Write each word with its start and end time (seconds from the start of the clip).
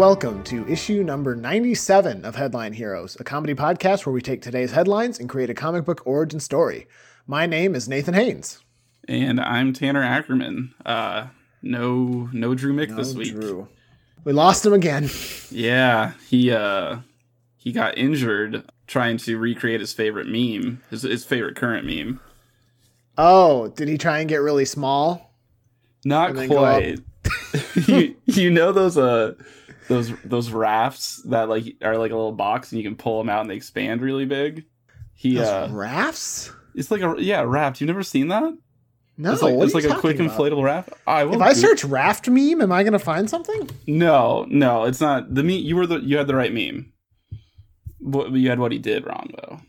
welcome 0.00 0.42
to 0.42 0.66
issue 0.66 1.02
number 1.02 1.36
97 1.36 2.24
of 2.24 2.34
Headline 2.34 2.72
Heroes, 2.72 3.18
a 3.20 3.22
comedy 3.22 3.52
podcast 3.52 4.06
where 4.06 4.14
we 4.14 4.22
take 4.22 4.40
today's 4.40 4.72
headlines 4.72 5.20
and 5.20 5.28
create 5.28 5.50
a 5.50 5.54
comic 5.54 5.84
book 5.84 6.00
origin 6.06 6.40
story. 6.40 6.86
My 7.26 7.44
name 7.44 7.74
is 7.74 7.86
Nathan 7.86 8.14
Haynes. 8.14 8.64
And 9.06 9.38
I'm 9.38 9.74
Tanner 9.74 10.02
Ackerman. 10.02 10.74
Uh, 10.86 11.26
no, 11.60 12.30
no 12.32 12.54
Drew 12.54 12.72
Mick 12.72 12.96
this 12.96 13.12
week. 13.12 13.32
Drew. 13.32 13.68
We 14.24 14.32
lost 14.32 14.64
him 14.64 14.72
again. 14.72 15.10
Yeah, 15.50 16.12
he 16.30 16.50
uh, 16.50 17.00
he 17.58 17.70
got 17.70 17.98
injured 17.98 18.64
trying 18.86 19.18
to 19.18 19.36
recreate 19.36 19.80
his 19.80 19.92
favorite 19.92 20.28
meme, 20.28 20.80
his 20.88 21.02
his 21.02 21.26
favorite 21.26 21.56
current 21.56 21.86
meme. 21.86 22.20
Oh, 23.18 23.68
did 23.68 23.86
he 23.86 23.98
try 23.98 24.20
and 24.20 24.30
get 24.30 24.38
really 24.38 24.64
small? 24.64 25.34
Not 26.06 26.34
quite. 26.34 27.00
you, 27.86 28.16
you 28.24 28.50
know 28.50 28.72
those 28.72 28.96
uh 28.96 29.34
those 29.90 30.12
those 30.24 30.50
rafts 30.50 31.16
that 31.24 31.48
like 31.50 31.76
are 31.82 31.98
like 31.98 32.12
a 32.12 32.16
little 32.16 32.32
box 32.32 32.72
and 32.72 32.80
you 32.80 32.88
can 32.88 32.96
pull 32.96 33.18
them 33.18 33.28
out 33.28 33.42
and 33.42 33.50
they 33.50 33.56
expand 33.56 34.00
really 34.00 34.24
big. 34.24 34.64
He 35.14 35.34
Those 35.34 35.48
uh 35.48 35.68
rafts? 35.70 36.50
it's 36.74 36.90
like 36.90 37.02
a 37.02 37.16
yeah 37.18 37.42
raft. 37.42 37.80
You've 37.80 37.88
never 37.88 38.02
seen 38.02 38.28
that? 38.28 38.56
No, 39.18 39.32
it's 39.32 39.42
like 39.42 39.54
it's 39.54 39.74
like 39.74 39.84
a 39.84 40.00
quick 40.00 40.18
about? 40.18 40.30
inflatable 40.30 40.62
raft. 40.64 40.90
I 41.06 41.24
will 41.24 41.34
If 41.34 41.40
I 41.42 41.52
search 41.52 41.84
raft 41.84 42.26
meme, 42.28 42.62
am 42.62 42.72
I 42.72 42.82
going 42.84 42.94
to 42.94 42.98
find 42.98 43.28
something? 43.28 43.68
no 43.86 44.46
no 44.48 44.84
it's 44.84 45.00
not 45.00 45.34
the 45.34 45.42
meme. 45.42 45.58
You 45.58 45.76
were 45.76 45.86
the 45.86 45.98
you 46.00 46.16
had 46.16 46.26
the 46.26 46.34
right 46.34 46.54
meme. 46.54 46.92
What 47.98 48.32
you 48.32 48.48
had 48.48 48.58
what 48.58 48.72
he 48.72 48.78
did 48.78 49.06
wrong 49.06 49.30
though. 49.36 49.60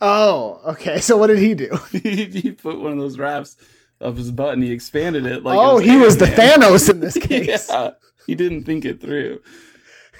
Oh, 0.00 0.60
okay. 0.68 1.00
So 1.00 1.16
what 1.16 1.26
did 1.26 1.38
he 1.38 1.54
do? 1.54 1.76
he, 1.92 2.26
he 2.26 2.52
put 2.52 2.78
one 2.80 2.92
of 2.92 2.98
those 2.98 3.18
rafts 3.18 3.56
up 4.00 4.16
his 4.16 4.30
butt 4.30 4.54
and 4.54 4.62
he 4.62 4.70
expanded 4.70 5.26
it 5.26 5.42
like. 5.42 5.58
oh, 5.58 5.78
it 5.78 5.84
he 5.86 5.96
was 5.96 6.16
the 6.18 6.26
Thanos 6.26 6.88
in 6.88 7.00
this 7.00 7.14
case. 7.20 7.68
yeah, 7.68 7.90
he 8.26 8.34
didn't 8.34 8.64
think 8.64 8.84
it 8.84 9.00
through. 9.00 9.40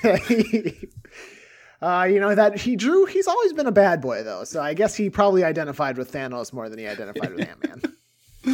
uh, 1.83 2.07
you 2.11 2.21
know 2.21 2.35
that 2.35 2.59
he 2.59 2.77
drew. 2.77 3.07
He's 3.07 3.27
always 3.27 3.53
been 3.53 3.67
a 3.67 3.73
bad 3.73 4.01
boy, 4.01 4.23
though. 4.23 4.45
So 4.45 4.61
I 4.63 4.75
guess 4.75 4.95
he 4.95 5.11
probably 5.11 5.45
identified 5.45 5.97
with 5.99 6.13
Thanos 6.13 6.53
more 6.53 6.69
than 6.69 6.79
he 6.79 6.87
identified 6.87 7.35
with 7.35 7.49
Ant 7.49 7.69
Man. 7.69 7.83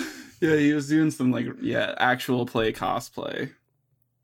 Yeah, 0.39 0.57
he 0.57 0.75
was 0.75 0.87
doing 0.87 1.11
some 1.11 1.31
like 1.33 1.47
yeah 1.63 1.95
actual 1.97 2.45
play 2.45 2.71
cosplay. 2.71 3.51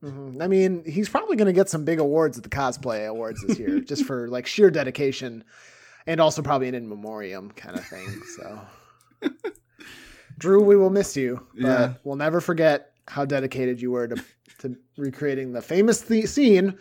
I 0.05 0.47
mean, 0.47 0.85
he's 0.85 1.09
probably 1.09 1.37
going 1.37 1.47
to 1.47 1.55
get 1.55 1.71
some 1.71 1.87
big 1.87 2.01
awards 2.01 2.37
at 2.37 2.43
the 2.45 2.51
cosplay 2.51 3.07
awards 3.09 3.43
this 3.47 3.59
year, 3.59 3.81
just 3.87 4.05
for 4.05 4.29
like 4.29 4.47
sheer 4.47 4.71
dedication, 4.71 5.43
and 6.07 6.21
also 6.21 6.43
probably 6.43 6.69
an 6.69 6.75
in 6.75 6.87
memoriam 6.87 7.51
kind 7.53 7.79
of 7.79 7.87
thing. 7.87 8.21
So, 8.37 8.61
Drew, 10.39 10.63
we 10.63 10.77
will 10.77 10.91
miss 10.91 11.17
you, 11.17 11.47
but 11.55 11.67
Yeah. 11.67 11.93
we'll 12.05 12.17
never 12.17 12.43
forget 12.43 12.93
how 13.09 13.25
dedicated 13.25 13.81
you 13.81 13.91
were 13.93 14.09
to 14.09 14.23
to 14.63 14.77
recreating 14.97 15.53
the 15.53 15.63
famous 15.63 16.01
the- 16.01 16.27
scene 16.27 16.79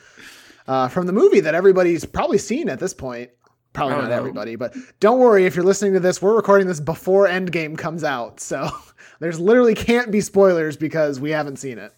uh, 0.67 0.87
from 0.87 1.05
the 1.07 1.13
movie 1.13 1.39
that 1.41 1.53
everybody's 1.55 2.05
probably 2.05 2.37
seen 2.37 2.69
at 2.69 2.79
this 2.79 2.93
point. 2.93 3.29
Probably 3.73 3.95
not 3.97 4.09
no. 4.09 4.15
everybody, 4.17 4.55
but 4.57 4.75
don't 4.99 5.19
worry 5.19 5.45
if 5.45 5.55
you're 5.55 5.63
listening 5.63 5.93
to 5.93 5.99
this. 6.01 6.21
We're 6.21 6.35
recording 6.35 6.67
this 6.67 6.81
before 6.81 7.25
Endgame 7.27 7.77
comes 7.77 8.03
out, 8.03 8.41
so 8.41 8.69
there's 9.21 9.39
literally 9.39 9.75
can't 9.75 10.11
be 10.11 10.19
spoilers 10.19 10.75
because 10.75 11.19
we 11.21 11.31
haven't 11.31 11.55
seen 11.57 11.77
it. 11.77 11.93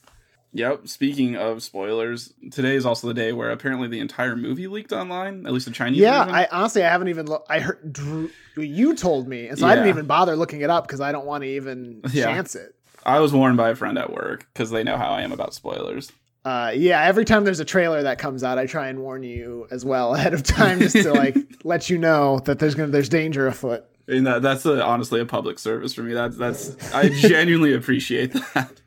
Yep. 0.55 0.87
Speaking 0.87 1.35
of 1.35 1.63
spoilers, 1.63 2.31
today 2.51 2.75
is 2.75 2.85
also 2.85 3.07
the 3.07 3.15
day 3.15 3.33
where 3.33 3.49
apparently 3.49 3.87
the 3.87 3.99
entire 3.99 4.35
movie 4.35 4.67
leaked 4.67 4.91
online, 4.91 5.47
at 5.47 5.51
least 5.51 5.65
the 5.65 5.71
Chinese 5.71 5.99
Yeah, 5.99 6.25
version. 6.25 6.35
I 6.35 6.47
honestly 6.51 6.83
I 6.83 6.89
haven't 6.91 7.07
even 7.07 7.25
looked. 7.25 7.49
I 7.49 7.59
heard 7.59 7.91
Drew, 7.91 8.29
you 8.55 8.93
told 8.95 9.27
me, 9.27 9.47
and 9.47 9.57
so 9.57 9.65
I 9.65 9.73
didn't 9.73 9.89
even 9.89 10.05
bother 10.05 10.35
looking 10.35 10.61
it 10.61 10.69
up 10.69 10.85
because 10.85 11.01
I 11.01 11.11
don't 11.11 11.25
want 11.25 11.43
to 11.43 11.49
even 11.49 12.01
Yeah. 12.11 12.25
chance 12.25 12.53
it. 12.53 12.75
I 13.05 13.19
was 13.19 13.33
warned 13.33 13.57
by 13.57 13.69
a 13.69 13.75
friend 13.75 13.97
at 13.97 14.11
work 14.13 14.47
because 14.53 14.69
they 14.71 14.83
know 14.83 14.97
how 14.97 15.09
I 15.11 15.21
am 15.21 15.31
about 15.31 15.53
spoilers. 15.53 16.11
Uh, 16.45 16.71
yeah, 16.75 17.01
every 17.03 17.23
time 17.23 17.45
there's 17.45 17.61
a 17.61 17.65
trailer 17.65 18.03
that 18.03 18.19
comes 18.19 18.43
out, 18.43 18.57
I 18.57 18.65
try 18.65 18.89
and 18.89 18.99
warn 18.99 19.23
you 19.23 19.67
as 19.71 19.85
well 19.85 20.13
ahead 20.15 20.33
of 20.33 20.43
time, 20.43 20.79
just 20.79 20.95
to 20.95 21.13
like 21.13 21.37
let 21.63 21.89
you 21.89 21.97
know 21.97 22.39
that 22.39 22.59
there's 22.59 22.75
gonna 22.75 22.91
there's 22.91 23.09
danger 23.09 23.47
afoot. 23.47 23.85
And 24.07 24.27
that, 24.27 24.41
that's 24.41 24.65
a, 24.65 24.83
honestly 24.83 25.21
a 25.21 25.25
public 25.25 25.57
service 25.59 25.93
for 25.93 26.03
me. 26.03 26.13
That's 26.13 26.35
that's 26.37 26.93
I 26.93 27.09
genuinely 27.09 27.73
appreciate 27.75 28.33
that. 28.53 28.81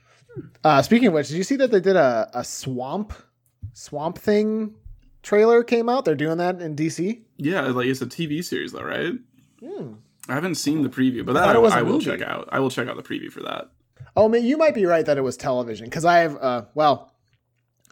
Uh, 0.62 0.82
speaking 0.82 1.09
of 1.09 1.15
which, 1.15 1.28
did 1.28 1.37
you 1.38 1.44
see 1.44 1.56
that 1.56 1.71
they 1.71 1.81
did 1.81 1.97
a, 1.97 2.28
a 2.34 2.44
swamp 2.44 3.15
swamp 3.72 4.19
thing 4.19 4.75
trailer 5.22 5.62
came 5.65 5.88
out? 5.88 6.05
They're 6.05 6.15
doing 6.15 6.37
that 6.38 6.60
in 6.60 6.76
DC. 6.76 7.22
Yeah, 7.38 7.62
like 7.62 7.87
it's 7.87 8.03
a 8.03 8.06
TV 8.06 8.44
series 8.44 8.72
though, 8.72 8.82
right? 8.82 9.15
Hmm. 9.65 9.94
I 10.28 10.34
haven't 10.34 10.56
seen 10.56 10.82
the 10.82 10.88
preview, 10.91 11.25
but 11.25 11.37
I 11.37 11.47
that 11.47 11.56
I, 11.56 11.59
it 11.59 11.62
was 11.62 11.72
a 11.72 11.76
I 11.76 11.82
will 11.82 11.93
movie. 11.94 12.05
check 12.05 12.21
out. 12.21 12.49
I 12.53 12.59
will 12.60 12.71
check 12.71 12.88
out 12.88 12.97
the 12.97 13.03
preview 13.03 13.31
for 13.31 13.43
that. 13.44 13.71
Oh, 14.16 14.28
man, 14.28 14.44
you 14.44 14.56
might 14.56 14.75
be 14.75 14.87
right 14.87 15.04
that 15.04 15.19
it 15.19 15.22
was 15.22 15.37
television 15.37 15.87
because 15.87 16.04
I 16.04 16.19
have, 16.19 16.37
uh, 16.41 16.62
well, 16.75 17.12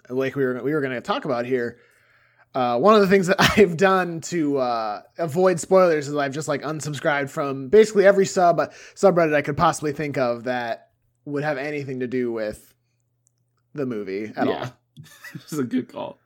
like 0.08 0.36
we 0.36 0.44
were 0.44 0.62
we 0.62 0.72
were 0.72 0.80
going 0.80 0.92
to 0.92 1.00
talk 1.00 1.24
about 1.24 1.46
here. 1.46 1.78
Uh, 2.54 2.78
one 2.78 2.94
of 2.94 3.00
the 3.00 3.08
things 3.08 3.26
that 3.26 3.36
I've 3.58 3.76
done 3.76 4.20
to 4.22 4.58
uh, 4.58 5.02
avoid 5.18 5.58
spoilers 5.58 6.08
is 6.08 6.14
I've 6.14 6.32
just 6.32 6.48
like 6.48 6.62
unsubscribed 6.62 7.30
from 7.30 7.68
basically 7.68 8.06
every 8.06 8.26
sub 8.26 8.58
subreddit 8.94 9.34
I 9.34 9.42
could 9.42 9.56
possibly 9.56 9.92
think 9.92 10.16
of 10.16 10.44
that 10.44 10.90
would 11.24 11.42
have 11.42 11.58
anything 11.58 12.00
to 12.00 12.06
do 12.06 12.30
with 12.30 12.74
the 13.74 13.86
movie 13.86 14.32
at 14.36 14.46
all. 14.46 14.72
this 15.34 15.52
is 15.52 15.58
a 15.58 15.64
good 15.64 15.88
call. 15.88 16.18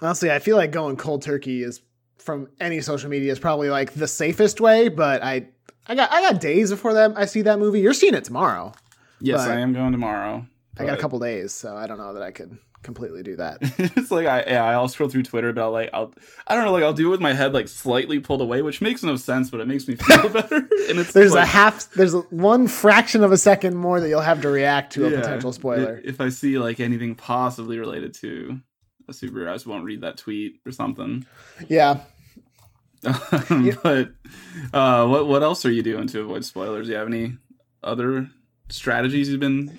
Honestly, 0.00 0.30
I 0.30 0.40
feel 0.40 0.56
like 0.56 0.72
going 0.72 0.96
cold 0.96 1.22
turkey 1.22 1.62
is 1.62 1.80
from 2.18 2.48
any 2.60 2.80
social 2.80 3.08
media 3.08 3.32
is 3.32 3.38
probably 3.38 3.70
like 3.70 3.94
the 3.94 4.08
safest 4.08 4.60
way, 4.60 4.88
but 4.88 5.22
I 5.22 5.48
I 5.86 5.94
got 5.94 6.12
I 6.12 6.20
got 6.20 6.40
days 6.40 6.70
before 6.70 6.94
that 6.94 7.12
I 7.16 7.24
see 7.24 7.42
that 7.42 7.58
movie. 7.58 7.80
You're 7.80 7.94
seeing 7.94 8.14
it 8.14 8.24
tomorrow. 8.24 8.72
Yes, 9.20 9.44
But- 9.44 9.52
I 9.52 9.60
am 9.60 9.72
going 9.72 9.92
tomorrow. 9.92 10.46
I 10.76 10.84
got 10.86 10.98
a 10.98 11.00
couple 11.00 11.20
days, 11.20 11.52
so 11.52 11.76
I 11.76 11.86
don't 11.86 11.98
know 11.98 12.14
that 12.14 12.22
I 12.24 12.32
could 12.32 12.58
completely 12.82 13.22
do 13.22 13.36
that. 13.36 13.58
it's 13.96 14.10
like 14.10 14.26
I 14.26 14.42
yeah, 14.46 14.64
I'll 14.64 14.88
scroll 14.88 15.08
through 15.08 15.22
Twitter, 15.22 15.52
but 15.52 15.62
I'll 15.62 15.70
like 15.70 15.90
I'll 15.92 16.12
I 16.48 16.56
don't 16.56 16.64
know, 16.64 16.72
like 16.72 16.82
I'll 16.82 16.92
do 16.92 17.06
it 17.06 17.10
with 17.12 17.20
my 17.20 17.32
head 17.32 17.54
like 17.54 17.68
slightly 17.68 18.18
pulled 18.18 18.40
away, 18.40 18.60
which 18.60 18.80
makes 18.80 19.04
no 19.04 19.14
sense, 19.14 19.50
but 19.50 19.60
it 19.60 19.68
makes 19.68 19.86
me 19.86 19.94
feel 19.94 20.28
better. 20.30 20.56
And 20.56 20.98
it's 20.98 21.12
There's 21.12 21.34
a 21.34 21.44
half 21.46 21.88
there's 21.92 22.14
a- 22.14 22.22
one 22.30 22.66
fraction 22.66 23.22
of 23.22 23.30
a 23.30 23.38
second 23.38 23.76
more 23.76 24.00
that 24.00 24.08
you'll 24.08 24.20
have 24.20 24.42
to 24.42 24.48
react 24.48 24.94
to 24.94 25.06
a 25.06 25.10
yeah, 25.10 25.20
potential 25.20 25.52
spoiler. 25.52 26.00
If 26.04 26.20
I 26.20 26.28
see 26.30 26.58
like 26.58 26.80
anything 26.80 27.14
possibly 27.14 27.78
related 27.78 28.12
to 28.14 28.58
a 29.08 29.12
superhero, 29.12 29.50
I 29.50 29.52
just 29.52 29.66
won't 29.68 29.84
read 29.84 30.00
that 30.00 30.16
tweet 30.18 30.56
or 30.66 30.72
something. 30.72 31.24
Yeah. 31.68 32.00
but 33.02 34.10
uh, 34.72 35.06
what 35.06 35.28
what 35.28 35.42
else 35.44 35.64
are 35.64 35.70
you 35.70 35.82
doing 35.82 36.06
to 36.08 36.20
avoid 36.22 36.44
spoilers? 36.44 36.86
Do 36.86 36.92
you 36.94 36.98
have 36.98 37.06
any 37.08 37.36
other 37.82 38.28
strategies 38.74 39.28
you've 39.28 39.40
been? 39.40 39.78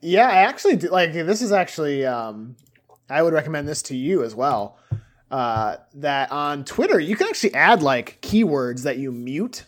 Yeah, 0.00 0.28
I 0.28 0.42
actually 0.42 0.76
do, 0.76 0.88
like 0.88 1.12
this 1.12 1.42
is 1.42 1.50
actually 1.52 2.06
um 2.06 2.56
I 3.10 3.22
would 3.22 3.32
recommend 3.32 3.66
this 3.66 3.82
to 3.82 3.96
you 3.96 4.22
as 4.22 4.34
well. 4.34 4.78
Uh 5.30 5.76
that 5.94 6.30
on 6.30 6.64
Twitter 6.64 7.00
you 7.00 7.16
can 7.16 7.26
actually 7.26 7.54
add 7.54 7.82
like 7.82 8.18
keywords 8.22 8.82
that 8.84 8.98
you 8.98 9.10
mute. 9.12 9.64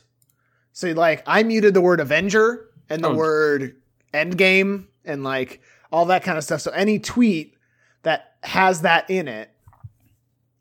So 0.72 0.88
like 0.92 1.22
I 1.26 1.42
muted 1.42 1.74
the 1.74 1.80
word 1.80 2.00
Avenger 2.00 2.68
and 2.88 3.02
the 3.02 3.08
Oh. 3.08 3.14
word 3.14 3.76
Endgame 4.14 4.86
and 5.04 5.24
like 5.24 5.60
all 5.92 6.06
that 6.06 6.22
kind 6.22 6.38
of 6.38 6.44
stuff. 6.44 6.60
So 6.60 6.70
any 6.70 6.98
tweet 7.00 7.54
that 8.02 8.34
has 8.42 8.82
that 8.82 9.10
in 9.10 9.26
it 9.28 9.50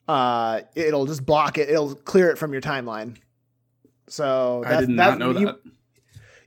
uh 0.07 0.61
it'll 0.75 1.05
just 1.05 1.25
block 1.25 1.57
it. 1.59 1.69
It'll 1.69 1.93
clear 1.95 2.31
it 2.31 2.37
from 2.39 2.51
your 2.53 2.61
timeline. 2.61 3.17
So 4.07 4.63
I 4.65 4.79
did 4.79 4.89
not 4.89 5.19
know 5.19 5.31
you- 5.31 5.45
that. 5.45 5.59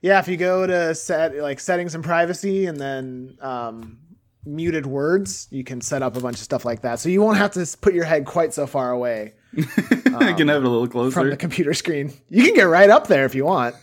Yeah, 0.03 0.19
if 0.19 0.27
you 0.27 0.37
go 0.37 0.67
to 0.67 0.93
set 0.93 1.35
like 1.37 1.59
settings 1.59 1.95
and 1.95 2.03
privacy 2.03 2.67
and 2.67 2.79
then 2.79 3.39
um, 3.41 3.97
muted 4.45 4.85
words, 4.85 5.47
you 5.49 5.63
can 5.63 5.81
set 5.81 6.03
up 6.03 6.15
a 6.15 6.19
bunch 6.19 6.35
of 6.35 6.43
stuff 6.43 6.63
like 6.63 6.81
that. 6.81 6.99
So 6.99 7.09
you 7.09 7.23
won't 7.23 7.37
have 7.37 7.53
to 7.53 7.77
put 7.81 7.95
your 7.95 8.03
head 8.03 8.25
quite 8.25 8.53
so 8.53 8.67
far 8.67 8.91
away 8.91 9.33
I 9.57 10.33
can 10.33 10.47
have 10.47 10.63
it 10.63 10.65
a 10.65 10.69
little 10.69 10.87
closer 10.87 11.11
from 11.11 11.29
the 11.29 11.37
computer 11.37 11.73
screen. 11.73 12.13
You 12.29 12.43
can 12.43 12.55
get 12.55 12.63
right 12.63 12.89
up 12.89 13.07
there 13.07 13.25
if 13.25 13.35
you 13.35 13.45
want. 13.45 13.75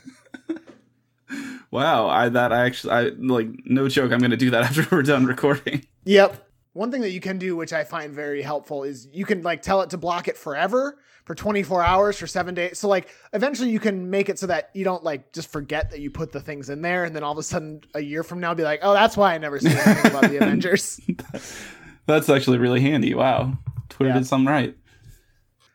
wow, 1.70 2.08
I 2.08 2.28
that 2.28 2.52
I 2.52 2.66
actually 2.66 2.92
I 2.92 3.02
like 3.18 3.48
no 3.64 3.88
joke. 3.88 4.10
I'm 4.12 4.18
gonna 4.20 4.36
do 4.36 4.50
that 4.50 4.62
after 4.78 4.86
we're 4.90 5.02
done 5.02 5.26
recording. 5.26 5.86
Yep. 6.04 6.49
One 6.72 6.90
thing 6.92 7.00
that 7.00 7.10
you 7.10 7.20
can 7.20 7.38
do, 7.38 7.56
which 7.56 7.72
I 7.72 7.82
find 7.84 8.12
very 8.12 8.42
helpful, 8.42 8.84
is 8.84 9.08
you 9.12 9.24
can 9.24 9.42
like 9.42 9.60
tell 9.62 9.80
it 9.82 9.90
to 9.90 9.98
block 9.98 10.28
it 10.28 10.36
forever 10.36 10.98
for 11.24 11.34
24 11.34 11.82
hours 11.82 12.16
for 12.16 12.26
seven 12.28 12.54
days. 12.54 12.78
So 12.78 12.86
like 12.88 13.08
eventually 13.32 13.70
you 13.70 13.80
can 13.80 14.08
make 14.08 14.28
it 14.28 14.38
so 14.38 14.46
that 14.46 14.70
you 14.72 14.84
don't 14.84 15.02
like 15.02 15.32
just 15.32 15.50
forget 15.50 15.90
that 15.90 15.98
you 16.00 16.10
put 16.10 16.30
the 16.32 16.40
things 16.40 16.70
in 16.70 16.80
there, 16.82 17.04
and 17.04 17.14
then 17.14 17.24
all 17.24 17.32
of 17.32 17.38
a 17.38 17.42
sudden 17.42 17.80
a 17.94 18.00
year 18.00 18.22
from 18.22 18.38
now 18.40 18.54
be 18.54 18.62
like, 18.62 18.80
oh, 18.82 18.92
that's 18.92 19.16
why 19.16 19.34
I 19.34 19.38
never 19.38 19.58
said 19.58 19.72
anything 19.86 20.10
about 20.12 20.30
the 20.30 20.36
Avengers. 20.42 21.00
That's 22.06 22.28
actually 22.28 22.58
really 22.58 22.80
handy. 22.80 23.14
Wow, 23.14 23.58
Twitter 23.88 24.10
Yeah. 24.12 24.18
did 24.18 24.26
something 24.26 24.46
right. 24.52 24.76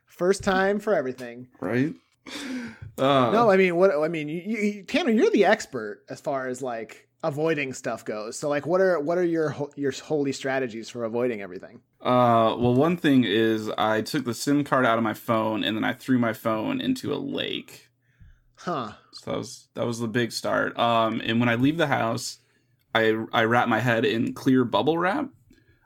First 0.06 0.44
time 0.44 0.80
for 0.80 0.94
everything. 0.94 1.48
Right? 1.62 1.94
Uh, 2.98 3.32
No, 3.32 3.50
I 3.52 3.58
mean, 3.58 3.76
what 3.76 3.92
I 3.96 4.08
mean, 4.08 4.28
you, 4.30 4.42
you, 4.42 4.84
Tanner, 4.84 5.12
you're 5.12 5.30
the 5.32 5.46
expert 5.46 6.04
as 6.10 6.20
far 6.22 6.48
as 6.48 6.62
like 6.62 7.08
avoiding 7.26 7.74
stuff 7.74 8.06
goes. 8.06 8.38
So, 8.38 8.48
like, 8.48 8.66
what 8.66 8.80
are 8.80 9.00
what 9.00 9.18
are 9.18 9.24
your 9.24 9.56
your 9.76 9.92
holy 9.92 10.32
strategies 10.32 10.90
for 10.90 11.04
avoiding 11.04 11.42
everything? 11.42 11.82
Uh, 12.02 12.56
well, 12.58 12.74
one 12.74 12.98
thing 12.98 13.24
is 13.24 13.70
I 13.78 14.02
took 14.02 14.26
the 14.26 14.34
SIM 14.34 14.64
card 14.64 14.86
out 14.86 14.98
of 14.98 15.04
my 15.04 15.14
phone 15.14 15.64
and 15.64 15.76
then 15.76 15.84
I 15.84 15.94
threw 15.94 16.20
my 16.20 16.34
phone 16.34 16.80
into 16.80 17.14
a 17.14 17.18
lake. 17.18 17.90
Huh? 18.56 18.94
So 19.12 19.32
that 19.32 19.38
was 19.38 19.68
that 19.74 19.86
was 19.86 20.00
the 20.00 20.08
big 20.08 20.32
start. 20.32 20.78
Um, 20.78 21.22
and 21.24 21.40
when 21.40 21.50
I 21.50 21.56
leave 21.56 21.78
the 21.78 21.88
house, 21.88 22.40
I 22.94 23.18
I 23.34 23.44
wrap 23.44 23.68
my 23.68 23.80
head 23.80 24.06
in 24.06 24.34
clear 24.34 24.64
bubble 24.64 24.98
wrap. 24.98 25.30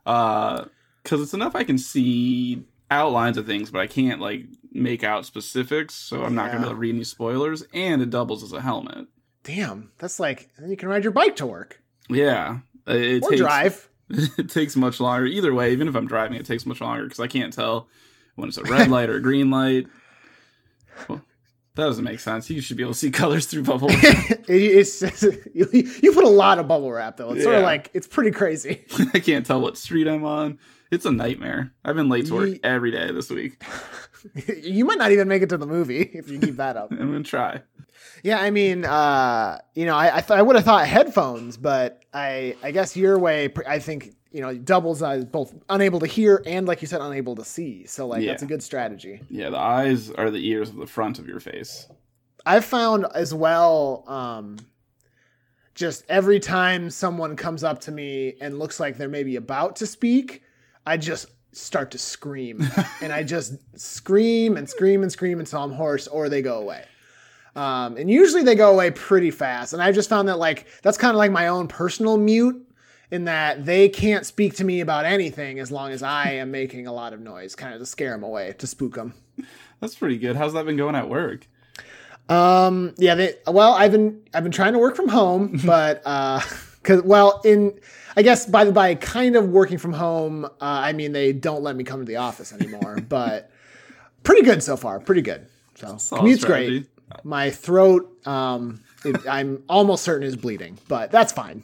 Uh, 0.06 0.66
because 1.04 1.22
it's 1.22 1.34
enough 1.34 1.56
I 1.56 1.64
can 1.64 1.78
see 1.78 2.66
outlines 2.92 3.38
of 3.38 3.46
things, 3.46 3.72
but 3.72 3.80
I 3.80 3.88
can't 3.88 4.20
like 4.20 4.46
make 4.72 5.04
out 5.04 5.26
specifics. 5.26 5.96
So 5.96 6.24
I'm 6.24 6.36
not 6.36 6.48
gonna 6.48 6.60
be 6.60 6.66
able 6.66 6.76
to 6.76 6.80
read 6.80 6.96
any 6.96 7.04
spoilers. 7.04 7.64
And 7.74 8.02
it 8.02 8.10
doubles 8.10 8.44
as 8.44 8.52
a 8.52 8.62
helmet. 8.62 9.08
Damn, 9.44 9.92
that's 9.98 10.20
like 10.20 10.50
then 10.58 10.70
you 10.70 10.78
can 10.78 10.90
ride 10.90 11.04
your 11.04 11.14
bike 11.14 11.38
to 11.38 11.46
work 11.46 11.82
Yeah, 12.10 12.60
it, 12.88 12.96
it 13.02 13.24
or 13.24 13.30
takes 13.30 13.42
drive. 13.42 13.90
it 14.10 14.50
takes 14.50 14.76
much 14.76 15.00
longer. 15.00 15.26
Either 15.26 15.54
way, 15.54 15.72
even 15.72 15.88
if 15.88 15.96
I'm 15.96 16.08
driving, 16.08 16.38
it 16.38 16.46
takes 16.46 16.66
much 16.66 16.82
longer 16.82 17.04
because 17.04 17.20
I 17.20 17.28
can't 17.28 17.54
tell 17.54 17.88
when 18.36 18.50
it's 18.50 18.58
a 18.58 18.64
red 18.64 18.88
light 18.92 19.10
or 19.10 19.16
a 19.16 19.22
green 19.22 19.50
light. 19.50 19.88
Well, 21.08 21.22
that 21.76 21.84
doesn't 21.86 22.04
make 22.04 22.20
sense. 22.20 22.50
You 22.50 22.60
should 22.62 22.76
be 22.78 22.84
able 22.84 22.94
to 22.94 23.00
see 23.00 23.12
colors 23.24 23.46
through 23.46 23.64
bubble. 23.64 23.88
It- 23.92 24.46
it's 24.50 25.02
you, 25.54 25.68
you 25.74 26.12
put 26.12 26.24
a 26.24 26.30
lot 26.30 26.60
of 26.60 26.68
bubble 26.68 26.92
wrap 26.92 27.18
though. 27.18 27.32
It's 27.34 27.44
sort 27.44 27.56
of 27.56 27.64
like 27.64 27.90
it's 27.94 28.08
pretty 28.08 28.32
crazy. 28.32 28.86
I 29.14 29.20
can't 29.20 29.46
tell 29.46 29.62
what 29.62 29.78
street 29.78 30.08
I'm 30.08 30.26
on. 30.26 30.60
It's 30.92 31.06
a 31.06 31.12
nightmare. 31.12 31.72
I've 31.86 31.96
been 31.96 32.10
late 32.10 32.26
to 32.28 32.34
work 32.34 32.58
every 32.64 32.90
day 32.90 33.12
this 33.12 33.30
week. 33.30 33.64
you 34.64 34.86
might 34.86 34.98
not 34.98 35.12
even 35.12 35.28
make 35.28 35.44
it 35.44 35.50
to 35.50 35.58
the 35.58 35.68
movie 35.68 36.02
if 36.02 36.30
you 36.32 36.40
keep 36.40 36.56
that 36.58 36.78
up. 36.78 36.92
I'm 36.92 36.98
gonna 37.12 37.24
try. 37.24 37.62
Yeah, 38.24 38.40
I 38.40 38.50
mean, 38.51 38.86
uh, 38.86 39.60
you 39.75 39.86
know, 39.86 39.96
I 39.96 40.18
I, 40.18 40.22
th- 40.22 40.31
I 40.38 40.42
would 40.42 40.56
have 40.56 40.66
thought 40.66 40.86
headphones, 40.88 41.57
but 41.57 42.01
I 42.13 42.56
I 42.63 42.72
guess 42.72 42.96
your 42.98 43.18
way, 43.19 43.50
I 43.68 43.80
think 43.80 44.16
you 44.31 44.42
know, 44.42 44.54
doubles 44.54 45.01
as 45.01 45.25
both 45.25 45.56
unable 45.69 46.00
to 46.00 46.06
hear 46.06 46.44
and, 46.46 46.68
like 46.68 46.84
you 46.84 46.88
said, 46.88 47.01
unable 47.01 47.36
to 47.36 47.44
see. 47.44 47.86
So 47.88 48.06
like 48.06 48.22
Yeah. 48.22 48.31
that's 48.31 48.44
a 48.44 48.46
good 48.46 48.62
strategy. 48.62 49.22
Yeah, 49.30 49.50
the 49.50 49.57
eyes 49.57 50.12
are 50.12 50.30
the 50.30 50.48
ears 50.48 50.69
of 50.69 50.75
the 50.75 50.86
front 50.86 51.18
of 51.18 51.28
your 51.28 51.40
face. 51.40 51.88
I've 52.46 52.63
found 52.66 53.07
as 53.16 53.34
well, 53.34 54.04
um, 54.07 54.57
just 55.75 56.04
every 56.10 56.40
time 56.40 56.90
someone 56.90 57.36
comes 57.36 57.63
up 57.63 57.80
to 57.81 57.92
me 57.92 58.36
and 58.42 58.60
looks 58.60 58.80
like 58.80 58.98
they're 58.98 59.10
maybe 59.10 59.36
about 59.36 59.78
to 59.78 59.88
speak, 59.88 60.44
I 60.86 60.98
just 60.98 61.28
start 61.52 61.92
to 61.92 61.98
scream. 61.98 62.68
and 63.02 63.12
I 63.12 63.24
just 63.24 63.54
scream 63.80 64.57
and 64.57 64.69
scream 64.69 65.02
and 65.04 65.12
scream 65.12 65.40
until 65.40 65.63
I'm 65.63 65.72
hoarse 65.72 66.07
or 66.07 66.30
they 66.30 66.42
go 66.42 66.60
away. 66.60 66.84
Um, 67.60 67.98
and 67.98 68.10
usually 68.10 68.44
they 68.44 68.56
go 68.56 68.72
away 68.72 68.90
pretty 68.90 69.32
fast. 69.32 69.74
And 69.74 69.82
I 69.82 69.92
just 69.92 70.08
found 70.08 70.30
that 70.30 70.40
like 70.40 70.66
that's 70.82 70.98
kind 70.98 71.12
of 71.12 71.18
like 71.18 71.30
my 71.30 71.50
own 71.50 71.68
personal 71.68 72.16
mute 72.16 72.66
in 73.12 73.26
that 73.26 73.66
they 73.66 73.90
can't 73.90 74.26
speak 74.26 74.56
to 74.56 74.64
me 74.64 74.80
about 74.80 75.04
anything 75.04 75.60
as 75.60 75.70
long 75.70 75.92
as 75.92 76.02
I 76.02 76.32
am 76.32 76.52
making 76.52 76.88
a 76.88 76.94
lot 76.94 77.12
of 77.12 77.20
noise, 77.20 77.56
kind 77.56 77.74
of 77.74 77.82
to 77.82 77.86
scare 77.86 78.12
them 78.12 78.24
away, 78.24 78.56
to 78.60 78.66
spook 78.66 78.96
them. 78.96 79.14
That's 79.82 79.94
pretty 79.94 80.18
good. 80.18 80.38
How's 80.38 80.54
that 80.54 80.66
been 80.66 80.78
going 80.78 80.96
at 80.96 81.10
work? 81.10 81.48
Um, 82.30 82.94
yeah, 82.98 83.16
they, 83.16 83.34
well, 83.46 83.74
I've 83.74 83.92
been, 83.92 84.22
I've 84.34 84.44
been 84.44 84.54
trying 84.54 84.72
to 84.72 84.80
work 84.80 84.96
from 84.96 85.10
home, 85.10 85.60
but, 85.66 86.02
uh, 86.06 86.40
cause, 86.84 87.02
well, 87.02 87.42
in, 87.44 87.78
I 88.16 88.22
guess 88.22 88.46
by, 88.46 88.64
the, 88.64 88.72
by 88.72 88.96
kind 88.96 89.36
of 89.36 89.50
working 89.50 89.80
from 89.80 89.92
home, 89.92 90.46
uh, 90.46 90.50
I 90.62 90.94
mean, 90.94 91.12
they 91.12 91.34
don't 91.34 91.64
let 91.64 91.76
me 91.76 91.84
come 91.84 92.00
to 92.00 92.06
the 92.06 92.18
office 92.18 92.54
anymore, 92.54 93.00
but 93.10 93.52
pretty 94.24 94.44
good 94.44 94.64
so 94.64 94.78
far. 94.78 95.02
Pretty 95.02 95.24
good. 95.24 95.46
So 95.76 95.98
commute's 96.16 96.42
strategy. 96.44 96.80
great. 96.80 96.90
My 97.24 97.50
throat, 97.50 98.26
um, 98.28 98.82
it, 99.06 99.28
I'm 99.28 99.64
almost 99.70 100.04
certain 100.04 100.28
is 100.28 100.36
bleeding, 100.36 100.78
but 100.88 101.12
that's 101.12 101.32
fine. 101.32 101.64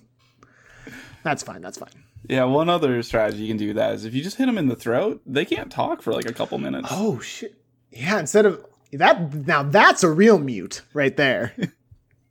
That's 1.24 1.44
fine. 1.44 1.62
That's 1.62 1.78
fine. 1.78 1.90
Yeah, 2.28 2.46
one 2.46 2.70
other 2.70 3.02
strategy 3.04 3.44
you 3.44 3.48
can 3.48 3.58
do 3.58 3.74
that 3.74 3.94
is 3.94 4.06
if 4.06 4.14
you 4.14 4.24
just 4.24 4.38
hit 4.38 4.46
them 4.48 4.58
in 4.58 4.68
the 4.68 4.76
throat, 4.76 5.22
they 5.26 5.46
can't 5.46 5.72
talk 5.72 6.02
for 6.02 6.14
like 6.14 6.26
a 6.26 6.34
couple 6.34 6.58
minutes. 6.58 6.90
Oh 6.92 7.20
shit. 7.20 7.56
Yeah. 7.92 8.20
Instead 8.20 8.46
of 8.46 8.66
that, 8.94 9.34
now 9.34 9.64
that's 9.64 10.04
a 10.04 10.10
real 10.10 10.38
mute 10.40 10.82
right 10.94 11.16
there. 11.16 11.54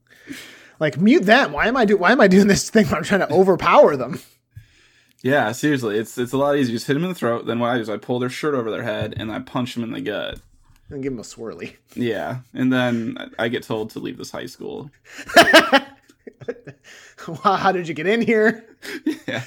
like 0.81 0.99
mute 0.99 1.25
them. 1.25 1.53
Why 1.53 1.69
am 1.69 1.77
I 1.77 1.85
do? 1.85 1.97
Why 1.97 2.13
am 2.13 2.21
I 2.21 2.29
doing 2.29 2.49
this 2.49 2.71
thing 2.71 2.87
where 2.87 2.97
I'm 2.97 3.05
trying 3.05 3.21
to 3.21 3.33
overpower 3.33 3.97
them? 3.97 4.21
Yeah, 5.23 5.53
seriously, 5.53 5.97
it's 5.99 6.19
it's 6.19 6.33
a 6.33 6.39
lot 6.39 6.57
easier. 6.57 6.75
Just 6.75 6.87
hit 6.87 6.95
them 6.95 7.05
in 7.05 7.09
the 7.09 7.15
throat. 7.15 7.47
Then 7.47 7.59
what 7.59 7.71
I 7.71 7.77
do 7.77 7.81
is 7.81 7.89
I 7.89 7.97
pull 7.97 8.19
their 8.19 8.29
shirt 8.29 8.55
over 8.55 8.71
their 8.71 8.83
head 8.83 9.15
and 9.17 9.33
I 9.33 9.39
punch 9.39 9.75
them 9.75 9.85
in 9.85 9.93
the 9.93 10.01
gut. 10.01 10.39
And 10.91 11.03
give 11.03 11.13
him 11.13 11.19
a 11.19 11.23
swirly. 11.23 11.77
Yeah, 11.95 12.41
and 12.53 12.73
then 12.73 13.17
I 13.39 13.49
get 13.49 13.63
told 13.63 13.91
to 13.91 13.99
leave 14.01 14.19
this 14.19 14.31
high 14.31 14.47
school. 14.47 14.91
How 17.43 17.73
did 17.73 17.89
you 17.89 17.95
get 17.95 18.07
in 18.07 18.21
here? 18.23 18.65
yeah. 19.27 19.43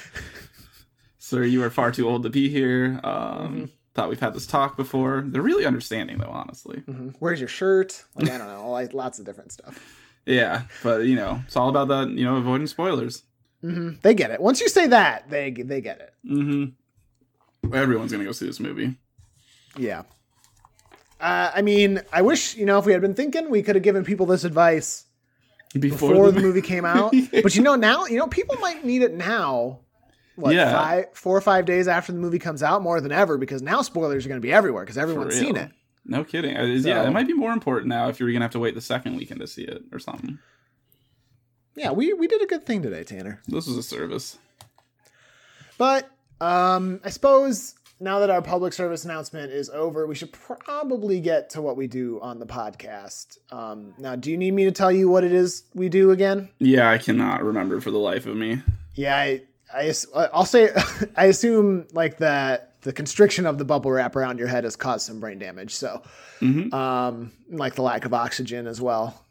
Sir, 1.18 1.44
you 1.44 1.62
are 1.62 1.70
far 1.70 1.92
too 1.92 2.08
old 2.08 2.22
to 2.24 2.30
be 2.30 2.48
here. 2.48 3.00
Um, 3.04 3.12
Mm-hmm. 3.54 3.64
Thought 3.94 4.10
we've 4.10 4.20
had 4.20 4.32
this 4.34 4.46
talk 4.46 4.76
before. 4.76 5.24
They're 5.26 5.42
really 5.42 5.66
understanding, 5.66 6.18
though, 6.18 6.30
honestly. 6.30 6.84
Where's 7.18 7.40
your 7.40 7.48
shirt? 7.48 8.04
Like 8.14 8.30
I 8.30 8.38
don't 8.38 8.46
know, 8.46 8.70
like 8.70 8.94
lots 8.94 9.18
of 9.18 9.24
different 9.24 9.50
stuff. 9.50 9.76
Yeah, 10.24 10.62
but 10.84 11.06
you 11.06 11.16
know, 11.16 11.42
it's 11.46 11.56
all 11.56 11.68
about 11.68 11.88
that. 11.88 12.10
You 12.10 12.24
know, 12.24 12.36
avoiding 12.36 12.68
spoilers. 12.68 13.24
hmm 13.60 13.92
They 14.02 14.14
get 14.14 14.30
it. 14.30 14.40
Once 14.40 14.60
you 14.60 14.68
say 14.68 14.86
that, 14.86 15.28
they 15.30 15.50
they 15.50 15.80
get 15.80 15.98
it. 16.00 16.14
Mm-hmm. 16.30 17.74
Everyone's 17.74 18.12
gonna 18.12 18.22
go 18.24 18.30
see 18.30 18.46
this 18.46 18.60
movie. 18.60 18.94
Yeah. 19.76 20.04
Uh, 21.20 21.50
I 21.54 21.62
mean, 21.62 22.00
I 22.12 22.22
wish 22.22 22.54
you 22.56 22.64
know 22.66 22.78
if 22.78 22.86
we 22.86 22.92
had 22.92 23.00
been 23.00 23.14
thinking, 23.14 23.50
we 23.50 23.62
could 23.62 23.74
have 23.76 23.82
given 23.82 24.04
people 24.04 24.26
this 24.26 24.44
advice 24.44 25.04
Before, 25.74 26.10
before 26.10 26.30
the 26.32 26.40
movie 26.40 26.62
came 26.62 26.84
out. 26.84 27.12
But 27.42 27.54
you 27.56 27.62
know, 27.62 27.74
now 27.74 28.06
you 28.06 28.18
know 28.18 28.26
people 28.28 28.56
might 28.60 28.84
need 28.84 29.02
it 29.02 29.12
now. 29.14 29.80
What 30.36 30.54
Yeah. 30.54 30.70
five, 30.72 31.04
four 31.14 31.36
or 31.36 31.40
five 31.40 31.64
days 31.64 31.88
after 31.88 32.12
the 32.12 32.18
movie 32.18 32.38
comes 32.38 32.62
out, 32.62 32.80
more 32.80 33.00
than 33.00 33.10
ever, 33.10 33.36
because 33.36 33.60
now 33.60 33.82
spoilers 33.82 34.24
are 34.24 34.28
going 34.28 34.40
to 34.40 34.46
be 34.46 34.52
everywhere 34.52 34.84
because 34.84 34.96
everyone's 34.96 35.36
seen 35.36 35.56
it. 35.56 35.72
No 36.04 36.22
kidding. 36.22 36.56
Uh, 36.56 36.62
is- 36.62 36.84
Yeah, 36.86 37.04
it 37.06 37.10
might 37.10 37.26
be 37.26 37.32
more 37.34 37.52
important 37.52 37.88
now 37.88 38.08
if 38.08 38.20
you're 38.20 38.30
gonna 38.32 38.44
have 38.44 38.52
to 38.52 38.60
wait 38.60 38.74
the 38.76 38.80
second 38.80 39.16
weekend 39.16 39.40
to 39.40 39.46
see 39.48 39.62
it 39.64 39.82
or 39.92 39.98
something. 39.98 40.38
Yeah, 41.74 41.90
we 41.90 42.12
we 42.12 42.26
did 42.28 42.40
a 42.42 42.46
good 42.46 42.64
thing 42.64 42.82
today, 42.82 43.02
Tanner. 43.04 43.40
This 43.48 43.66
is 43.68 43.76
a 43.76 43.82
service. 43.82 44.38
But 45.76 46.08
um, 46.40 47.00
I 47.04 47.10
suppose 47.10 47.74
now 48.00 48.20
that 48.20 48.30
our 48.30 48.40
public 48.42 48.72
service 48.72 49.04
announcement 49.04 49.52
is 49.52 49.68
over, 49.70 50.06
we 50.06 50.14
should 50.14 50.32
probably 50.32 51.20
get 51.20 51.50
to 51.50 51.62
what 51.62 51.76
we 51.76 51.86
do 51.86 52.20
on 52.20 52.38
the 52.38 52.46
podcast. 52.46 53.38
Um, 53.52 53.94
now, 53.98 54.14
do 54.16 54.30
you 54.30 54.36
need 54.36 54.52
me 54.52 54.64
to 54.64 54.72
tell 54.72 54.92
you 54.92 55.08
what 55.08 55.24
it 55.24 55.32
is 55.32 55.64
we 55.74 55.88
do 55.88 56.10
again? 56.10 56.48
Yeah, 56.58 56.90
I 56.90 56.98
cannot 56.98 57.42
remember 57.44 57.80
for 57.80 57.90
the 57.90 57.98
life 57.98 58.26
of 58.26 58.36
me. 58.36 58.62
Yeah, 58.94 59.16
I, 59.16 59.42
I 59.74 59.92
I'll 60.32 60.44
say 60.44 60.70
I 61.16 61.26
assume 61.26 61.86
like 61.92 62.18
that 62.18 62.80
the 62.82 62.92
constriction 62.92 63.44
of 63.46 63.58
the 63.58 63.64
bubble 63.64 63.90
wrap 63.90 64.14
around 64.16 64.38
your 64.38 64.48
head 64.48 64.64
has 64.64 64.76
caused 64.76 65.04
some 65.06 65.18
brain 65.20 65.38
damage. 65.38 65.74
So, 65.74 66.02
Mhm. 66.40 66.72
um, 66.72 67.32
like 67.50 67.74
the 67.74 67.82
lack 67.82 68.04
of 68.04 68.14
oxygen 68.14 68.66
as 68.68 68.80
well. 68.80 69.24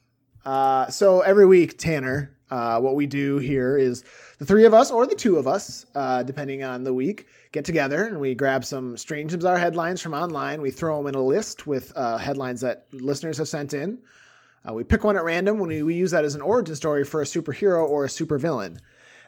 Uh, 0.45 0.87
so 0.89 1.21
every 1.21 1.45
week, 1.45 1.77
Tanner, 1.77 2.31
uh, 2.51 2.79
what 2.81 2.95
we 2.95 3.05
do 3.05 3.37
here 3.37 3.77
is 3.77 4.03
the 4.39 4.45
three 4.45 4.65
of 4.65 4.73
us 4.73 4.91
or 4.91 5.05
the 5.07 5.15
two 5.15 5.37
of 5.37 5.47
us, 5.47 5.85
uh, 5.95 6.23
depending 6.23 6.63
on 6.63 6.83
the 6.83 6.93
week, 6.93 7.27
get 7.57 7.65
together 7.65 8.05
and 8.05 8.19
we 8.19 8.35
grab 8.35 8.63
some 8.63 8.95
strange 8.95 9.31
bizarre 9.31 9.57
headlines 9.57 9.99
from 9.99 10.13
online. 10.13 10.61
We 10.61 10.69
throw 10.69 10.97
them 10.97 11.07
in 11.07 11.15
a 11.15 11.23
list 11.23 11.65
with 11.65 11.91
uh, 11.95 12.17
headlines 12.17 12.61
that 12.61 12.85
listeners 12.91 13.39
have 13.39 13.47
sent 13.47 13.73
in. 13.73 13.97
Uh, 14.67 14.73
we 14.73 14.83
pick 14.83 15.03
one 15.03 15.17
at 15.17 15.23
random 15.23 15.57
when 15.57 15.69
we, 15.69 15.81
we 15.81 15.95
use 15.95 16.11
that 16.11 16.23
as 16.23 16.35
an 16.35 16.41
origin 16.41 16.75
story 16.75 17.03
for 17.03 17.19
a 17.21 17.25
superhero 17.25 17.87
or 17.89 18.05
a 18.05 18.07
supervillain. 18.07 18.77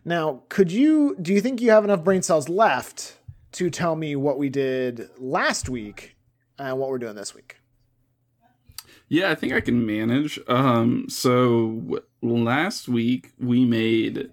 Now, 0.06 0.44
could 0.50 0.72
you 0.72 1.16
do 1.20 1.34
you 1.34 1.42
think 1.42 1.60
you 1.60 1.72
have 1.72 1.84
enough 1.84 2.04
brain 2.04 2.22
cells 2.22 2.48
left 2.48 3.18
to 3.54 3.70
tell 3.72 3.96
me 3.96 4.16
what 4.16 4.38
we 4.38 4.50
did 4.50 5.10
last 5.18 5.68
week 5.68 6.16
and 6.60 6.78
what 6.78 6.90
we're 6.90 7.00
doing 7.00 7.16
this 7.16 7.34
week? 7.34 7.58
Yeah, 9.08 9.32
I 9.32 9.36
think 9.36 9.54
I 9.54 9.60
can 9.60 9.88
manage. 9.88 10.40
Um, 10.48 11.08
so 11.10 12.02
last 12.22 12.88
week 12.88 13.32
we 13.40 13.66
made 13.66 14.32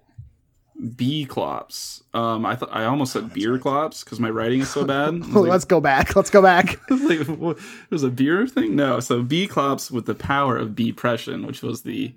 bee 0.95 1.25
clops. 1.25 2.03
Um, 2.13 2.45
I 2.45 2.55
thought 2.55 2.69
I 2.71 2.85
almost 2.85 3.13
said 3.13 3.33
beer 3.33 3.57
clops 3.57 4.03
because 4.03 4.19
my 4.19 4.29
writing 4.29 4.61
is 4.61 4.69
so 4.69 4.85
bad. 4.85 5.21
Oh, 5.33 5.41
like, 5.41 5.51
let's 5.51 5.65
go 5.65 5.81
back. 5.81 6.15
Let's 6.15 6.29
go 6.29 6.41
back. 6.41 6.79
like, 6.89 7.27
what, 7.27 7.57
it 7.57 7.91
was 7.91 8.03
a 8.03 8.09
beer 8.09 8.47
thing? 8.47 8.75
No. 8.75 8.99
So 8.99 9.23
bee 9.23 9.47
clops 9.47 9.91
with 9.91 10.05
the 10.05 10.15
power 10.15 10.57
of 10.57 10.75
depression, 10.75 11.45
which 11.45 11.61
was 11.61 11.83
the 11.83 12.13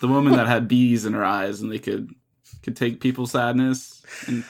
the 0.00 0.08
woman 0.08 0.34
that 0.34 0.46
had 0.46 0.68
bees 0.68 1.04
in 1.04 1.12
her 1.12 1.24
eyes 1.24 1.60
and 1.60 1.70
they 1.70 1.78
could 1.78 2.14
could 2.62 2.76
take 2.76 3.00
people's 3.00 3.32
sadness 3.32 4.02
and 4.26 4.44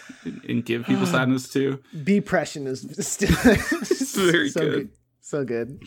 and 0.46 0.64
give 0.64 0.84
people 0.84 1.06
sadness 1.06 1.48
too. 1.48 1.82
Depression 2.04 2.66
is 2.66 2.86
still 3.06 3.34
very 4.30 4.50
so 4.50 4.60
good. 4.60 4.90
So 5.20 5.44
good. 5.44 5.82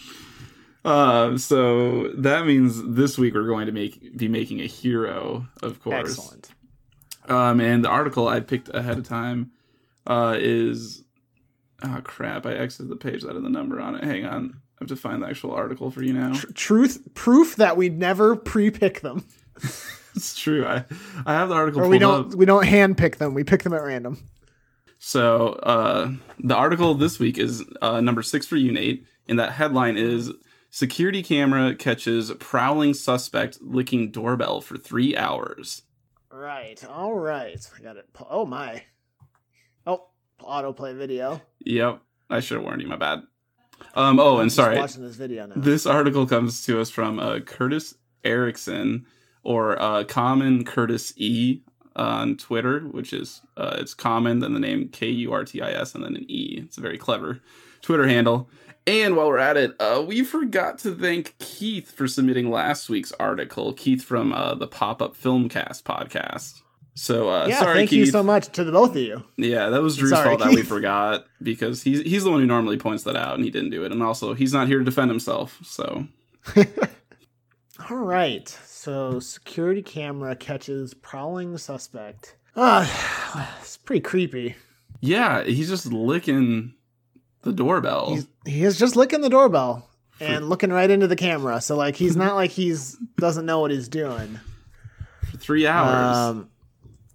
Uh, 0.83 1.37
so 1.37 2.09
that 2.09 2.45
means 2.45 2.81
this 2.95 3.17
week 3.17 3.35
we're 3.35 3.47
going 3.47 3.67
to 3.67 3.71
make 3.71 4.17
be 4.17 4.27
making 4.27 4.61
a 4.61 4.65
hero, 4.65 5.47
of 5.61 5.81
course. 5.81 6.17
Excellent. 6.17 6.51
Um, 7.27 7.59
and 7.59 7.83
the 7.83 7.89
article 7.89 8.27
I 8.27 8.39
picked 8.39 8.69
ahead 8.73 8.97
of 8.97 9.07
time 9.07 9.51
uh, 10.07 10.35
is 10.39 11.03
oh 11.83 12.01
crap! 12.03 12.45
I 12.45 12.53
exited 12.53 12.89
the 12.89 12.95
page 12.95 13.21
that 13.23 13.35
had 13.35 13.43
the 13.43 13.49
number 13.49 13.79
on 13.79 13.95
it. 13.95 14.03
Hang 14.03 14.25
on, 14.25 14.61
I 14.79 14.81
have 14.81 14.89
to 14.89 14.95
find 14.95 15.21
the 15.21 15.27
actual 15.27 15.51
article 15.53 15.91
for 15.91 16.03
you 16.03 16.13
now. 16.13 16.33
Tr- 16.33 16.51
truth 16.53 17.01
proof 17.13 17.55
that 17.57 17.77
we 17.77 17.89
never 17.89 18.35
pre-pick 18.35 19.01
them, 19.01 19.25
It's 20.15 20.35
true. 20.35 20.65
I 20.65 20.83
I 21.25 21.33
have 21.33 21.49
the 21.49 21.55
article 21.55 21.81
or 21.81 21.87
we 21.87 21.99
don't 21.99 22.31
up. 22.31 22.35
we 22.35 22.45
don't 22.45 22.65
hand 22.65 22.97
pick 22.97 23.17
them. 23.17 23.33
We 23.33 23.43
pick 23.43 23.63
them 23.63 23.73
at 23.73 23.83
random. 23.83 24.17
So 24.99 25.53
uh, 25.63 26.11
the 26.39 26.55
article 26.55 26.93
this 26.93 27.17
week 27.17 27.37
is 27.37 27.63
uh, 27.81 28.01
number 28.01 28.21
six 28.21 28.45
for 28.45 28.55
you, 28.55 28.71
Nate, 28.71 29.05
and 29.27 29.39
that 29.39 29.53
headline 29.53 29.97
is 29.97 30.31
"Security 30.69 31.23
camera 31.23 31.75
catches 31.75 32.31
prowling 32.39 32.93
suspect 32.93 33.61
licking 33.61 34.11
doorbell 34.11 34.61
for 34.61 34.77
three 34.77 35.15
hours." 35.15 35.83
Right. 36.31 36.83
All 36.85 37.13
right. 37.13 37.59
I 37.77 37.81
got 37.81 37.97
it. 37.97 38.07
Oh 38.29 38.45
my. 38.45 38.83
Oh, 39.85 40.07
autoplay 40.39 40.95
video. 40.95 41.41
Yep. 41.59 42.01
I 42.29 42.39
should 42.39 42.55
have 42.55 42.63
warned 42.63 42.81
you. 42.81 42.88
My 42.88 42.95
bad. 42.95 43.19
Um. 43.95 44.19
Oh, 44.19 44.35
I'm 44.35 44.41
and 44.41 44.50
just 44.50 44.55
sorry. 44.55 44.77
watching 44.77 45.03
this 45.03 45.15
video 45.15 45.47
now. 45.47 45.55
This 45.57 45.85
article 45.85 46.25
comes 46.25 46.65
to 46.65 46.79
us 46.79 46.89
from 46.89 47.19
uh, 47.19 47.39
Kurtis 47.39 47.95
Erickson 48.23 49.05
or 49.43 49.81
uh, 49.81 50.03
Common 50.03 50.63
Kurtis 50.63 51.13
E 51.17 51.61
on 51.95 52.38
Twitter, 52.38 52.81
which 52.81 53.13
is 53.13 53.41
uh, 53.57 53.75
it's 53.79 53.93
common 53.93 54.39
then 54.39 54.53
the 54.53 54.60
name 54.60 54.89
K 54.89 55.07
U 55.07 55.33
R 55.33 55.43
T 55.43 55.62
I 55.62 55.71
S 55.71 55.95
and 55.95 56.03
then 56.03 56.15
an 56.15 56.25
E. 56.29 56.62
It's 56.63 56.77
a 56.77 56.81
very 56.81 56.98
clever 56.98 57.39
Twitter 57.81 58.07
handle. 58.07 58.50
And 58.88 59.15
while 59.15 59.27
we're 59.27 59.38
at 59.38 59.57
it, 59.57 59.75
uh, 59.79 60.03
we 60.05 60.24
forgot 60.24 60.79
to 60.79 60.95
thank 60.95 61.36
Keith 61.38 61.91
for 61.91 62.07
submitting 62.07 62.50
last 62.50 62.89
week's 62.89 63.12
article. 63.13 63.74
Keith 63.74 64.03
from 64.03 64.33
uh, 64.33 64.55
the 64.55 64.67
Pop 64.67 65.01
Up 65.01 65.15
Filmcast 65.15 65.83
podcast. 65.83 66.62
So 66.93 67.29
uh, 67.29 67.48
yeah, 67.48 67.60
sorry, 67.60 67.75
thank 67.75 67.89
Keith. 67.91 68.00
you 68.00 68.05
so 68.07 68.24
much 68.24 68.50
to 68.53 68.63
the 68.63 68.71
both 68.71 68.91
of 68.91 68.98
you. 68.98 69.24
Yeah, 69.38 69.69
that 69.69 69.81
was 69.81 69.98
Drew's 69.98 70.12
Sorry, 70.12 70.29
fault 70.29 70.39
that 70.41 70.50
we 70.53 70.63
forgot 70.63 71.25
because 71.41 71.83
he's 71.83 72.01
he's 72.01 72.24
the 72.24 72.31
one 72.31 72.41
who 72.41 72.45
normally 72.45 72.77
points 72.77 73.03
that 73.03 73.15
out 73.15 73.36
and 73.36 73.45
he 73.45 73.51
didn't 73.51 73.69
do 73.69 73.86
it, 73.86 73.91
and 73.91 74.03
also 74.03 74.33
he's 74.33 74.51
not 74.51 74.67
here 74.67 74.79
to 74.79 74.83
defend 74.83 75.10
himself. 75.10 75.60
So 75.63 76.07
All 77.91 77.98
right. 77.98 78.48
So 78.65 79.19
security 79.19 79.81
camera 79.81 80.33
catches 80.33 80.93
prowling 80.93 81.57
suspect. 81.57 82.38
Ah, 82.55 83.57
it's 83.62 83.75
pretty 83.75 84.00
creepy. 84.00 84.55
yeah, 85.01 85.43
he's 85.43 85.67
just 85.67 85.86
licking 85.91 86.74
the 87.41 87.51
doorbell 87.51 88.12
He's 88.13 88.27
he 88.45 88.63
is 88.63 88.77
just 88.79 88.95
licking 88.95 89.19
the 89.21 89.29
doorbell 89.29 89.89
and 90.21 90.48
looking 90.48 90.69
right 90.71 90.89
into 90.89 91.07
the 91.07 91.15
camera. 91.17 91.60
So 91.60 91.75
like 91.75 91.98
he's 91.98 92.15
not 92.15 92.36
like 92.36 92.51
he's 92.51 92.98
doesn't 93.17 93.45
know 93.45 93.60
what 93.60 93.71
he's 93.71 93.89
doing. 93.89 94.39
for 95.29 95.38
three 95.38 95.67
hours. 95.67 96.15
Um, 96.15 96.50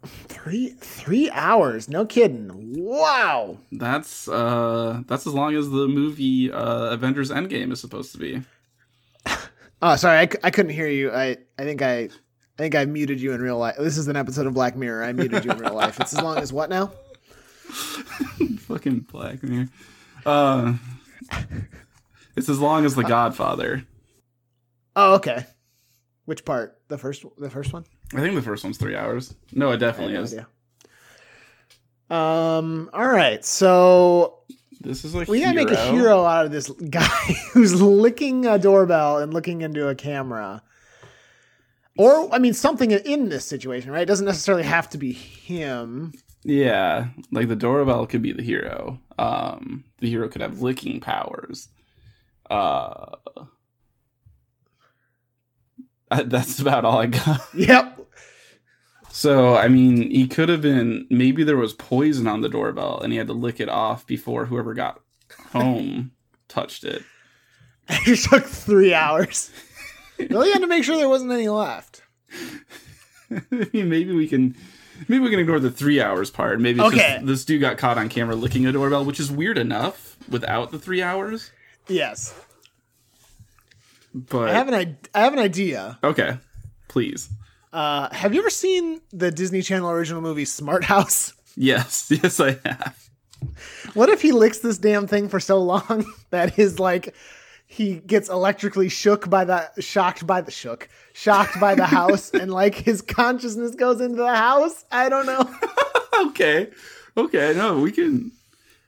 three 0.04 0.74
three 0.78 1.30
hours. 1.30 1.88
No 1.88 2.04
kidding. 2.04 2.50
Wow. 2.84 3.56
that's 3.72 4.28
uh 4.28 5.02
that's 5.06 5.26
as 5.26 5.32
long 5.32 5.54
as 5.54 5.70
the 5.70 5.88
movie 5.88 6.52
uh, 6.52 6.90
Avengers 6.90 7.30
Endgame 7.30 7.72
is 7.72 7.80
supposed 7.80 8.12
to 8.12 8.18
be. 8.18 8.42
Oh, 9.82 9.96
sorry, 9.96 10.18
I, 10.18 10.28
I 10.42 10.50
couldn't 10.50 10.72
hear 10.72 10.88
you. 10.88 11.12
I 11.12 11.36
I 11.58 11.62
think 11.64 11.82
I 11.82 11.98
I 12.04 12.08
think 12.58 12.74
I 12.74 12.84
muted 12.86 13.20
you 13.20 13.32
in 13.32 13.40
real 13.42 13.58
life. 13.58 13.76
This 13.78 13.98
is 13.98 14.08
an 14.08 14.16
episode 14.16 14.46
of 14.46 14.54
Black 14.54 14.76
Mirror. 14.76 15.04
I 15.04 15.12
muted 15.12 15.44
you 15.44 15.50
in 15.50 15.58
real 15.58 15.74
life. 15.74 16.00
It's 16.00 16.14
as 16.14 16.22
long 16.22 16.38
as 16.38 16.52
what 16.52 16.70
now? 16.70 16.92
Fucking 18.60 19.00
Black 19.12 19.42
Mirror. 19.42 19.68
Uh, 20.24 20.74
it's 22.36 22.48
as 22.48 22.58
long 22.58 22.84
as 22.84 22.94
The 22.94 23.04
Godfather. 23.04 23.84
Oh, 24.94 25.14
okay. 25.16 25.44
Which 26.24 26.44
part? 26.44 26.80
The 26.88 26.96
first 26.98 27.24
the 27.38 27.50
first 27.50 27.72
one? 27.72 27.84
I 28.14 28.20
think 28.20 28.34
the 28.34 28.42
first 28.42 28.64
one's 28.64 28.78
three 28.78 28.96
hours. 28.96 29.34
No, 29.52 29.70
it 29.72 29.76
definitely 29.76 30.14
no 30.14 30.22
is. 30.22 30.32
idea. 30.32 30.46
Um. 32.08 32.88
All 32.92 33.06
right. 33.06 33.44
So 33.44 34.38
This 34.80 35.04
is 35.04 35.14
like 35.14 35.28
we 35.28 35.40
gotta 35.40 35.54
make 35.54 35.70
a 35.70 35.90
hero 35.90 36.24
out 36.24 36.44
of 36.46 36.52
this 36.52 36.68
guy 36.70 37.06
who's 37.52 37.80
licking 37.80 38.46
a 38.46 38.58
doorbell 38.58 39.18
and 39.18 39.32
looking 39.32 39.62
into 39.62 39.88
a 39.88 39.94
camera. 39.94 40.62
Or 41.98 42.32
I 42.34 42.38
mean, 42.38 42.52
something 42.52 42.90
in 42.90 43.28
this 43.30 43.44
situation, 43.46 43.90
right? 43.90 44.02
It 44.02 44.06
doesn't 44.06 44.26
necessarily 44.26 44.64
have 44.64 44.88
to 44.90 44.98
be 44.98 45.12
him. 45.12 46.12
Yeah, 46.44 47.08
like 47.32 47.48
the 47.48 47.56
doorbell 47.56 48.06
could 48.06 48.22
be 48.22 48.32
the 48.32 48.42
hero. 48.42 49.00
Um, 49.18 49.84
the 49.98 50.08
hero 50.10 50.28
could 50.28 50.42
have 50.42 50.60
licking 50.60 51.00
powers. 51.00 51.68
Uh, 52.50 53.16
I- 56.10 56.22
that's 56.24 56.58
about 56.60 56.84
all 56.84 56.98
I 56.98 57.06
got. 57.06 57.40
Yep. 57.54 58.05
So, 59.16 59.56
I 59.56 59.68
mean, 59.68 60.10
he 60.10 60.28
could 60.28 60.50
have 60.50 60.60
been 60.60 61.06
maybe 61.08 61.42
there 61.42 61.56
was 61.56 61.72
poison 61.72 62.26
on 62.26 62.42
the 62.42 62.50
doorbell 62.50 63.00
and 63.00 63.14
he 63.14 63.18
had 63.18 63.28
to 63.28 63.32
lick 63.32 63.60
it 63.60 63.68
off 63.70 64.06
before 64.06 64.44
whoever 64.44 64.74
got 64.74 65.00
home 65.52 66.10
touched 66.48 66.84
it. 66.84 67.02
It 67.88 68.18
took 68.28 68.44
three 68.44 68.92
hours. 68.92 69.50
Really 70.18 70.50
had 70.52 70.60
to 70.60 70.66
make 70.66 70.84
sure 70.84 70.98
there 70.98 71.08
wasn't 71.08 71.32
any 71.32 71.48
left. 71.48 72.02
I 73.30 73.40
mean, 73.72 73.88
maybe 73.88 74.12
we 74.14 74.28
can. 74.28 74.54
Maybe 75.08 75.24
we 75.24 75.30
can 75.30 75.40
ignore 75.40 75.60
the 75.60 75.70
three 75.70 75.98
hours 76.00 76.30
part. 76.30 76.60
Maybe 76.60 76.80
Okay. 76.82 77.18
this 77.22 77.44
dude 77.46 77.62
got 77.62 77.78
caught 77.78 77.96
on 77.96 78.10
camera 78.10 78.34
licking 78.34 78.66
a 78.66 78.72
doorbell, 78.72 79.04
which 79.06 79.18
is 79.20 79.30
weird 79.30 79.56
enough 79.56 80.18
without 80.28 80.72
the 80.72 80.78
three 80.78 81.02
hours. 81.02 81.52
Yes. 81.88 82.34
But 84.14 84.50
I 84.50 84.52
have 84.52 84.68
an 84.68 84.74
I, 84.74 84.96
I 85.18 85.24
have 85.24 85.32
an 85.32 85.38
idea. 85.38 85.98
okay, 86.04 86.36
please. 86.88 87.30
Uh, 87.76 88.08
have 88.10 88.32
you 88.32 88.40
ever 88.40 88.48
seen 88.48 89.02
the 89.12 89.30
Disney 89.30 89.60
Channel 89.60 89.90
original 89.90 90.22
movie 90.22 90.46
Smart 90.46 90.82
House? 90.84 91.34
Yes, 91.58 92.10
yes, 92.10 92.38
I 92.38 92.58
have. 92.66 93.08
What 93.94 94.10
if 94.10 94.20
he 94.20 94.30
licks 94.30 94.58
this 94.58 94.76
damn 94.76 95.06
thing 95.06 95.30
for 95.30 95.40
so 95.40 95.56
long 95.56 96.04
that 96.30 96.52
his 96.52 96.78
like 96.78 97.14
he 97.66 97.94
gets 97.94 98.28
electrically 98.28 98.90
shook 98.90 99.30
by 99.30 99.46
the 99.46 99.70
shocked 99.80 100.26
by 100.26 100.42
the 100.42 100.50
shook 100.50 100.86
shocked 101.14 101.58
by 101.58 101.74
the 101.74 101.86
house 101.86 102.30
and 102.30 102.52
like 102.62 102.74
his 102.74 103.00
consciousness 103.00 103.74
goes 103.74 104.02
into 104.02 104.16
the 104.16 104.36
house? 104.36 104.84
I 104.92 105.08
don't 105.08 105.24
know. 105.24 105.50
okay, 106.26 106.68
okay. 107.16 107.54
No, 107.56 107.78
we 107.78 107.90
can 107.90 108.32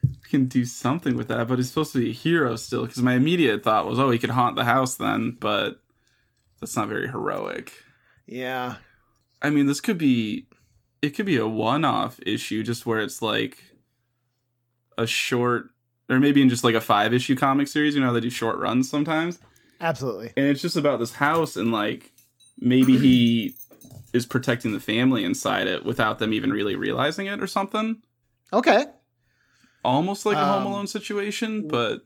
we 0.03 0.29
can 0.29 0.45
do 0.45 0.67
something 0.67 1.17
with 1.17 1.29
that, 1.29 1.49
but 1.49 1.57
he's 1.57 1.69
supposed 1.69 1.95
to 1.95 2.01
be 2.01 2.11
a 2.11 2.13
hero 2.13 2.57
still. 2.57 2.83
Because 2.85 3.03
my 3.03 3.15
immediate 3.15 3.65
thought 3.65 3.87
was, 3.87 3.99
oh, 3.99 4.11
he 4.11 4.19
could 4.19 4.29
haunt 4.29 4.57
the 4.57 4.65
house 4.65 4.97
then, 4.97 5.39
but 5.41 5.81
that's 6.61 6.77
not 6.77 6.89
very 6.89 7.09
heroic. 7.09 7.73
Yeah. 8.29 8.77
I 9.43 9.51
mean, 9.51 9.67
this 9.67 9.81
could 9.81 9.99
be 9.99 10.47
it 11.01 11.11
could 11.11 11.27
be 11.27 11.37
a 11.39 11.47
one-off 11.47 12.19
issue, 12.27 12.63
just 12.63 12.85
where 12.85 12.99
it's 13.01 13.23
like 13.23 13.63
a 14.97 15.07
short, 15.07 15.71
or 16.11 16.19
maybe 16.19 16.43
in 16.43 16.49
just 16.49 16.65
like 16.65 16.75
a 16.75 16.81
five-issue 16.81 17.37
comic 17.37 17.69
series. 17.69 17.95
You 17.95 18.01
know, 18.01 18.09
how 18.09 18.13
they 18.13 18.21
do 18.21 18.31
short 18.31 18.59
runs 18.59 18.91
sometimes. 18.91 19.39
Absolutely. 19.81 20.33
and 20.37 20.47
it's 20.47 20.61
just 20.61 20.77
about 20.77 20.99
this 20.99 21.13
house 21.15 21.57
and 21.57 21.71
like 21.71 22.11
maybe 22.59 22.97
he 22.99 23.55
is 24.13 24.27
protecting 24.27 24.73
the 24.73 24.81
family 24.81 25.23
inside 25.23 25.69
it 25.69 25.85
without 25.85 26.19
them 26.19 26.33
even 26.33 26.51
really 26.51 26.75
realizing 26.75 27.27
it 27.27 27.41
or 27.41 27.47
something 27.47 28.03
Okay. 28.53 28.87
almost 29.85 30.27
like 30.27 30.37
a 30.37 30.45
home 30.45 30.67
Um, 30.67 30.73
alone 30.73 30.87
situation 30.89 31.69
but 31.69 32.03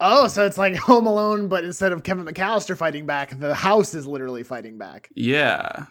Oh, 0.00 0.28
so 0.28 0.46
it's 0.46 0.58
like 0.58 0.76
Home 0.90 1.06
Alone, 1.06 1.48
but 1.48 1.64
instead 1.64 1.92
of 1.92 2.02
Kevin 2.02 2.24
McCallister 2.24 2.76
fighting 2.76 3.06
back, 3.06 3.38
the 3.38 3.54
house 3.54 3.94
is 3.94 4.06
literally 4.06 4.42
fighting 4.42 4.78
back. 4.78 5.08
yeah 5.14 5.86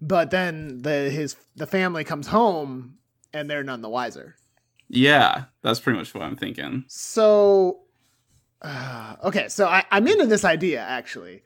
But 0.00 0.30
then 0.30 0.82
the 0.82 1.10
his 1.10 1.36
the 1.56 1.66
family 1.66 2.04
comes 2.04 2.26
home 2.28 2.98
and 3.32 3.48
they're 3.48 3.64
none 3.64 3.80
the 3.82 3.88
wiser. 3.88 4.36
yeah 4.88 5.44
that's 5.62 5.80
pretty 5.80 5.98
much 5.98 6.12
what 6.14 6.22
i'm 6.22 6.36
thinking 6.36 6.84
So, 6.88 7.80
uh, 8.62 9.16
okay, 9.24 9.48
so 9.48 9.66
I, 9.66 9.84
I'm 9.90 10.06
into 10.06 10.26
this 10.26 10.44
idea 10.44 10.80
actually. 10.80 11.42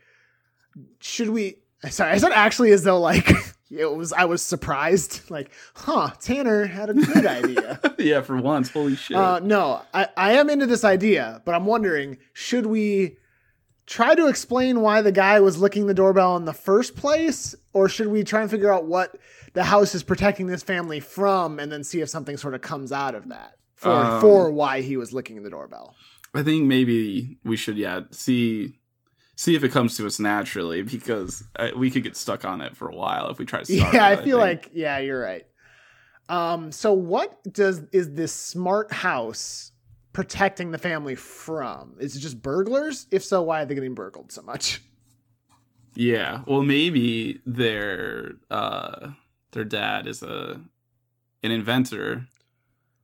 Should 1.00 1.30
we? 1.30 1.56
Sorry, 1.90 2.12
I 2.12 2.18
said 2.18 2.32
actually 2.32 2.72
as 2.72 2.82
though 2.84 3.00
like 3.00 3.30
it 3.70 3.94
was. 3.94 4.12
I 4.12 4.24
was 4.24 4.42
surprised. 4.42 5.22
Like, 5.30 5.50
huh? 5.74 6.10
Tanner 6.20 6.66
had 6.66 6.90
a 6.90 6.94
good 6.94 7.26
idea. 7.26 7.80
yeah 7.98 8.22
for 8.22 8.36
once 8.36 8.70
holy 8.70 8.96
shit 8.96 9.16
uh, 9.16 9.38
no, 9.40 9.82
I, 9.94 10.08
I 10.16 10.32
am 10.34 10.48
into 10.50 10.66
this 10.66 10.84
idea, 10.84 11.42
but 11.44 11.54
I'm 11.54 11.66
wondering 11.66 12.18
should 12.32 12.66
we 12.66 13.16
try 13.86 14.14
to 14.14 14.26
explain 14.26 14.80
why 14.80 15.00
the 15.02 15.12
guy 15.12 15.40
was 15.40 15.58
licking 15.58 15.86
the 15.86 15.94
doorbell 15.94 16.36
in 16.36 16.44
the 16.44 16.52
first 16.52 16.96
place, 16.96 17.54
or 17.72 17.88
should 17.88 18.08
we 18.08 18.22
try 18.24 18.42
and 18.42 18.50
figure 18.50 18.72
out 18.72 18.84
what 18.86 19.16
the 19.54 19.64
house 19.64 19.94
is 19.94 20.02
protecting 20.02 20.46
this 20.46 20.62
family 20.62 21.00
from, 21.00 21.58
and 21.58 21.70
then 21.72 21.82
see 21.84 22.00
if 22.00 22.08
something 22.08 22.36
sort 22.36 22.54
of 22.54 22.60
comes 22.60 22.92
out 22.92 23.14
of 23.14 23.28
that 23.28 23.54
for 23.76 23.90
Um, 23.90 24.20
for 24.20 24.50
why 24.50 24.80
he 24.82 24.96
was 24.96 25.12
licking 25.12 25.42
the 25.42 25.50
doorbell? 25.50 25.94
i 26.34 26.42
think 26.42 26.66
maybe 26.66 27.38
we 27.44 27.56
should 27.56 27.78
yeah 27.78 28.00
see 28.10 28.78
see 29.38 29.54
if 29.54 29.62
it 29.62 29.70
comes 29.70 29.96
to 29.96 30.04
us 30.04 30.18
naturally 30.18 30.82
because 30.82 31.44
uh, 31.60 31.68
we 31.76 31.92
could 31.92 32.02
get 32.02 32.16
stuck 32.16 32.44
on 32.44 32.60
it 32.60 32.76
for 32.76 32.88
a 32.88 32.94
while 32.94 33.30
if 33.30 33.38
we 33.38 33.44
try 33.44 33.60
to 33.60 33.64
start 33.64 33.94
yeah, 33.94 34.04
I 34.04 34.14
it, 34.14 34.24
feel 34.24 34.40
think. 34.40 34.64
like 34.64 34.70
yeah, 34.74 34.98
you're 34.98 35.20
right. 35.20 35.46
Um, 36.28 36.72
so 36.72 36.92
what 36.92 37.40
does 37.50 37.84
is 37.92 38.12
this 38.12 38.32
smart 38.32 38.92
house 38.92 39.70
protecting 40.12 40.72
the 40.72 40.78
family 40.78 41.14
from? 41.14 41.94
Is 42.00 42.16
it 42.16 42.18
just 42.18 42.42
burglars? 42.42 43.06
If 43.12 43.24
so, 43.24 43.40
why 43.42 43.62
are 43.62 43.64
they 43.64 43.76
getting 43.76 43.94
burgled 43.94 44.32
so 44.32 44.42
much? 44.42 44.82
Yeah. 45.94 46.42
Well, 46.46 46.62
maybe 46.62 47.40
their 47.46 48.32
uh 48.50 49.12
their 49.52 49.64
dad 49.64 50.08
is 50.08 50.22
a 50.22 50.60
an 51.44 51.50
inventor 51.52 52.26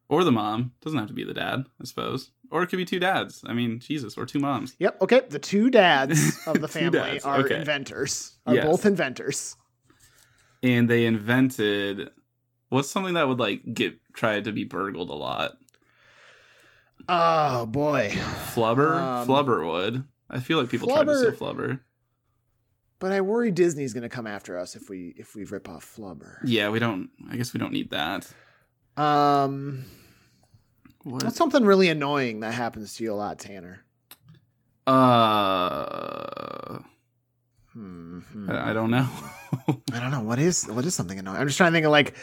or 0.08 0.24
the 0.24 0.32
mom. 0.32 0.72
Doesn't 0.82 0.98
have 0.98 1.08
to 1.08 1.14
be 1.14 1.24
the 1.24 1.32
dad, 1.32 1.64
I 1.80 1.84
suppose. 1.84 2.32
Or 2.50 2.62
it 2.62 2.68
could 2.68 2.76
be 2.76 2.84
two 2.84 3.00
dads. 3.00 3.42
I 3.46 3.52
mean, 3.52 3.80
Jesus, 3.80 4.16
or 4.16 4.26
two 4.26 4.38
moms. 4.38 4.76
Yep. 4.78 5.02
Okay. 5.02 5.22
The 5.28 5.38
two 5.38 5.70
dads 5.70 6.38
of 6.46 6.60
the 6.60 6.68
family 6.68 7.20
are 7.22 7.40
okay. 7.40 7.56
inventors. 7.56 8.38
Are 8.46 8.54
Yes. 8.54 8.64
both 8.64 8.86
inventors. 8.86 9.56
And 10.62 10.88
they 10.88 11.06
invented 11.06 12.10
what's 12.68 12.90
something 12.90 13.14
that 13.14 13.28
would 13.28 13.38
like 13.38 13.62
get 13.74 13.98
tried 14.14 14.44
to 14.44 14.52
be 14.52 14.64
burgled 14.64 15.10
a 15.10 15.14
lot? 15.14 15.52
Oh 17.08 17.66
boy. 17.66 18.10
Flubber? 18.54 18.96
Um, 19.00 19.28
flubber 19.28 19.66
would. 19.66 20.04
I 20.30 20.40
feel 20.40 20.58
like 20.58 20.70
people 20.70 20.88
try 20.88 21.04
to 21.04 21.16
steal 21.18 21.32
flubber. 21.32 21.80
But 22.98 23.12
I 23.12 23.20
worry 23.20 23.50
Disney's 23.50 23.92
gonna 23.92 24.08
come 24.08 24.26
after 24.26 24.58
us 24.58 24.74
if 24.76 24.88
we 24.88 25.14
if 25.18 25.34
we 25.34 25.44
rip 25.44 25.68
off 25.68 25.94
Flubber. 25.96 26.38
Yeah, 26.44 26.70
we 26.70 26.78
don't 26.78 27.10
I 27.30 27.36
guess 27.36 27.52
we 27.52 27.60
don't 27.60 27.72
need 27.72 27.90
that. 27.90 28.32
Um 28.96 29.84
What's 31.04 31.24
What? 31.24 31.34
something 31.34 31.64
really 31.64 31.88
annoying 31.88 32.40
that 32.40 32.52
happens 32.54 32.94
to 32.96 33.04
you 33.04 33.12
a 33.12 33.14
lot, 33.14 33.38
Tanner? 33.38 33.84
Uh, 34.86 36.78
Hmm. 37.72 38.20
I 38.48 38.70
I 38.70 38.72
don't 38.72 38.90
know. 38.92 39.08
I 39.92 39.98
don't 40.00 40.10
know 40.12 40.20
what 40.22 40.38
is 40.38 40.64
what 40.68 40.84
is 40.84 40.94
something 40.94 41.18
annoying. 41.18 41.38
I'm 41.38 41.46
just 41.48 41.56
trying 41.56 41.72
to 41.72 41.76
think 41.76 41.86
of 41.86 41.90
like 41.92 42.14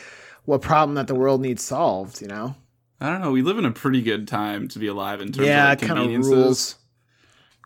what 0.46 0.62
problem 0.62 0.96
that 0.96 1.08
the 1.08 1.16
world 1.16 1.42
needs 1.42 1.62
solved. 1.62 2.22
You 2.22 2.28
know? 2.30 2.56
I 3.02 3.10
don't 3.10 3.20
know. 3.22 3.32
We 3.32 3.42
live 3.42 3.58
in 3.58 3.66
a 3.66 3.72
pretty 3.72 4.02
good 4.02 4.28
time 4.30 4.68
to 4.70 4.80
be 4.80 4.88
alive 4.88 5.20
in 5.22 5.32
terms 5.34 5.48
yeah, 5.48 5.66
of 5.66 5.66
it 5.66 5.70
like, 5.70 5.80
kind 5.80 5.92
of 5.92 5.98
conveniences. 6.06 6.32
rules. 6.34 6.76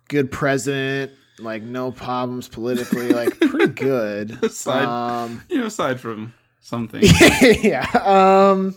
Good 0.07 0.31
president, 0.31 1.11
like 1.39 1.61
no 1.61 1.91
problems 1.91 2.47
politically, 2.47 3.09
like 3.09 3.39
pretty 3.39 3.67
good. 3.73 4.31
Aside- 4.43 4.85
um, 4.85 5.43
You 5.49 5.59
know, 5.59 5.65
aside 5.67 5.99
from 5.99 6.33
something. 6.61 7.03
yeah. 7.61 7.85
Um. 8.03 8.75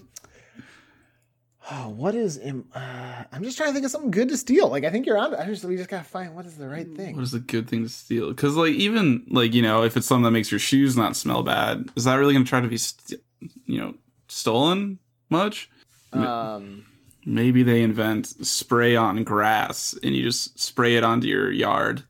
Oh, 1.71 1.91
what 1.91 2.15
is? 2.15 2.39
im- 2.39 2.65
Uh, 2.75 3.25
I'm 3.31 3.43
just 3.45 3.57
trying 3.59 3.69
to 3.71 3.73
think 3.75 3.85
of 3.85 3.91
something 3.91 4.11
good 4.11 4.29
to 4.31 4.37
steal. 4.39 4.69
Like 4.69 4.85
I 4.85 4.91
think 4.91 5.05
you're 5.07 5.19
on. 5.19 5.35
I 5.35 5.45
just 5.47 5.65
we 5.65 5.77
just 5.77 5.91
gotta 5.91 6.05
find 6.05 6.35
what 6.35 6.47
is 6.47 6.57
the 6.57 6.69
right 6.69 6.89
thing. 6.97 7.15
What 7.17 7.23
is 7.23 7.35
a 7.35 7.41
good 7.41 7.69
thing 7.69 7.83
to 7.83 7.89
steal? 7.91 8.29
Because 8.31 8.57
like 8.57 8.73
even 8.75 9.27
like 9.29 9.53
you 9.53 9.61
know 9.63 9.83
if 9.85 9.97
it's 9.97 10.07
something 10.07 10.25
that 10.25 10.31
makes 10.31 10.51
your 10.51 10.61
shoes 10.61 10.97
not 10.97 11.15
smell 11.17 11.43
bad, 11.43 11.89
is 11.95 12.05
that 12.05 12.15
really 12.15 12.33
going 12.33 12.45
to 12.45 12.49
try 12.49 12.61
to 12.61 12.69
be 12.69 12.79
st- 12.79 13.21
you 13.67 13.79
know 13.79 13.95
stolen 14.29 14.99
much? 15.31 15.69
Um. 16.13 16.87
Maybe 17.27 17.63
they 17.63 17.83
invent 17.83 18.27
spray 18.47 18.97
on 18.97 19.23
grass 19.23 19.95
and 20.03 20.17
you 20.17 20.23
just 20.23 20.59
spray 20.59 20.97
it 20.97 21.05
onto 21.05 21.27
your 21.27 21.51
yard, 21.53 22.05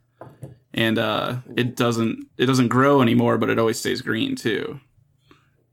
and 0.73 0.97
uh, 0.97 1.39
it 1.57 1.75
doesn't 1.75 2.29
it 2.37 2.47
doesn't 2.47 2.69
grow 2.69 3.03
anymore, 3.03 3.37
but 3.39 3.51
it 3.51 3.59
always 3.59 3.81
stays 3.81 4.03
green 4.03 4.37
too. 4.37 4.79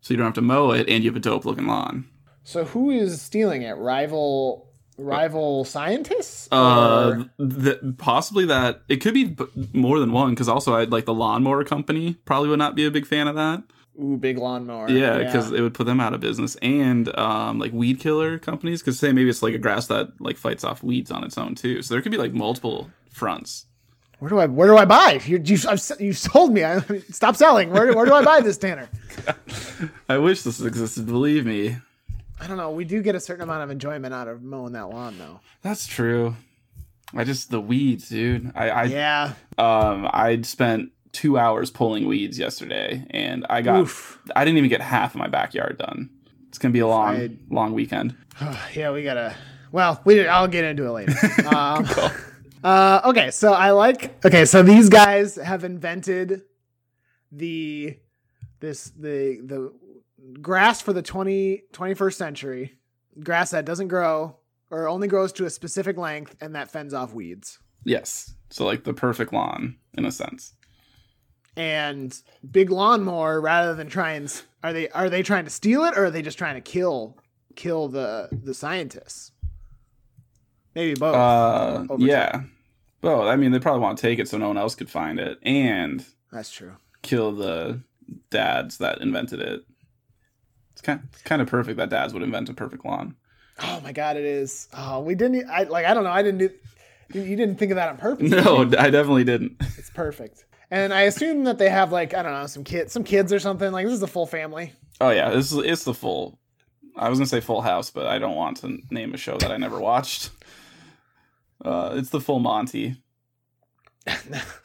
So 0.01 0.13
you 0.13 0.17
don't 0.17 0.25
have 0.25 0.33
to 0.35 0.41
mow 0.41 0.71
it, 0.71 0.89
and 0.89 1.03
you 1.03 1.11
have 1.11 1.17
a 1.17 1.19
dope 1.19 1.45
looking 1.45 1.67
lawn. 1.67 2.05
So 2.45 2.63
who 2.63 2.91
is 2.91 3.21
stealing 3.21 3.63
it? 3.63 3.73
Rival 3.73 4.69
rival 4.97 5.65
scientists? 5.65 6.47
Uh, 6.51 7.25
th- 7.37 7.79
possibly 7.97 8.45
that 8.45 8.83
it 8.87 8.97
could 8.97 9.13
be 9.13 9.25
b- 9.25 9.45
more 9.73 9.99
than 9.99 10.13
one 10.13 10.29
because 10.29 10.47
also 10.47 10.73
I'd 10.75 10.91
like 10.91 11.03
the 11.05 11.13
lawnmower 11.13 11.63
company 11.65 12.13
probably 12.23 12.47
would 12.49 12.59
not 12.59 12.75
be 12.75 12.85
a 12.85 12.91
big 12.91 13.05
fan 13.05 13.27
of 13.27 13.35
that. 13.35 13.63
ooh, 14.01 14.15
big 14.15 14.37
lawnmower. 14.37 14.89
Yeah, 14.89 15.17
because 15.17 15.51
it 15.51 15.59
would 15.59 15.73
put 15.73 15.85
them 15.85 15.99
out 15.99 16.13
of 16.13 16.21
business, 16.21 16.55
and 16.61 17.13
um, 17.17 17.59
like 17.59 17.73
weed 17.73 17.99
killer 17.99 18.37
companies, 18.39 18.81
because 18.81 18.97
say 18.99 19.11
maybe 19.11 19.29
it's 19.29 19.43
like 19.43 19.53
a 19.53 19.57
grass 19.57 19.87
that 19.87 20.09
like 20.21 20.37
fights 20.37 20.63
off 20.63 20.81
weeds 20.83 21.11
on 21.11 21.23
its 21.25 21.37
own 21.37 21.55
too. 21.55 21.81
So 21.81 21.93
there 21.93 22.01
could 22.01 22.11
be 22.11 22.17
like 22.17 22.31
multiple 22.33 22.89
fronts. 23.09 23.65
Where 24.19 24.29
do 24.29 24.39
I 24.39 24.45
where 24.45 24.67
do 24.69 24.77
I 24.77 24.85
buy? 24.85 25.19
You 25.25 25.41
you 25.43 25.57
you 25.99 26.13
sold 26.13 26.53
me. 26.53 26.63
I, 26.63 26.79
stop 27.11 27.35
selling. 27.35 27.69
Where 27.71 27.93
where 27.93 28.05
do 28.05 28.13
I 28.13 28.23
buy 28.23 28.39
this, 28.39 28.57
Tanner? 28.57 28.87
I 30.09 30.17
wish 30.19 30.43
this 30.43 30.61
existed. 30.61 31.05
Believe 31.05 31.45
me, 31.45 31.77
I 32.39 32.47
don't 32.47 32.57
know. 32.57 32.71
We 32.71 32.83
do 32.85 33.01
get 33.01 33.15
a 33.15 33.19
certain 33.19 33.43
amount 33.43 33.63
of 33.63 33.71
enjoyment 33.71 34.13
out 34.13 34.27
of 34.27 34.43
mowing 34.43 34.73
that 34.73 34.89
lawn, 34.89 35.17
though. 35.17 35.39
that's 35.61 35.87
true. 35.87 36.35
I 37.13 37.23
just 37.23 37.49
the 37.49 37.61
weeds, 37.61 38.09
dude. 38.09 38.51
I 38.55 38.69
I 38.69 38.83
Yeah. 38.85 39.33
um 39.57 40.07
I 40.11 40.41
spent 40.41 40.89
two 41.13 41.37
hours 41.37 41.71
pulling 41.71 42.07
weeds 42.07 42.37
yesterday, 42.37 43.05
and 43.11 43.45
I 43.49 43.61
got 43.61 43.79
Oof. 43.81 44.19
I 44.35 44.43
didn't 44.43 44.57
even 44.57 44.69
get 44.69 44.81
half 44.81 45.13
of 45.15 45.19
my 45.19 45.27
backyard 45.27 45.77
done. 45.77 46.09
It's 46.49 46.57
gonna 46.57 46.73
be 46.73 46.79
a 46.79 46.87
long 46.87 47.15
I'd- 47.15 47.37
long 47.49 47.73
weekend. 47.73 48.15
yeah, 48.73 48.91
we 48.91 49.03
gotta. 49.03 49.33
Well, 49.71 50.01
we. 50.03 50.27
I'll 50.27 50.47
get 50.47 50.63
into 50.65 50.85
it 50.85 50.91
later. 50.91 51.13
Um, 51.45 51.87
uh, 52.63 53.01
okay, 53.05 53.29
so 53.31 53.53
I 53.53 53.71
like. 53.71 54.25
Okay, 54.25 54.45
so 54.45 54.63
these 54.63 54.89
guys 54.89 55.35
have 55.35 55.63
invented 55.63 56.41
the 57.31 57.97
this 58.59 58.85
the 58.97 59.39
the 59.45 59.71
grass 60.41 60.81
for 60.81 60.93
the 60.93 61.01
20, 61.01 61.63
21st 61.73 62.13
century. 62.13 62.77
Grass 63.23 63.51
that 63.51 63.65
doesn't 63.65 63.87
grow 63.87 64.37
or 64.69 64.87
only 64.87 65.07
grows 65.07 65.31
to 65.33 65.45
a 65.45 65.49
specific 65.49 65.97
length 65.97 66.35
and 66.41 66.55
that 66.55 66.71
fends 66.71 66.93
off 66.93 67.13
weeds. 67.13 67.59
Yes, 67.85 68.33
so 68.49 68.65
like 68.65 68.83
the 68.83 68.93
perfect 68.93 69.31
lawn 69.31 69.77
in 69.97 70.05
a 70.05 70.11
sense. 70.11 70.53
And 71.55 72.19
big 72.51 72.69
lawnmower, 72.71 73.39
rather 73.39 73.73
than 73.75 73.87
try 73.87 74.13
and 74.13 74.41
are 74.63 74.73
they 74.73 74.89
are 74.89 75.09
they 75.09 75.23
trying 75.23 75.45
to 75.45 75.49
steal 75.51 75.85
it 75.85 75.97
or 75.97 76.05
are 76.05 76.11
they 76.11 76.21
just 76.21 76.37
trying 76.37 76.55
to 76.55 76.61
kill 76.61 77.17
kill 77.55 77.87
the 77.87 78.27
the 78.31 78.53
scientists? 78.53 79.31
Maybe 80.73 80.95
both. 80.95 81.15
Uh, 81.15 81.85
yeah. 81.97 82.41
Well, 83.01 83.29
I 83.29 83.37
mean, 83.37 83.51
they 83.51 83.59
probably 83.59 83.81
want 83.81 83.97
to 83.97 84.01
take 84.01 84.19
it 84.19 84.27
so 84.27 84.37
no 84.37 84.47
one 84.49 84.57
else 84.57 84.75
could 84.75 84.89
find 84.89 85.19
it 85.19 85.37
and 85.43 86.03
That's 86.31 86.51
true. 86.51 86.75
kill 87.03 87.31
the 87.31 87.81
dads 88.31 88.79
that 88.79 88.99
invented 88.99 89.39
it. 89.39 89.63
It's 90.75 90.81
kind 90.81 91.07
kind 91.23 91.41
of 91.41 91.47
perfect 91.47 91.77
that 91.77 91.89
dads 91.89 92.13
would 92.13 92.21
invent 92.21 92.49
a 92.49 92.53
perfect 92.53 92.83
lawn. 92.83 93.15
Oh 93.63 93.79
my 93.79 93.93
god, 93.93 94.17
it 94.17 94.25
is. 94.25 94.67
Oh, 94.73 94.99
we 94.99 95.15
didn't. 95.15 95.49
I 95.49 95.63
like. 95.63 95.85
I 95.85 95.93
don't 95.93 96.03
know. 96.03 96.11
I 96.11 96.21
didn't 96.21 96.39
do. 96.39 96.49
You 97.13 97.37
didn't 97.37 97.55
think 97.55 97.71
of 97.71 97.75
that 97.75 97.87
on 97.87 97.97
purpose. 97.97 98.29
No? 98.29 98.63
I 98.77 98.89
definitely 98.89 99.23
didn't. 99.23 99.55
it's 99.77 99.89
perfect. 99.89 100.43
And 100.69 100.93
I 100.93 101.03
assume 101.03 101.45
that 101.45 101.59
they 101.59 101.69
have 101.69 101.93
like 101.93 102.13
I 102.13 102.23
don't 102.23 102.33
know 102.33 102.45
some 102.47 102.65
kids, 102.65 102.91
some 102.91 103.05
kids 103.05 103.31
or 103.31 103.39
something. 103.39 103.71
Like 103.71 103.85
this 103.85 103.93
is 103.93 104.03
a 104.03 104.07
full 104.07 104.25
family. 104.25 104.73
Oh 104.99 105.11
yeah, 105.11 105.29
this 105.29 105.53
is 105.53 105.59
it's 105.59 105.85
the 105.85 105.93
full. 105.93 106.39
I 106.97 107.07
was 107.07 107.19
gonna 107.19 107.27
say 107.27 107.39
Full 107.39 107.61
House, 107.61 107.89
but 107.89 108.07
I 108.07 108.19
don't 108.19 108.35
want 108.35 108.57
to 108.57 108.79
name 108.91 109.13
a 109.13 109.17
show 109.17 109.37
that 109.37 109.51
I 109.51 109.57
never 109.57 109.79
watched. 109.79 110.31
Uh, 111.63 111.91
it's 111.95 112.09
the 112.09 112.19
full 112.19 112.39
Monty. 112.39 113.01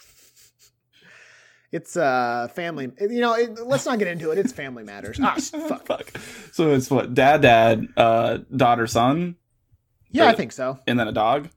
it's 1.72 1.96
uh 1.96 2.48
family. 2.54 2.90
You 3.00 3.20
know, 3.20 3.34
it, 3.34 3.58
let's 3.66 3.86
not 3.86 3.98
get 3.98 4.08
into 4.08 4.30
it. 4.30 4.38
It's 4.38 4.52
family 4.52 4.84
matters. 4.84 5.18
Ah, 5.22 5.34
fuck. 5.68 5.86
Fuck. 5.86 6.12
So 6.52 6.72
it's 6.72 6.90
what 6.90 7.14
dad, 7.14 7.42
dad, 7.42 7.86
uh, 7.96 8.38
daughter, 8.54 8.86
son, 8.86 9.36
Yeah, 10.10 10.26
I 10.26 10.32
think 10.34 10.52
so. 10.52 10.78
and 10.86 10.98
then 10.98 11.08
a 11.08 11.12
dog. 11.12 11.48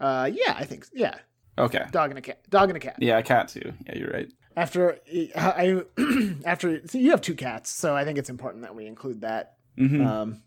Uh, 0.00 0.30
yeah, 0.32 0.54
I 0.56 0.64
think. 0.64 0.84
so. 0.84 0.90
Yeah, 0.94 1.14
Okay. 1.58 1.84
dog 1.90 2.10
and 2.10 2.18
a 2.18 2.22
cat. 2.22 2.40
Dog 2.50 2.70
and 2.70 2.76
a 2.76 2.80
cat. 2.80 2.96
Yeah, 2.98 3.18
a 3.18 3.22
cat 3.22 3.48
too. 3.48 3.72
Yeah, 3.86 3.98
you're 3.98 4.10
right. 4.10 4.28
After 4.56 4.98
I, 5.36 5.82
after 6.44 6.86
see, 6.88 7.00
you 7.00 7.10
have 7.10 7.20
two 7.20 7.34
cats, 7.34 7.70
so 7.70 7.94
I 7.94 8.04
think 8.04 8.18
it's 8.18 8.30
important 8.30 8.62
that 8.62 8.74
we 8.74 8.86
include 8.86 9.20
that. 9.22 9.54
hmm 9.76 10.00
Um, 10.04 10.42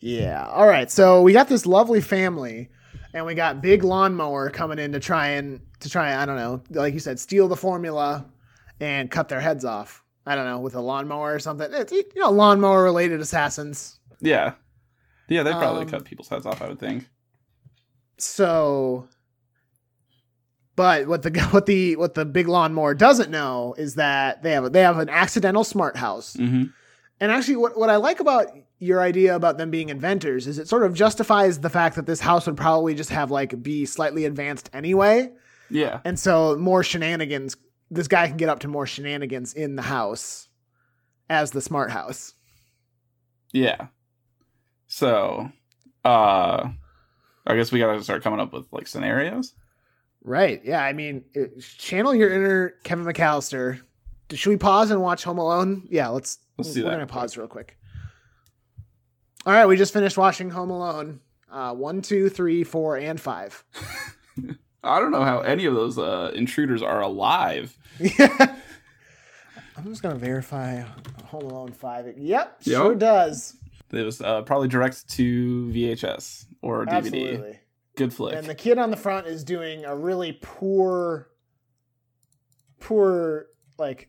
yeah. 0.00 0.46
All 0.46 0.66
right. 0.66 0.90
So 0.90 1.22
we 1.22 1.32
got 1.32 1.48
this 1.48 1.64
lovely 1.66 2.00
family, 2.00 2.68
and 3.14 3.24
we 3.24 3.34
got 3.34 3.62
big 3.62 3.82
lawnmower 3.84 4.50
coming 4.50 4.78
in 4.78 4.92
to 4.92 5.00
try 5.00 5.28
and 5.28 5.60
to 5.80 5.88
try. 5.88 6.20
I 6.20 6.26
don't 6.26 6.36
know, 6.36 6.62
like 6.70 6.92
you 6.92 7.00
said, 7.00 7.18
steal 7.18 7.48
the 7.48 7.56
formula 7.56 8.26
and 8.80 9.10
cut 9.10 9.28
their 9.28 9.40
heads 9.40 9.64
off. 9.64 10.02
I 10.26 10.34
don't 10.34 10.46
know 10.46 10.58
with 10.60 10.74
a 10.74 10.80
lawnmower 10.80 11.34
or 11.34 11.38
something. 11.38 11.68
It's 11.72 11.92
you 11.92 12.04
know 12.16 12.30
lawnmower 12.30 12.82
related 12.82 13.20
assassins. 13.20 13.98
Yeah. 14.20 14.54
Yeah, 15.28 15.42
they 15.42 15.52
probably 15.52 15.82
Um, 15.84 15.88
cut 15.88 16.04
people's 16.04 16.28
heads 16.28 16.44
off. 16.44 16.60
I 16.60 16.68
would 16.68 16.78
think. 16.78 17.08
So, 18.18 19.08
but 20.76 21.06
what 21.06 21.22
the 21.22 21.30
what 21.50 21.66
the 21.66 21.96
what 21.96 22.14
the 22.14 22.24
big 22.24 22.48
lawnmower 22.48 22.94
doesn't 22.94 23.30
know 23.30 23.74
is 23.78 23.94
that 23.96 24.42
they 24.42 24.52
have 24.52 24.72
they 24.72 24.82
have 24.82 24.98
an 24.98 25.08
accidental 25.08 25.64
smart 25.64 25.96
house. 25.96 26.34
hmm 26.34 26.64
And 27.20 27.32
actually, 27.32 27.56
what, 27.56 27.78
what 27.78 27.90
I 27.90 27.96
like 27.96 28.20
about 28.20 28.46
your 28.84 29.00
idea 29.00 29.34
about 29.34 29.56
them 29.56 29.70
being 29.70 29.88
inventors 29.88 30.46
is 30.46 30.58
it 30.58 30.68
sort 30.68 30.84
of 30.84 30.94
justifies 30.94 31.60
the 31.60 31.70
fact 31.70 31.96
that 31.96 32.06
this 32.06 32.20
house 32.20 32.46
would 32.46 32.56
probably 32.56 32.94
just 32.94 33.10
have 33.10 33.30
like 33.30 33.62
be 33.62 33.86
slightly 33.86 34.26
advanced 34.26 34.68
anyway. 34.72 35.32
Yeah. 35.70 36.00
And 36.04 36.18
so 36.18 36.56
more 36.56 36.82
shenanigans, 36.84 37.56
this 37.90 38.08
guy 38.08 38.28
can 38.28 38.36
get 38.36 38.50
up 38.50 38.60
to 38.60 38.68
more 38.68 38.86
shenanigans 38.86 39.54
in 39.54 39.76
the 39.76 39.82
house 39.82 40.48
as 41.30 41.50
the 41.50 41.62
smart 41.62 41.90
house. 41.90 42.34
Yeah. 43.52 43.86
So, 44.86 45.50
uh, 46.04 46.68
I 47.46 47.56
guess 47.56 47.72
we 47.72 47.78
gotta 47.78 48.02
start 48.02 48.22
coming 48.22 48.40
up 48.40 48.52
with 48.52 48.66
like 48.70 48.86
scenarios. 48.86 49.54
Right. 50.22 50.60
Yeah. 50.62 50.84
I 50.84 50.92
mean, 50.92 51.24
it, 51.32 51.60
channel 51.78 52.14
your 52.14 52.32
inner 52.32 52.74
Kevin 52.84 53.06
McCallister. 53.06 53.80
Should 54.30 54.50
we 54.50 54.56
pause 54.56 54.90
and 54.90 55.00
watch 55.00 55.24
Home 55.24 55.38
Alone? 55.38 55.86
Yeah, 55.90 56.08
let's. 56.08 56.38
Let's 56.58 56.72
do 56.72 56.84
we're 56.84 56.90
that 56.90 56.96
gonna 56.96 57.06
pause 57.06 57.36
real 57.36 57.48
quick. 57.48 57.78
All 59.46 59.52
right, 59.52 59.66
we 59.66 59.76
just 59.76 59.92
finished 59.92 60.16
watching 60.16 60.50
Home 60.50 60.70
Alone. 60.70 61.20
Uh, 61.50 61.74
one, 61.74 62.00
two, 62.00 62.30
three, 62.30 62.64
four, 62.64 62.96
and 62.96 63.20
five. 63.20 63.62
I 64.82 64.98
don't 64.98 65.12
know 65.12 65.22
how 65.22 65.40
any 65.40 65.66
of 65.66 65.74
those 65.74 65.98
uh, 65.98 66.32
intruders 66.34 66.82
are 66.82 67.02
alive. 67.02 67.76
Yeah. 67.98 68.56
I'm 69.76 69.84
just 69.84 70.02
gonna 70.02 70.14
verify 70.14 70.82
Home 71.26 71.44
Alone 71.44 71.72
Five. 71.72 72.16
Yep, 72.16 72.62
sure 72.62 72.94
does. 72.94 73.56
It 73.92 74.02
was 74.02 74.20
uh, 74.20 74.42
probably 74.42 74.68
direct 74.68 75.08
to 75.10 75.70
VHS 75.72 76.46
or 76.62 76.86
DVD. 76.86 76.96
Absolutely. 76.96 77.58
Good 77.96 78.14
flick. 78.14 78.34
And 78.36 78.46
the 78.46 78.54
kid 78.54 78.78
on 78.78 78.90
the 78.90 78.96
front 78.96 79.26
is 79.26 79.44
doing 79.44 79.84
a 79.84 79.94
really 79.94 80.38
poor, 80.40 81.28
poor 82.80 83.46
like 83.78 84.08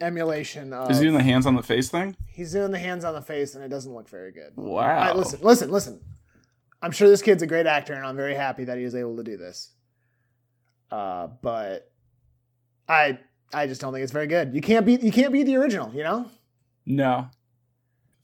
emulation 0.00 0.72
of. 0.72 0.90
Is 0.90 0.98
he 0.98 1.04
doing 1.04 1.16
the 1.16 1.22
hands 1.22 1.46
on 1.46 1.54
the 1.54 1.62
face 1.62 1.88
thing? 1.88 2.16
he's 2.26 2.52
doing 2.52 2.70
the 2.70 2.78
hands 2.78 3.04
on 3.04 3.14
the 3.14 3.22
face, 3.22 3.54
and 3.54 3.64
it 3.64 3.68
doesn't 3.68 3.94
look 3.94 4.08
very 4.08 4.32
good. 4.32 4.52
Wow. 4.56 4.82
All 4.82 4.88
right, 4.88 5.16
listen, 5.16 5.40
listen, 5.42 5.70
listen. 5.70 6.00
I'm 6.82 6.92
sure 6.92 7.08
this 7.08 7.22
kid's 7.22 7.42
a 7.42 7.46
great 7.46 7.66
actor, 7.66 7.94
and 7.94 8.04
I'm 8.04 8.16
very 8.16 8.34
happy 8.34 8.64
that 8.64 8.78
he 8.78 8.84
was 8.84 8.94
able 8.94 9.16
to 9.16 9.24
do 9.24 9.36
this. 9.36 9.70
Uh, 10.90 11.28
but 11.42 11.90
I, 12.88 13.18
I 13.52 13.66
just 13.66 13.80
don't 13.80 13.92
think 13.92 14.02
it's 14.02 14.12
very 14.12 14.26
good. 14.26 14.54
You 14.54 14.60
can't 14.60 14.84
beat, 14.84 15.02
you 15.02 15.10
can't 15.10 15.32
beat 15.32 15.44
the 15.44 15.56
original. 15.56 15.92
You 15.94 16.04
know. 16.04 16.30
No. 16.84 17.28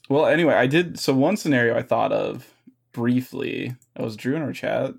Well, 0.09 0.27
anyway, 0.27 0.55
I 0.55 0.67
did. 0.67 0.99
So 0.99 1.15
one 1.15 1.37
scenario 1.37 1.77
I 1.77 1.83
thought 1.83 2.13
of 2.13 2.53
briefly. 2.93 3.75
I 3.97 4.03
was 4.03 4.17
Drew 4.17 4.37
in 4.37 4.43
our 4.43 4.53
chat. 4.53 4.95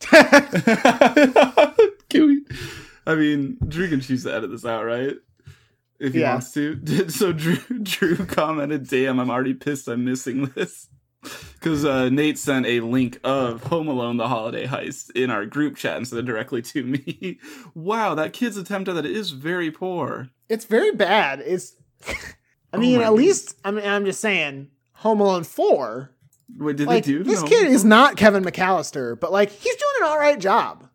Can 2.08 2.26
we? 2.26 2.44
I 3.06 3.14
mean, 3.14 3.58
Drew 3.68 3.88
can 3.88 4.00
choose 4.00 4.22
to 4.24 4.34
edit 4.34 4.50
this 4.50 4.64
out, 4.64 4.84
right? 4.84 5.14
If 6.04 6.12
he 6.14 6.20
Yeah. 6.20 6.32
wants 6.32 6.52
to. 6.54 6.80
So 7.10 7.32
Drew, 7.32 7.56
Drew 7.82 8.16
commented, 8.26 8.88
"Damn, 8.88 9.18
I'm 9.18 9.30
already 9.30 9.54
pissed. 9.54 9.88
I'm 9.88 10.04
missing 10.04 10.46
this." 10.54 10.88
Because 11.54 11.86
uh, 11.86 12.10
Nate 12.10 12.38
sent 12.38 12.66
a 12.66 12.80
link 12.80 13.18
of 13.24 13.62
Home 13.64 13.88
Alone: 13.88 14.18
The 14.18 14.28
Holiday 14.28 14.66
Heist 14.66 15.10
in 15.16 15.30
our 15.30 15.46
group 15.46 15.76
chat 15.76 15.96
instead 15.96 16.18
of 16.18 16.26
directly 16.26 16.60
to 16.60 16.84
me. 16.84 17.38
wow, 17.74 18.14
that 18.14 18.34
kid's 18.34 18.58
attempt 18.58 18.90
at 18.90 18.96
it 18.98 19.06
is 19.06 19.30
very 19.30 19.70
poor. 19.70 20.28
it's 20.50 20.66
very 20.66 20.90
bad. 20.92 21.40
It's. 21.40 21.74
I 22.06 22.14
Oh 22.74 22.78
mean, 22.78 22.98
my 22.98 23.04
at 23.04 23.14
least 23.14 23.56
I 23.64 23.70
mean, 23.70 23.86
I'm 23.86 24.04
just 24.04 24.20
saying, 24.20 24.68
Home 24.96 25.20
Alone 25.20 25.44
Four. 25.44 26.10
Wait, 26.58 26.76
did 26.76 26.88
Like 26.88 27.04
they 27.04 27.12
do 27.12 27.24
this 27.24 27.40
no. 27.40 27.48
kid 27.48 27.68
is 27.68 27.86
not 27.86 28.16
Kevin 28.18 28.44
McCallister, 28.44 29.18
but 29.18 29.32
like 29.32 29.48
he's 29.50 29.74
doing 29.76 29.94
an 30.02 30.06
all 30.08 30.18
right 30.18 30.38
job. 30.38 30.86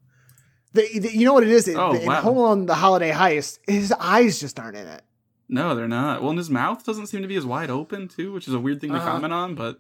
The, 0.81 0.99
the- 0.99 1.15
you 1.17 1.25
know 1.25 1.33
what 1.33 1.43
it 1.43 1.49
is? 1.49 1.67
It- 1.67 1.75
Oh, 1.77 1.93
in 1.93 2.05
wow. 2.05 2.21
Home 2.21 2.37
Alone: 2.37 2.65
The 2.65 2.75
Holiday 2.75 3.11
Heist, 3.11 3.59
his 3.67 3.91
eyes 3.93 4.39
just 4.39 4.59
aren't 4.59 4.77
in 4.77 4.87
it. 4.87 5.01
No, 5.47 5.73
they're 5.75 5.87
not. 5.87 6.21
Well, 6.21 6.29
and 6.29 6.37
his 6.37 6.49
mouth 6.49 6.85
doesn't 6.85 7.07
seem 7.07 7.21
to 7.23 7.27
be 7.27 7.35
as 7.35 7.45
wide 7.45 7.69
open 7.71 8.07
too, 8.07 8.31
which 8.33 8.47
is 8.47 8.53
a 8.53 8.59
weird 8.59 8.79
thing 8.81 8.91
to 8.91 8.97
Uh-huh. 8.97 9.11
comment 9.11 9.33
on. 9.33 9.55
But 9.55 9.79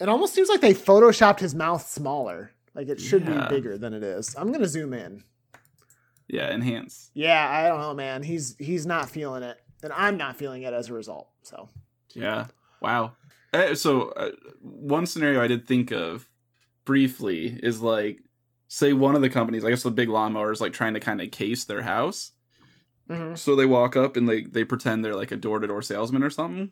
It 0.00 0.08
almost 0.08 0.32
seems 0.34 0.48
like 0.48 0.60
they 0.62 0.72
photoshopped 0.72 1.40
his 1.40 1.54
mouth 1.54 1.86
smaller. 1.86 2.52
Like 2.74 2.88
it 2.88 3.00
should 3.00 3.26
Yeah. 3.26 3.46
be 3.48 3.54
bigger 3.56 3.76
than 3.76 3.92
it 3.92 4.02
is. 4.02 4.34
I'm 4.38 4.50
gonna 4.52 4.66
zoom 4.68 4.94
in. 4.94 5.24
yeah, 6.28 6.50
enhance. 6.52 7.10
Yeah, 7.12 7.48
I 7.50 7.68
don't 7.68 7.80
know, 7.80 7.92
man. 7.94 8.22
He's 8.22 8.56
he's 8.58 8.86
not 8.86 9.10
feeling 9.10 9.42
it, 9.42 9.58
and 9.82 9.92
I'm 9.92 10.16
not 10.16 10.36
feeling 10.36 10.62
it 10.62 10.72
as 10.72 10.88
a 10.88 10.94
result. 10.94 11.28
So 11.42 11.68
Yeah. 12.14 12.46
Wow. 12.80 13.12
Uh, 13.52 13.74
so 13.74 14.10
uh, 14.10 14.30
one 14.62 15.04
scenario 15.06 15.42
I 15.42 15.48
did 15.48 15.66
think 15.66 15.90
of 15.90 16.28
briefly 16.84 17.58
is 17.62 17.80
like, 17.82 18.20
say 18.72 18.92
one 18.92 19.16
of 19.16 19.20
the 19.20 19.28
companies, 19.28 19.64
I 19.64 19.70
guess 19.70 19.82
the 19.82 19.90
big 19.90 20.08
lawnmower 20.08 20.52
is 20.52 20.60
like 20.60 20.72
trying 20.72 20.94
to 20.94 21.00
kind 21.00 21.20
of 21.20 21.32
case 21.32 21.64
their 21.64 21.82
house. 21.82 22.30
Mhm. 23.10 23.36
So 23.36 23.56
they 23.56 23.66
walk 23.66 23.96
up 23.96 24.16
and 24.16 24.28
they 24.28 24.42
they 24.44 24.62
pretend 24.62 25.04
they're 25.04 25.16
like 25.16 25.32
a 25.32 25.36
door 25.36 25.58
to 25.58 25.66
door 25.66 25.82
salesman 25.82 26.22
or 26.22 26.30
something. 26.30 26.70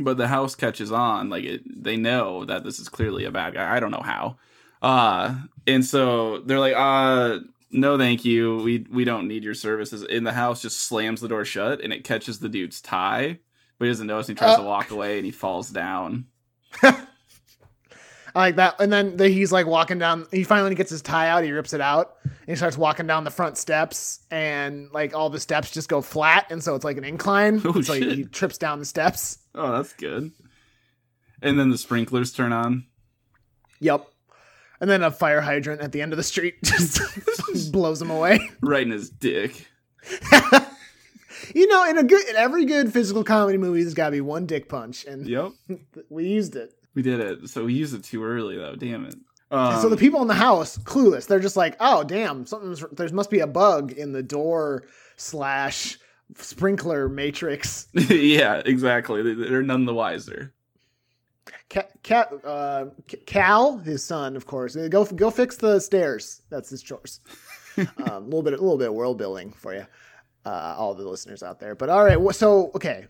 But 0.00 0.16
the 0.16 0.28
house 0.28 0.54
catches 0.54 0.90
on, 0.90 1.28
like 1.28 1.44
it, 1.44 1.62
they 1.84 1.96
know 1.98 2.44
that 2.46 2.64
this 2.64 2.78
is 2.80 2.88
clearly 2.88 3.26
a 3.26 3.30
bad 3.30 3.52
guy. 3.54 3.76
I 3.76 3.80
don't 3.80 3.90
know 3.90 4.02
how. 4.02 4.38
Uh 4.80 5.34
and 5.66 5.84
so 5.84 6.40
they're 6.40 6.58
like, 6.58 6.74
uh, 6.74 7.40
no, 7.70 7.98
thank 7.98 8.24
you. 8.24 8.56
We 8.62 8.86
we 8.90 9.04
don't 9.04 9.28
need 9.28 9.44
your 9.44 9.54
services. 9.54 10.02
And 10.02 10.26
the 10.26 10.32
house 10.32 10.62
just 10.62 10.80
slams 10.80 11.20
the 11.20 11.28
door 11.28 11.44
shut 11.44 11.82
and 11.82 11.92
it 11.92 12.04
catches 12.04 12.38
the 12.38 12.48
dude's 12.48 12.80
tie, 12.80 13.38
but 13.78 13.84
he 13.84 13.90
doesn't 13.90 14.06
notice. 14.06 14.28
And 14.30 14.38
he 14.38 14.42
tries 14.42 14.54
Uh. 14.58 14.62
to 14.62 14.66
walk 14.66 14.90
away 14.90 15.18
and 15.18 15.26
he 15.26 15.30
falls 15.32 15.68
down. 15.68 16.24
I 18.34 18.40
like 18.40 18.56
that. 18.56 18.80
And 18.80 18.92
then 18.92 19.16
the, 19.16 19.28
he's 19.28 19.52
like 19.52 19.66
walking 19.66 19.98
down. 19.98 20.26
He 20.32 20.42
finally 20.44 20.74
gets 20.74 20.90
his 20.90 21.02
tie 21.02 21.28
out. 21.28 21.44
He 21.44 21.52
rips 21.52 21.72
it 21.72 21.80
out, 21.80 22.16
and 22.24 22.32
he 22.48 22.56
starts 22.56 22.76
walking 22.76 23.06
down 23.06 23.22
the 23.24 23.30
front 23.30 23.56
steps. 23.56 24.24
And 24.30 24.90
like 24.92 25.14
all 25.14 25.30
the 25.30 25.38
steps 25.38 25.70
just 25.70 25.88
go 25.88 26.00
flat, 26.02 26.46
and 26.50 26.62
so 26.62 26.74
it's 26.74 26.84
like 26.84 26.96
an 26.96 27.04
incline. 27.04 27.60
Oh, 27.64 27.80
so 27.80 27.92
he, 27.94 28.14
he 28.16 28.24
trips 28.24 28.58
down 28.58 28.78
the 28.80 28.84
steps. 28.84 29.38
Oh, 29.54 29.72
that's 29.76 29.92
good. 29.92 30.32
And 31.42 31.58
then 31.58 31.70
the 31.70 31.78
sprinklers 31.78 32.32
turn 32.32 32.52
on. 32.52 32.86
Yep. 33.80 34.06
And 34.80 34.90
then 34.90 35.02
a 35.02 35.10
fire 35.10 35.40
hydrant 35.40 35.80
at 35.80 35.92
the 35.92 36.02
end 36.02 36.12
of 36.12 36.16
the 36.16 36.22
street 36.22 36.56
just 36.64 37.00
blows 37.72 38.02
him 38.02 38.10
away. 38.10 38.50
Right 38.60 38.82
in 38.82 38.90
his 38.90 39.10
dick. 39.10 39.68
You 41.54 41.66
know, 41.68 41.84
in 41.88 41.98
a 41.98 42.02
good, 42.02 42.26
in 42.28 42.36
every 42.36 42.64
good 42.64 42.92
physical 42.92 43.22
comedy 43.22 43.58
movie, 43.58 43.82
there's 43.82 43.92
got 43.94 44.06
to 44.06 44.12
be 44.12 44.20
one 44.22 44.46
dick 44.46 44.68
punch, 44.68 45.04
and 45.04 45.26
Yep. 45.26 45.52
we 46.08 46.26
used 46.26 46.56
it. 46.56 46.72
We 46.94 47.02
did 47.02 47.20
it. 47.20 47.48
So 47.48 47.64
we 47.64 47.74
used 47.74 47.94
it 47.94 48.04
too 48.04 48.24
early 48.24 48.56
though. 48.56 48.76
Damn 48.76 49.06
it. 49.06 49.14
Um, 49.50 49.80
so 49.80 49.88
the 49.88 49.96
people 49.96 50.22
in 50.22 50.28
the 50.28 50.34
house, 50.34 50.78
clueless. 50.78 51.26
They're 51.26 51.38
just 51.40 51.56
like, 51.56 51.76
"Oh, 51.78 52.02
damn, 52.02 52.46
something's 52.46 52.84
there 52.92 53.08
must 53.10 53.30
be 53.30 53.40
a 53.40 53.46
bug 53.46 53.92
in 53.92 54.12
the 54.12 54.22
door 54.22 54.84
slash 55.16 55.98
sprinkler 56.36 57.08
matrix." 57.08 57.88
yeah, 57.94 58.62
exactly. 58.64 59.22
They- 59.22 59.34
They're 59.48 59.62
none 59.62 59.84
the 59.84 59.94
wiser. 59.94 60.52
Cat, 61.68 61.90
cat, 62.02 62.32
uh, 62.44 62.86
Cal, 63.26 63.78
his 63.78 64.04
son, 64.04 64.36
of 64.36 64.46
course. 64.46 64.76
Go, 64.76 65.04
go 65.04 65.30
fix 65.30 65.56
the 65.56 65.80
stairs. 65.80 66.42
That's 66.48 66.70
his 66.70 66.82
chores. 66.82 67.20
um, 67.76 67.86
a 68.06 68.20
little 68.20 68.42
bit, 68.42 68.52
a 68.52 68.56
little 68.62 68.78
bit 68.78 68.88
of 68.88 68.94
world 68.94 69.18
building 69.18 69.52
for 69.52 69.74
you, 69.74 69.86
uh, 70.46 70.74
all 70.78 70.94
the 70.94 71.08
listeners 71.08 71.42
out 71.42 71.58
there. 71.60 71.74
But 71.74 71.88
all 71.90 72.04
right, 72.04 72.34
so 72.34 72.70
okay, 72.76 73.06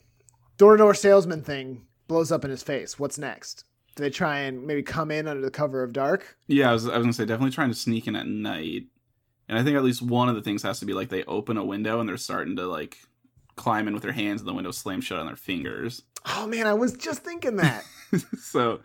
door 0.56 0.72
to 0.76 0.78
door 0.78 0.94
salesman 0.94 1.42
thing 1.42 1.86
blows 2.08 2.32
up 2.32 2.44
in 2.44 2.50
his 2.50 2.62
face. 2.62 2.98
What's 2.98 3.18
next? 3.18 3.64
Do 3.94 4.02
they 4.02 4.11
try 4.11 4.40
and 4.40 4.66
maybe 4.66 4.83
come 4.83 5.11
in 5.11 5.28
under 5.28 5.42
the 5.42 5.50
cover 5.50 5.83
of 5.83 5.92
dark? 5.92 6.37
Yeah, 6.46 6.70
I 6.70 6.72
was, 6.72 6.87
I 6.88 6.96
was 6.96 7.04
gonna 7.04 7.12
say 7.12 7.24
definitely 7.24 7.52
trying 7.52 7.70
to 7.70 7.76
sneak 7.76 8.07
in 8.07 8.16
at 8.16 8.26
night, 8.26 8.85
and 9.48 9.59
I 9.59 9.62
think 9.62 9.76
at 9.76 9.85
least 9.85 10.02
one 10.02 10.28
of 10.28 10.35
the 10.35 10.42
things 10.42 10.62
has 10.62 10.80
to 10.80 10.87
be 10.87 10.94
like 10.94 11.09
they 11.09 11.24
open 11.24 11.57
a 11.57 11.64
window 11.64 12.00
and 12.00 12.09
they're 12.09 12.16
starting 12.16 12.57
to 12.57 12.66
like 12.66 12.98
climb 13.57 13.87
in 13.87 13.94
with 13.94 14.02
their 14.02 14.12
hands 14.12 14.40
and 14.40 14.48
the 14.48 14.54
window 14.54 14.70
slams 14.70 15.04
shut 15.04 15.18
on 15.18 15.26
their 15.26 15.37
fingers. 15.37 16.02
Oh 16.26 16.46
man, 16.46 16.66
I 16.66 16.74
was 16.74 16.94
just 16.94 17.22
thinking 17.22 17.57
that. 17.57 17.85
so, 18.40 18.80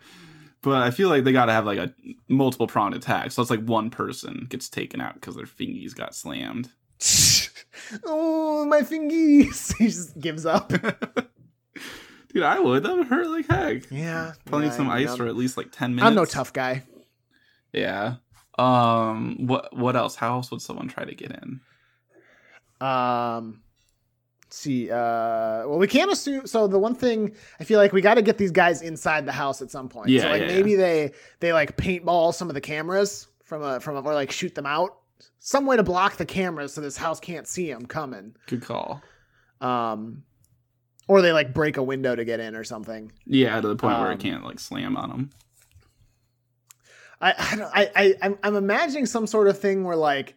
but 0.62 0.82
I 0.82 0.90
feel 0.90 1.08
like 1.08 1.24
they 1.24 1.32
got 1.32 1.46
to 1.46 1.52
have 1.52 1.64
like 1.64 1.78
a 1.78 1.92
multiple 2.28 2.66
pronged 2.66 2.94
attack. 2.94 3.32
So 3.32 3.42
it's 3.42 3.50
like 3.50 3.64
one 3.64 3.90
person 3.90 4.46
gets 4.48 4.68
taken 4.68 5.00
out 5.00 5.14
because 5.14 5.36
their 5.36 5.46
fingies 5.46 5.94
got 5.94 6.14
slammed. 6.14 6.70
oh, 8.04 8.66
my 8.66 8.82
fingies. 8.82 9.74
he 9.78 9.86
just 9.86 10.18
gives 10.20 10.44
up. 10.44 10.72
Dude, 12.32 12.42
I 12.44 12.58
would. 12.60 12.82
That 12.84 12.96
would 12.96 13.06
hurt 13.08 13.26
like 13.28 13.46
heck. 13.48 13.90
Yeah. 13.90 14.32
Probably 14.46 14.66
yeah, 14.66 14.70
need 14.72 14.76
some 14.76 14.88
I- 14.90 14.96
ice 14.98 15.08
I'm- 15.08 15.16
for 15.16 15.26
at 15.26 15.36
least 15.36 15.56
like 15.56 15.72
ten 15.72 15.94
minutes. 15.94 16.06
I'm 16.06 16.14
no 16.14 16.24
tough 16.24 16.52
guy. 16.52 16.84
Yeah. 17.72 18.16
Um. 18.58 19.46
What 19.46 19.76
What 19.76 19.96
else? 19.96 20.14
How 20.16 20.34
else 20.34 20.50
would 20.50 20.62
someone 20.62 20.88
try 20.88 21.04
to 21.04 21.14
get 21.14 21.30
in? 21.32 21.60
Um, 22.80 23.60
let's 24.44 24.56
see, 24.56 24.90
uh, 24.90 24.96
well, 25.68 25.78
we 25.78 25.86
can't 25.86 26.10
assume. 26.10 26.46
So 26.46 26.66
the 26.66 26.78
one 26.78 26.94
thing 26.94 27.34
I 27.60 27.64
feel 27.64 27.78
like 27.78 27.92
we 27.92 28.00
got 28.00 28.14
to 28.14 28.22
get 28.22 28.38
these 28.38 28.50
guys 28.50 28.82
inside 28.82 29.26
the 29.26 29.32
house 29.32 29.60
at 29.62 29.70
some 29.70 29.88
point. 29.88 30.08
Yeah, 30.08 30.22
so 30.22 30.28
like 30.30 30.42
yeah, 30.42 30.46
maybe 30.48 30.74
they 30.76 31.12
they 31.40 31.52
like 31.52 31.76
paintball 31.76 32.32
some 32.34 32.48
of 32.48 32.54
the 32.54 32.60
cameras 32.60 33.28
from 33.44 33.62
a 33.62 33.80
from 33.80 33.96
a, 33.96 34.00
or 34.00 34.14
like 34.14 34.30
shoot 34.30 34.54
them 34.54 34.66
out. 34.66 34.96
Some 35.38 35.66
way 35.66 35.76
to 35.76 35.82
block 35.82 36.16
the 36.16 36.26
cameras 36.26 36.72
so 36.74 36.80
this 36.80 36.96
house 36.96 37.20
can't 37.20 37.46
see 37.46 37.70
them 37.70 37.86
coming. 37.86 38.34
Good 38.46 38.62
call. 38.62 39.02
Um, 39.60 40.22
or 41.10 41.22
they 41.22 41.32
like 41.32 41.52
break 41.52 41.76
a 41.76 41.82
window 41.82 42.14
to 42.14 42.24
get 42.24 42.38
in 42.38 42.54
or 42.54 42.62
something. 42.62 43.10
Yeah, 43.26 43.60
to 43.60 43.66
the 43.66 43.74
point 43.74 43.98
where 43.98 44.06
Um, 44.06 44.12
it 44.14 44.20
can't 44.20 44.44
like 44.44 44.60
slam 44.60 44.96
on 44.96 45.08
them. 45.08 45.30
I 47.20 47.32
I 47.32 47.82
I, 47.82 47.90
I 47.96 48.14
I'm, 48.22 48.38
I'm 48.44 48.54
imagining 48.54 49.06
some 49.06 49.26
sort 49.26 49.48
of 49.48 49.58
thing 49.58 49.82
where 49.82 49.96
like 49.96 50.36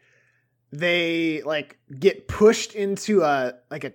they 0.72 1.44
like 1.44 1.78
get 2.00 2.28
pushed 2.28 2.74
into 2.74 3.22
a 3.22 3.54
like 3.70 3.84
a 3.84 3.94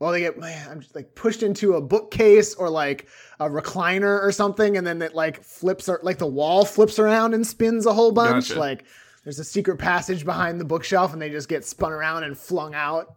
well 0.00 0.10
they 0.10 0.18
get 0.18 0.40
man, 0.40 0.68
I'm 0.68 0.80
just 0.80 0.96
like 0.96 1.14
pushed 1.14 1.44
into 1.44 1.74
a 1.74 1.80
bookcase 1.80 2.56
or 2.56 2.68
like 2.68 3.06
a 3.38 3.48
recliner 3.48 4.20
or 4.20 4.32
something 4.32 4.76
and 4.76 4.84
then 4.84 5.00
it 5.02 5.14
like 5.14 5.44
flips 5.44 5.88
or 5.88 6.00
like 6.02 6.18
the 6.18 6.26
wall 6.26 6.64
flips 6.64 6.98
around 6.98 7.32
and 7.32 7.46
spins 7.46 7.86
a 7.86 7.92
whole 7.94 8.10
bunch 8.10 8.48
Gotcha. 8.48 8.58
like 8.58 8.84
there's 9.22 9.38
a 9.38 9.44
secret 9.44 9.78
passage 9.78 10.24
behind 10.24 10.58
the 10.60 10.64
bookshelf 10.64 11.12
and 11.12 11.22
they 11.22 11.30
just 11.30 11.48
get 11.48 11.64
spun 11.64 11.92
around 11.92 12.24
and 12.24 12.36
flung 12.36 12.74
out 12.74 13.14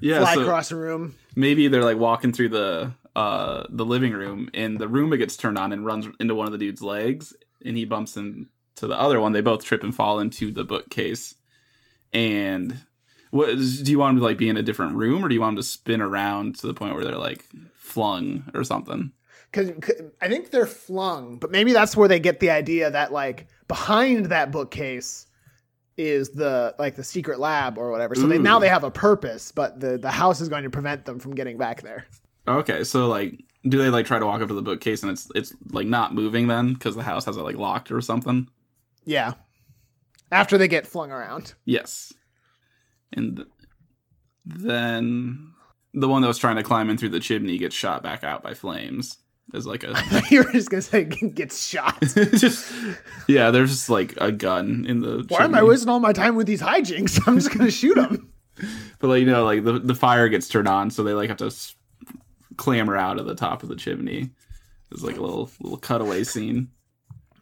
Yeah. 0.00 0.20
fly 0.20 0.34
so 0.34 0.42
across 0.42 0.68
the 0.68 0.76
room 0.76 1.14
maybe 1.34 1.68
they're 1.68 1.84
like 1.84 1.98
walking 1.98 2.32
through 2.32 2.50
the 2.50 2.92
uh 3.14 3.64
the 3.70 3.84
living 3.84 4.12
room 4.12 4.50
and 4.52 4.78
the 4.78 4.86
Roomba 4.86 5.18
gets 5.18 5.36
turned 5.36 5.58
on 5.58 5.72
and 5.72 5.86
runs 5.86 6.06
into 6.20 6.34
one 6.34 6.46
of 6.46 6.52
the 6.52 6.58
dude's 6.58 6.82
legs 6.82 7.34
and 7.64 7.76
he 7.76 7.84
bumps 7.84 8.16
into 8.16 8.46
the 8.86 8.98
other 8.98 9.20
one. 9.20 9.32
They 9.32 9.40
both 9.40 9.64
trip 9.64 9.82
and 9.82 9.94
fall 9.94 10.20
into 10.20 10.50
the 10.50 10.64
bookcase. 10.64 11.34
And 12.12 12.78
what 13.30 13.46
do 13.48 13.90
you 13.90 13.98
want 13.98 14.14
them 14.14 14.20
to 14.20 14.24
like 14.24 14.38
be 14.38 14.48
in 14.48 14.56
a 14.56 14.62
different 14.62 14.96
room 14.96 15.24
or 15.24 15.28
do 15.28 15.34
you 15.34 15.40
want 15.40 15.56
them 15.56 15.62
to 15.62 15.68
spin 15.68 16.00
around 16.00 16.56
to 16.56 16.66
the 16.66 16.74
point 16.74 16.94
where 16.94 17.04
they're 17.04 17.16
like 17.16 17.44
flung 17.74 18.44
or 18.54 18.64
something? 18.64 19.12
because 19.50 20.02
I 20.20 20.28
think 20.28 20.50
they're 20.50 20.66
flung, 20.66 21.38
but 21.38 21.50
maybe 21.50 21.72
that's 21.72 21.96
where 21.96 22.08
they 22.08 22.20
get 22.20 22.40
the 22.40 22.50
idea 22.50 22.90
that 22.90 23.12
like 23.12 23.46
behind 23.68 24.26
that 24.26 24.50
bookcase 24.50 25.26
is 25.96 26.30
the 26.30 26.74
like 26.78 26.96
the 26.96 27.04
secret 27.04 27.38
lab 27.38 27.78
or 27.78 27.90
whatever. 27.90 28.14
So 28.14 28.26
they 28.26 28.38
now 28.38 28.58
they 28.58 28.68
have 28.68 28.84
a 28.84 28.90
purpose, 28.90 29.52
but 29.52 29.80
the 29.80 29.98
the 29.98 30.10
house 30.10 30.40
is 30.40 30.48
going 30.48 30.64
to 30.64 30.70
prevent 30.70 31.04
them 31.04 31.18
from 31.18 31.34
getting 31.34 31.58
back 31.58 31.82
there. 31.82 32.06
Okay, 32.48 32.84
so 32.84 33.08
like, 33.08 33.42
do 33.68 33.78
they 33.78 33.88
like 33.88 34.06
try 34.06 34.18
to 34.18 34.26
walk 34.26 34.40
up 34.40 34.48
to 34.48 34.54
the 34.54 34.62
bookcase 34.62 35.02
and 35.02 35.10
it's 35.10 35.28
it's 35.34 35.54
like 35.70 35.86
not 35.86 36.14
moving 36.14 36.46
then 36.46 36.74
because 36.74 36.94
the 36.94 37.02
house 37.02 37.24
has 37.24 37.36
it 37.36 37.42
like 37.42 37.56
locked 37.56 37.90
or 37.90 38.00
something? 38.00 38.48
Yeah, 39.04 39.34
after 40.30 40.58
they 40.58 40.68
get 40.68 40.86
flung 40.86 41.10
around. 41.10 41.54
Yes, 41.64 42.12
and 43.12 43.36
th- 43.36 43.48
then 44.44 45.52
the 45.94 46.08
one 46.08 46.22
that 46.22 46.28
was 46.28 46.38
trying 46.38 46.56
to 46.56 46.62
climb 46.62 46.90
in 46.90 46.98
through 46.98 47.08
the 47.08 47.20
chimney 47.20 47.58
gets 47.58 47.74
shot 47.74 48.02
back 48.02 48.22
out 48.22 48.42
by 48.42 48.54
flames. 48.54 49.18
As 49.56 49.66
like 49.66 49.84
a 49.84 49.94
you 50.30 50.42
were 50.42 50.52
just 50.52 50.70
gonna 50.70 50.82
say 50.82 51.04
gets 51.34 51.66
shot. 51.66 52.00
just 52.02 52.72
yeah, 53.26 53.50
there's 53.50 53.70
just 53.70 53.88
like 53.88 54.14
a 54.18 54.30
gun 54.30 54.84
in 54.86 55.00
the. 55.00 55.24
Why 55.28 55.44
am 55.44 55.54
I 55.54 55.62
wasting 55.62 55.88
all 55.88 55.98
my 56.00 56.12
time 56.12 56.36
with 56.36 56.46
these 56.46 56.60
hijinks? 56.62 57.20
I'm 57.26 57.36
just 57.36 57.56
gonna 57.56 57.70
shoot 57.70 57.94
them. 57.94 58.32
But 58.98 59.08
like 59.08 59.20
you 59.20 59.26
know, 59.26 59.44
like 59.44 59.64
the 59.64 59.78
the 59.78 59.94
fire 59.94 60.28
gets 60.28 60.48
turned 60.48 60.68
on, 60.68 60.90
so 60.90 61.02
they 61.02 61.12
like 61.14 61.28
have 61.28 61.38
to 61.38 61.46
s- 61.46 61.74
clamber 62.56 62.96
out 62.96 63.18
of 63.18 63.26
the 63.26 63.34
top 63.34 63.62
of 63.62 63.68
the 63.68 63.76
chimney. 63.76 64.30
It's 64.92 65.02
like 65.02 65.16
a 65.16 65.22
little 65.22 65.50
little 65.60 65.78
cutaway 65.78 66.24
scene. 66.24 66.68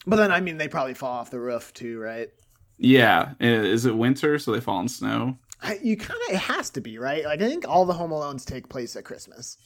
But 0.07 0.16
then 0.16 0.31
I 0.31 0.40
mean 0.40 0.57
they 0.57 0.68
probably 0.68 0.94
fall 0.94 1.12
off 1.12 1.31
the 1.31 1.40
roof 1.40 1.72
too, 1.74 1.98
right? 2.00 2.31
Yeah, 2.79 3.35
is 3.40 3.87
it 3.87 3.96
winter 3.96 4.38
so 4.38 4.53
they 4.53 4.61
fall 4.61 4.81
in 4.81 4.88
snow? 4.88 5.38
I, 5.62 5.79
you 5.83 5.96
kind 5.96 6.18
of 6.29 6.35
it 6.35 6.38
has 6.40 6.70
to 6.70 6.81
be 6.81 6.98
right. 6.98 7.24
Like 7.24 7.40
I 7.40 7.48
think 7.48 7.66
all 7.66 7.87
the 7.87 7.92
Home 7.94 8.11
Alones 8.11 8.44
take 8.44 8.68
place 8.68 8.96
at 8.96 9.05
Christmas. 9.05 9.57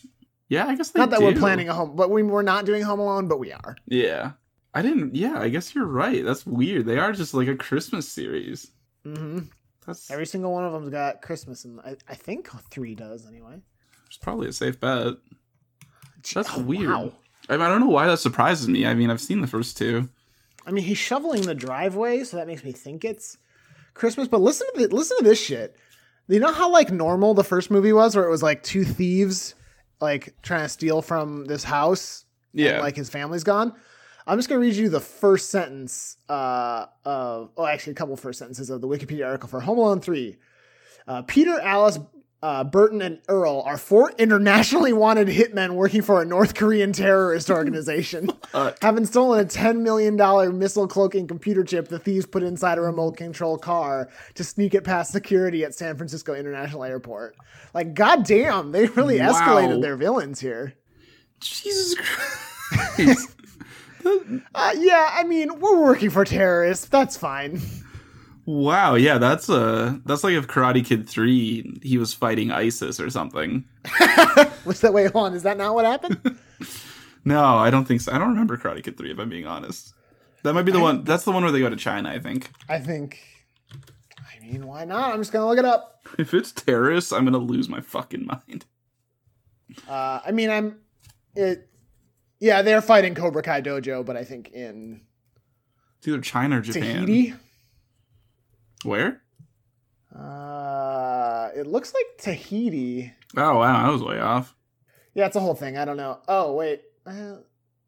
Yeah, 0.48 0.66
I 0.66 0.74
guess 0.76 0.90
they 0.90 1.00
Not 1.00 1.10
that 1.10 1.18
do. 1.20 1.26
we're 1.26 1.34
planning 1.34 1.68
a 1.68 1.74
home, 1.74 1.94
but 1.94 2.10
we, 2.10 2.22
we're 2.22 2.42
not 2.42 2.64
doing 2.64 2.82
Home 2.82 3.00
Alone, 3.00 3.28
but 3.28 3.38
we 3.38 3.52
are. 3.52 3.76
Yeah, 3.86 4.32
I 4.74 4.80
didn't. 4.82 5.14
Yeah, 5.14 5.38
I 5.38 5.48
guess 5.50 5.74
you're 5.74 5.84
right. 5.86 6.24
That's 6.24 6.46
weird. 6.46 6.86
They 6.86 6.98
are 6.98 7.12
just 7.12 7.34
like 7.34 7.48
a 7.48 7.56
Christmas 7.56 8.08
series. 8.08 8.70
Mm-hmm. 9.04 9.40
That's 9.86 10.10
Every 10.10 10.26
single 10.26 10.52
one 10.52 10.64
of 10.64 10.72
them's 10.72 10.88
got 10.90 11.20
Christmas, 11.22 11.64
and 11.64 11.80
I, 11.80 11.96
I 12.08 12.14
think 12.14 12.48
three 12.70 12.94
does 12.94 13.26
anyway. 13.26 13.60
it's 14.06 14.16
probably 14.16 14.48
a 14.48 14.52
safe 14.52 14.80
bet. 14.80 15.14
That's 16.34 16.50
Oh, 16.56 16.62
weird. 16.62 16.88
wow. 16.90 17.12
I, 17.48 17.52
mean, 17.52 17.62
I 17.62 17.68
don't 17.68 17.80
know 17.80 17.88
why 17.88 18.06
that 18.06 18.18
surprises 18.18 18.68
me. 18.68 18.86
I 18.86 18.94
mean, 18.94 19.10
I've 19.10 19.20
seen 19.20 19.40
the 19.40 19.46
first 19.46 19.76
two. 19.78 20.08
I 20.66 20.70
mean, 20.70 20.84
he's 20.84 20.98
shoveling 20.98 21.42
the 21.42 21.54
driveway, 21.54 22.24
so 22.24 22.36
that 22.36 22.46
makes 22.46 22.62
me 22.64 22.72
think 22.72 23.04
it's 23.04 23.38
Christmas. 23.94 24.28
But 24.28 24.40
listen 24.42 24.66
to 24.74 24.86
the, 24.88 24.94
listen 24.94 25.16
to 25.18 25.24
this 25.24 25.40
shit. 25.42 25.76
You 26.26 26.40
know 26.40 26.52
how 26.52 26.70
like 26.70 26.90
normal 26.90 27.32
the 27.32 27.44
first 27.44 27.70
movie 27.70 27.92
was, 27.92 28.14
where 28.14 28.26
it 28.26 28.30
was 28.30 28.42
like 28.42 28.62
two 28.62 28.84
thieves 28.84 29.54
like 30.00 30.34
trying 30.42 30.62
to 30.62 30.68
steal 30.68 31.02
from 31.02 31.44
this 31.46 31.64
house. 31.64 32.24
and, 32.52 32.60
Yeah. 32.62 32.80
like 32.80 32.96
his 32.96 33.10
family's 33.10 33.44
gone. 33.44 33.72
I'm 34.26 34.38
just 34.38 34.48
gonna 34.48 34.60
read 34.60 34.74
you 34.74 34.88
the 34.90 35.00
first 35.00 35.50
sentence 35.50 36.16
uh, 36.28 36.86
of, 37.04 37.50
oh, 37.56 37.64
actually, 37.66 37.92
a 37.92 37.96
couple 37.96 38.14
first 38.16 38.38
sentences 38.38 38.68
of 38.70 38.80
the 38.80 38.86
Wikipedia 38.88 39.26
article 39.26 39.48
for 39.48 39.60
Home 39.60 39.78
Alone 39.78 40.00
Three. 40.00 40.36
Uh, 41.06 41.22
Peter, 41.22 41.58
Alice, 41.60 41.98
uh, 42.42 42.62
Burton, 42.64 43.02
and 43.02 43.20
Earl 43.28 43.62
are 43.66 43.76
four 43.76 44.12
internationally 44.18 44.92
wanted 44.92 45.28
hitmen 45.28 45.72
working 45.74 46.02
for 46.02 46.22
a 46.22 46.24
North 46.24 46.54
Korean 46.54 46.92
terrorist 46.92 47.50
organization. 47.50 48.30
Uh, 48.54 48.72
Having 48.80 49.04
stolen 49.04 49.40
a 49.40 49.44
$10 49.44 49.80
million 49.82 50.16
missile 50.58 50.88
cloaking 50.88 51.26
computer 51.26 51.62
chip, 51.62 51.88
the 51.88 51.98
thieves 51.98 52.24
put 52.24 52.42
inside 52.42 52.78
a 52.78 52.80
remote 52.80 53.14
control 53.18 53.58
car 53.58 54.08
to 54.34 54.42
sneak 54.42 54.72
it 54.72 54.84
past 54.84 55.12
security 55.12 55.64
at 55.64 55.74
San 55.74 55.96
Francisco 55.98 56.32
International 56.34 56.82
Airport. 56.82 57.36
Like, 57.74 57.92
goddamn, 57.92 58.72
they 58.72 58.86
really 58.86 59.20
Wow. 59.20 59.32
escalated 59.32 59.82
their 59.82 59.96
villains 59.96 60.40
here. 60.40 60.72
Jesus 61.40 61.94
Christ. 62.74 63.36
Uh, 64.54 64.74
yeah, 64.78 65.10
I 65.12 65.24
mean, 65.24 65.60
we're 65.60 65.82
working 65.82 66.08
for 66.08 66.24
terrorists. 66.24 66.86
That's 66.86 67.18
fine. 67.18 67.60
Wow. 68.48 68.94
Yeah, 68.94 69.18
that's 69.18 69.50
uh 69.50 69.98
that's 70.06 70.24
like 70.24 70.34
if 70.34 70.46
Karate 70.48 70.84
Kid 70.84 71.08
three 71.08 71.78
he 71.82 71.98
was 71.98 72.14
fighting 72.14 72.50
ISIS 72.50 72.98
or 72.98 73.10
something. 73.10 73.64
What's 74.64 74.80
that? 74.80 74.92
Wait, 74.92 75.14
on. 75.14 75.34
Is 75.34 75.42
that 75.42 75.58
not 75.58 75.74
what 75.74 75.84
happened? 75.84 76.38
No, 77.24 77.44
I 77.44 77.68
don't 77.68 77.84
think 77.84 78.00
so. 78.00 78.10
I 78.12 78.16
don't 78.16 78.30
remember 78.30 78.56
Karate 78.56 78.82
Kid 78.82 78.96
three 78.96 79.10
if 79.10 79.18
I'm 79.18 79.28
being 79.28 79.46
honest. 79.46 79.92
That 80.44 80.54
might 80.54 80.62
be 80.62 80.72
the 80.72 80.80
one. 80.80 81.04
That's 81.04 81.24
the 81.24 81.32
one 81.32 81.42
where 81.42 81.52
they 81.52 81.60
go 81.60 81.68
to 81.68 81.76
China. 81.76 82.08
I 82.08 82.18
think. 82.20 82.50
I 82.70 82.78
think. 82.78 83.18
I 84.18 84.42
mean, 84.42 84.66
why 84.66 84.86
not? 84.86 85.12
I'm 85.12 85.20
just 85.20 85.30
gonna 85.32 85.46
look 85.46 85.58
it 85.58 85.64
up. 85.66 85.96
If 86.18 86.32
it's 86.32 86.52
terrorists, 86.52 87.12
I'm 87.12 87.24
gonna 87.24 87.36
lose 87.36 87.68
my 87.68 87.80
fucking 87.82 88.24
mind. 88.24 88.64
Uh, 89.86 90.20
I 90.24 90.30
mean, 90.32 90.48
I'm. 90.48 90.78
It. 91.36 91.68
Yeah, 92.40 92.62
they're 92.62 92.80
fighting 92.80 93.14
Cobra 93.14 93.42
Kai 93.42 93.60
Dojo, 93.60 94.06
but 94.06 94.16
I 94.16 94.24
think 94.24 94.50
in 94.52 95.02
It's 95.98 96.08
either 96.08 96.20
China 96.22 96.58
or 96.58 96.60
Japan. 96.62 97.04
Tahiti. 97.04 97.34
Where? 98.84 99.22
Uh, 100.14 101.50
it 101.54 101.66
looks 101.66 101.92
like 101.94 102.06
Tahiti. 102.18 103.12
Oh 103.36 103.58
wow, 103.58 103.86
I 103.86 103.90
was 103.90 104.02
way 104.02 104.18
off. 104.18 104.54
Yeah, 105.14 105.26
it's 105.26 105.36
a 105.36 105.40
whole 105.40 105.54
thing. 105.54 105.76
I 105.76 105.84
don't 105.84 105.96
know. 105.96 106.18
Oh 106.28 106.54
wait, 106.54 106.82
uh, 107.06 107.36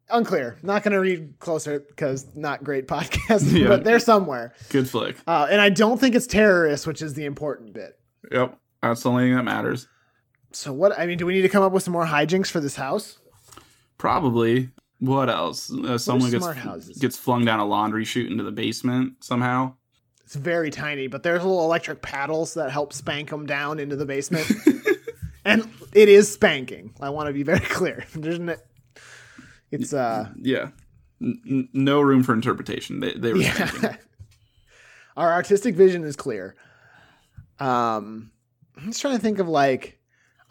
unclear. 0.09 0.57
Not 0.63 0.83
gonna 0.83 0.99
read 0.99 1.35
closer 1.39 1.79
because 1.79 2.27
not 2.35 2.63
great 2.63 2.87
podcast. 2.89 3.51
Yeah. 3.57 3.67
but 3.69 3.83
they're 3.83 3.99
somewhere. 3.99 4.53
Good 4.69 4.89
flick. 4.89 5.17
Uh, 5.27 5.47
and 5.49 5.59
I 5.61 5.69
don't 5.69 5.99
think 5.99 6.15
it's 6.15 6.27
terrorists, 6.27 6.85
which 6.85 7.01
is 7.01 7.13
the 7.15 7.25
important 7.25 7.73
bit. 7.73 7.97
Yep, 8.31 8.57
that's 8.81 9.03
the 9.03 9.09
only 9.09 9.23
thing 9.25 9.35
that 9.35 9.43
matters. 9.43 9.87
So 10.51 10.71
what? 10.73 10.97
I 10.99 11.05
mean, 11.05 11.17
do 11.17 11.25
we 11.25 11.33
need 11.33 11.41
to 11.43 11.49
come 11.49 11.63
up 11.63 11.71
with 11.71 11.83
some 11.83 11.93
more 11.93 12.05
hijinks 12.05 12.51
for 12.51 12.59
this 12.59 12.75
house? 12.75 13.17
Probably. 13.97 14.69
What 14.99 15.29
else? 15.31 15.73
Uh, 15.73 15.97
someone 15.97 16.29
gets 16.29 16.45
houses? 16.45 16.97
gets 16.99 17.17
flung 17.17 17.43
down 17.43 17.59
a 17.59 17.65
laundry 17.65 18.05
chute 18.05 18.31
into 18.31 18.43
the 18.43 18.51
basement 18.51 19.23
somehow. 19.23 19.73
It's 20.31 20.37
very 20.37 20.71
tiny, 20.71 21.07
but 21.07 21.23
there's 21.23 21.43
little 21.43 21.65
electric 21.65 22.01
paddles 22.01 22.53
that 22.53 22.71
help 22.71 22.93
spank 22.93 23.29
them 23.31 23.45
down 23.45 23.81
into 23.81 23.97
the 23.97 24.05
basement. 24.05 24.49
and 25.45 25.69
it 25.91 26.07
is 26.07 26.31
spanking. 26.31 26.93
I 27.01 27.09
want 27.09 27.27
to 27.27 27.33
be 27.33 27.43
very 27.43 27.59
clear. 27.65 28.05
There's 28.15 28.39
no, 28.39 28.55
it's 29.71 29.91
uh 29.91 30.29
Yeah. 30.41 30.69
N- 31.21 31.67
no 31.73 31.99
room 31.99 32.23
for 32.23 32.33
interpretation. 32.33 33.01
They 33.01 33.11
they 33.11 33.33
were 33.33 33.43
spanking. 33.43 33.97
Our 35.17 35.33
artistic 35.33 35.75
vision 35.75 36.05
is 36.05 36.15
clear. 36.15 36.55
Um 37.59 38.31
I'm 38.77 38.85
just 38.85 39.01
trying 39.01 39.17
to 39.17 39.21
think 39.21 39.39
of 39.39 39.49
like 39.49 39.99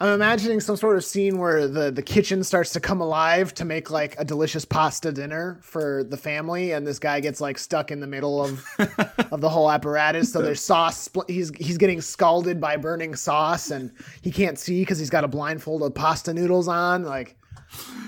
I'm 0.01 0.15
imagining 0.15 0.59
some 0.59 0.75
sort 0.77 0.97
of 0.97 1.05
scene 1.05 1.37
where 1.37 1.67
the 1.67 1.91
the 1.91 2.01
kitchen 2.01 2.43
starts 2.43 2.71
to 2.73 2.79
come 2.79 3.01
alive 3.01 3.53
to 3.53 3.65
make 3.65 3.91
like 3.91 4.15
a 4.19 4.25
delicious 4.25 4.65
pasta 4.65 5.11
dinner 5.11 5.59
for 5.61 6.03
the 6.03 6.17
family, 6.17 6.71
and 6.71 6.87
this 6.87 6.97
guy 6.97 7.19
gets 7.19 7.39
like 7.39 7.59
stuck 7.59 7.91
in 7.91 7.99
the 7.99 8.07
middle 8.07 8.43
of 8.43 8.65
of 9.31 9.41
the 9.41 9.49
whole 9.49 9.69
apparatus. 9.71 10.33
So 10.33 10.41
there's 10.41 10.59
sauce. 10.59 11.07
Spl- 11.07 11.29
he's 11.29 11.51
he's 11.55 11.77
getting 11.77 12.01
scalded 12.01 12.59
by 12.59 12.77
burning 12.77 13.15
sauce, 13.15 13.69
and 13.69 13.91
he 14.23 14.31
can't 14.31 14.57
see 14.57 14.81
because 14.81 14.97
he's 14.97 15.11
got 15.11 15.23
a 15.23 15.27
blindfold 15.27 15.83
of 15.83 15.93
pasta 15.93 16.33
noodles 16.33 16.67
on. 16.67 17.03
Like 17.03 17.37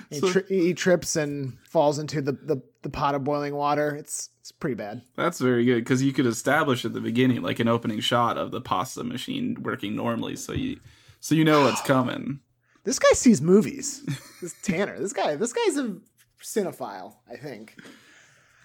he, 0.10 0.19
So- 0.19 0.32
tri- 0.32 0.43
he 0.49 0.73
trips 0.73 1.15
and 1.15 1.56
falls 1.63 1.99
into 1.99 2.23
the, 2.23 2.32
the 2.32 2.60
the 2.82 2.89
pot 2.89 3.13
of 3.13 3.23
boiling 3.23 3.53
water. 3.53 3.95
It's 3.95 4.32
it's 4.41 4.51
pretty 4.51 4.73
bad. 4.75 5.03
That's 5.15 5.39
very 5.39 5.63
good 5.63 5.84
because 5.84 6.01
you 6.01 6.12
could 6.12 6.25
establish 6.25 6.86
at 6.86 6.93
the 6.93 7.01
beginning 7.01 7.43
like 7.43 7.60
an 7.60 7.67
opening 7.67 7.99
shot 7.99 8.39
of 8.39 8.49
the 8.49 8.62
pasta 8.62 9.03
machine 9.03 9.58
working 9.62 9.95
normally, 9.95 10.36
so 10.36 10.53
you 10.53 10.79
so 11.23 11.36
you 11.36 11.45
know 11.45 11.62
what's 11.62 11.81
coming. 11.88 12.41
This 12.83 12.99
guy 12.99 13.13
sees 13.13 13.41
movies. 13.41 14.03
This 14.41 14.53
Tanner. 14.62 14.99
This 14.99 15.13
guy. 15.13 15.38
This 15.38 15.53
guy's 15.53 15.77
a 15.77 15.95
cinephile. 16.41 17.15
I 17.31 17.38
think. 17.38 17.75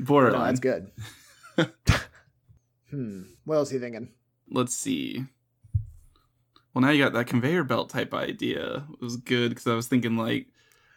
No, 0.00 0.06
Borderline. 0.06 0.56
that's 0.56 0.58
good. 0.58 0.90
hmm. 2.90 3.22
What 3.44 3.54
else 3.54 3.70
are 3.70 3.74
you 3.74 3.80
thinking? 3.80 4.08
Let's 4.50 4.74
see. 4.74 5.24
Well, 6.74 6.82
now 6.82 6.90
you 6.90 7.00
got 7.00 7.12
that 7.12 7.28
conveyor 7.28 7.62
belt 7.62 7.90
type 7.90 8.12
idea. 8.12 8.84
It 8.92 9.00
was 9.00 9.18
good 9.18 9.50
because 9.50 9.68
I 9.68 9.74
was 9.74 9.86
thinking 9.86 10.16
like, 10.16 10.48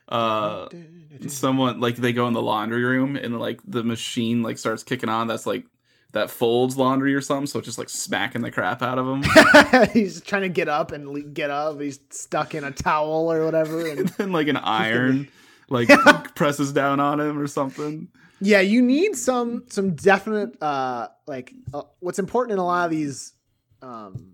uh, 0.10 0.68
someone 1.28 1.80
like 1.80 1.98
they 1.98 2.12
go 2.12 2.28
in 2.28 2.34
the 2.34 2.42
laundry 2.42 2.84
room 2.84 3.16
and 3.16 3.40
like 3.40 3.62
the 3.68 3.84
machine 3.84 4.42
like 4.42 4.58
starts 4.58 4.82
kicking 4.82 5.10
on. 5.10 5.28
That's 5.28 5.46
like 5.46 5.66
that 6.14 6.30
folds 6.30 6.78
laundry 6.78 7.14
or 7.16 7.22
something. 7.22 7.48
So 7.48 7.60
it's 7.60 7.66
just 7.66 7.78
like 7.78 7.90
smacking 7.90 8.42
the 8.42 8.52
crap 8.52 8.82
out 8.82 8.98
of 9.00 9.08
him. 9.08 9.90
he's 9.94 10.22
trying 10.22 10.42
to 10.42 10.50
get 10.50 10.68
up 10.68 10.92
and 10.92 11.08
le- 11.10 11.22
get 11.22 11.50
up. 11.50 11.80
He's 11.80 12.00
stuck 12.10 12.54
in 12.54 12.64
a 12.64 12.72
towel 12.72 13.32
or 13.32 13.46
whatever. 13.46 13.88
and 13.88 14.00
And 14.00 14.10
then 14.10 14.32
like 14.32 14.48
an 14.48 14.58
iron 14.58 15.30
like 15.70 15.88
presses 16.36 16.74
down 16.74 17.00
on 17.00 17.20
him 17.22 17.40
or 17.40 17.48
something. 17.48 18.10
yeah, 18.42 18.60
you 18.60 18.82
need 18.82 19.16
some 19.16 19.64
some 19.70 19.96
definite 19.96 20.62
uh 20.62 21.08
like 21.28 21.54
uh, 21.74 21.84
what's 22.00 22.20
important 22.20 22.54
in 22.54 22.60
a 22.60 22.66
lot 22.66 22.86
of 22.86 22.92
these 22.92 23.34
um 23.82 24.31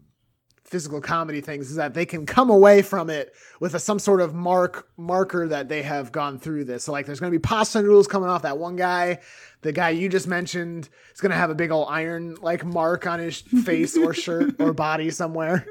physical 0.67 0.99
comedy 0.99 1.39
things 1.39 1.69
is 1.69 1.77
that 1.77 1.93
they 1.93 2.05
can 2.05 2.25
come 2.25 2.49
away 2.49 2.81
from 2.81 3.09
it 3.09 3.33
with 3.61 3.73
a, 3.73 3.79
some 3.79 3.97
sort 3.97 4.19
of 4.19 4.35
mark 4.35 4.89
marker 4.97 5.47
that 5.47 5.69
they 5.69 5.81
have 5.81 6.11
gone 6.11 6.37
through 6.37 6.65
this. 6.65 6.83
So 6.83 6.91
like 6.91 7.05
there's 7.05 7.21
going 7.21 7.31
to 7.31 7.39
be 7.39 7.41
pasta 7.41 7.81
noodles 7.81 8.05
coming 8.05 8.27
off 8.29 8.41
that 8.41 8.57
one 8.57 8.75
guy. 8.75 9.19
The 9.61 9.71
guy 9.71 9.91
you 9.91 10.09
just 10.09 10.27
mentioned 10.27 10.89
is 11.13 11.21
going 11.21 11.31
to 11.31 11.37
have 11.37 11.49
a 11.49 11.55
big 11.55 11.71
old 11.71 11.87
iron 11.89 12.35
like 12.41 12.65
mark 12.65 13.07
on 13.07 13.19
his 13.19 13.41
face 13.65 13.97
or 13.97 14.13
shirt 14.13 14.55
or 14.59 14.73
body 14.73 15.09
somewhere. 15.09 15.65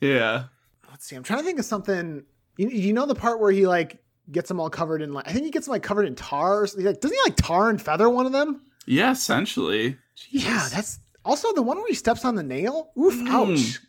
Yeah. 0.00 0.44
Let's 0.90 1.06
see. 1.06 1.14
I'm 1.14 1.22
trying 1.22 1.40
to 1.40 1.44
think 1.44 1.60
of 1.60 1.64
something. 1.64 2.24
You, 2.56 2.68
you 2.68 2.92
know 2.92 3.06
the 3.06 3.14
part 3.14 3.40
where 3.40 3.52
he 3.52 3.66
like 3.66 4.02
gets 4.32 4.48
them 4.48 4.58
all 4.58 4.70
covered 4.70 5.02
in 5.02 5.12
like 5.12 5.28
I 5.28 5.32
think 5.32 5.44
he 5.44 5.50
gets 5.52 5.66
them 5.66 5.72
like 5.72 5.84
covered 5.84 6.04
in 6.04 6.16
tar. 6.16 6.62
Or. 6.62 6.68
Like, 6.76 7.00
doesn't 7.00 7.16
he 7.16 7.22
like 7.24 7.36
tar 7.36 7.70
and 7.70 7.80
feather 7.80 8.10
one 8.10 8.26
of 8.26 8.32
them? 8.32 8.62
Yeah, 8.86 9.12
essentially. 9.12 9.96
Yeah, 10.30 10.68
that's 10.72 10.98
also 11.24 11.52
the 11.52 11.62
one 11.62 11.76
where 11.76 11.86
he 11.86 11.94
steps 11.94 12.24
on 12.24 12.34
the 12.34 12.42
nail. 12.42 12.90
Oof! 12.98 13.14
Mm. 13.14 13.28
Ouch! 13.28 13.80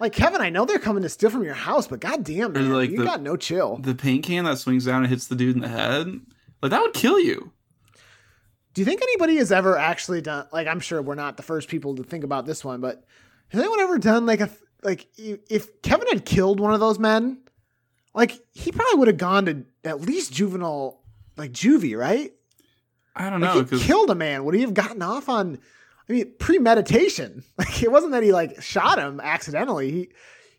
Like 0.00 0.12
Kevin, 0.12 0.40
I 0.40 0.50
know 0.50 0.64
they're 0.64 0.78
coming 0.78 1.02
to 1.04 1.08
steal 1.08 1.30
from 1.30 1.44
your 1.44 1.54
house, 1.54 1.86
but 1.86 2.00
goddamn, 2.00 2.52
man, 2.52 2.72
like, 2.72 2.90
you 2.90 2.98
the- 2.98 3.04
got 3.04 3.22
no 3.22 3.36
chill. 3.36 3.76
the 3.78 3.94
paint 3.94 4.24
can 4.24 4.44
that 4.44 4.58
swings 4.58 4.84
down 4.86 5.02
and 5.02 5.06
hits 5.08 5.26
the 5.28 5.36
dude 5.36 5.54
in 5.54 5.62
the 5.62 5.68
head. 5.68 6.20
Like 6.62 6.70
that 6.70 6.80
would 6.80 6.94
kill 6.94 7.18
you. 7.20 7.52
Do 8.72 8.80
you 8.80 8.84
think 8.86 9.02
anybody 9.02 9.36
has 9.36 9.52
ever 9.52 9.78
actually 9.78 10.20
done? 10.20 10.46
Like, 10.52 10.66
I'm 10.66 10.80
sure 10.80 11.00
we're 11.00 11.14
not 11.14 11.36
the 11.36 11.44
first 11.44 11.68
people 11.68 11.94
to 11.94 12.02
think 12.02 12.24
about 12.24 12.44
this 12.44 12.64
one, 12.64 12.80
but 12.80 13.04
has 13.48 13.60
anyone 13.60 13.78
ever 13.80 13.98
done 13.98 14.26
like 14.26 14.40
a 14.40 14.50
like 14.82 15.06
if 15.16 15.80
Kevin 15.82 16.08
had 16.08 16.24
killed 16.24 16.58
one 16.60 16.74
of 16.74 16.80
those 16.80 16.98
men, 16.98 17.38
like 18.14 18.38
he 18.52 18.72
probably 18.72 18.98
would 18.98 19.08
have 19.08 19.16
gone 19.16 19.46
to 19.46 19.64
at 19.84 20.00
least 20.00 20.32
juvenile, 20.32 21.00
like 21.36 21.52
juvie, 21.52 21.96
right? 21.96 22.32
I 23.14 23.30
don't 23.30 23.40
Like 23.40 23.70
know 23.70 23.78
he 23.78 23.84
killed 23.84 24.10
a 24.10 24.14
man. 24.16 24.44
Would 24.44 24.54
he 24.56 24.62
have 24.62 24.74
gotten 24.74 25.02
off 25.02 25.28
on? 25.28 25.58
I 26.08 26.12
mean, 26.12 26.32
premeditation. 26.38 27.42
Like 27.58 27.82
it 27.82 27.90
wasn't 27.92 28.12
that 28.12 28.22
he 28.22 28.32
like 28.32 28.60
shot 28.62 28.98
him 28.98 29.20
accidentally. 29.20 29.90
He 29.90 30.08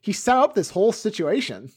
he 0.02 0.14
set 0.14 0.38
up 0.38 0.54
this 0.56 0.70
whole 0.70 0.92
situation. 0.92 1.72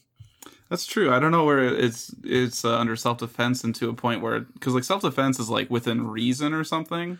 That's 0.69 0.85
true. 0.85 1.11
I 1.11 1.19
don't 1.19 1.31
know 1.31 1.45
where 1.45 1.59
it's 1.63 2.13
it's 2.23 2.63
uh, 2.63 2.77
under 2.77 2.95
self 2.95 3.17
defense 3.19 3.63
and 3.63 3.73
to 3.75 3.89
a 3.89 3.93
point 3.93 4.21
where 4.21 4.41
because 4.41 4.73
like 4.75 4.83
self 4.83 5.01
defense 5.01 5.39
is 5.39 5.49
like 5.49 5.69
within 5.69 6.07
reason 6.07 6.53
or 6.53 6.63
something. 6.63 7.17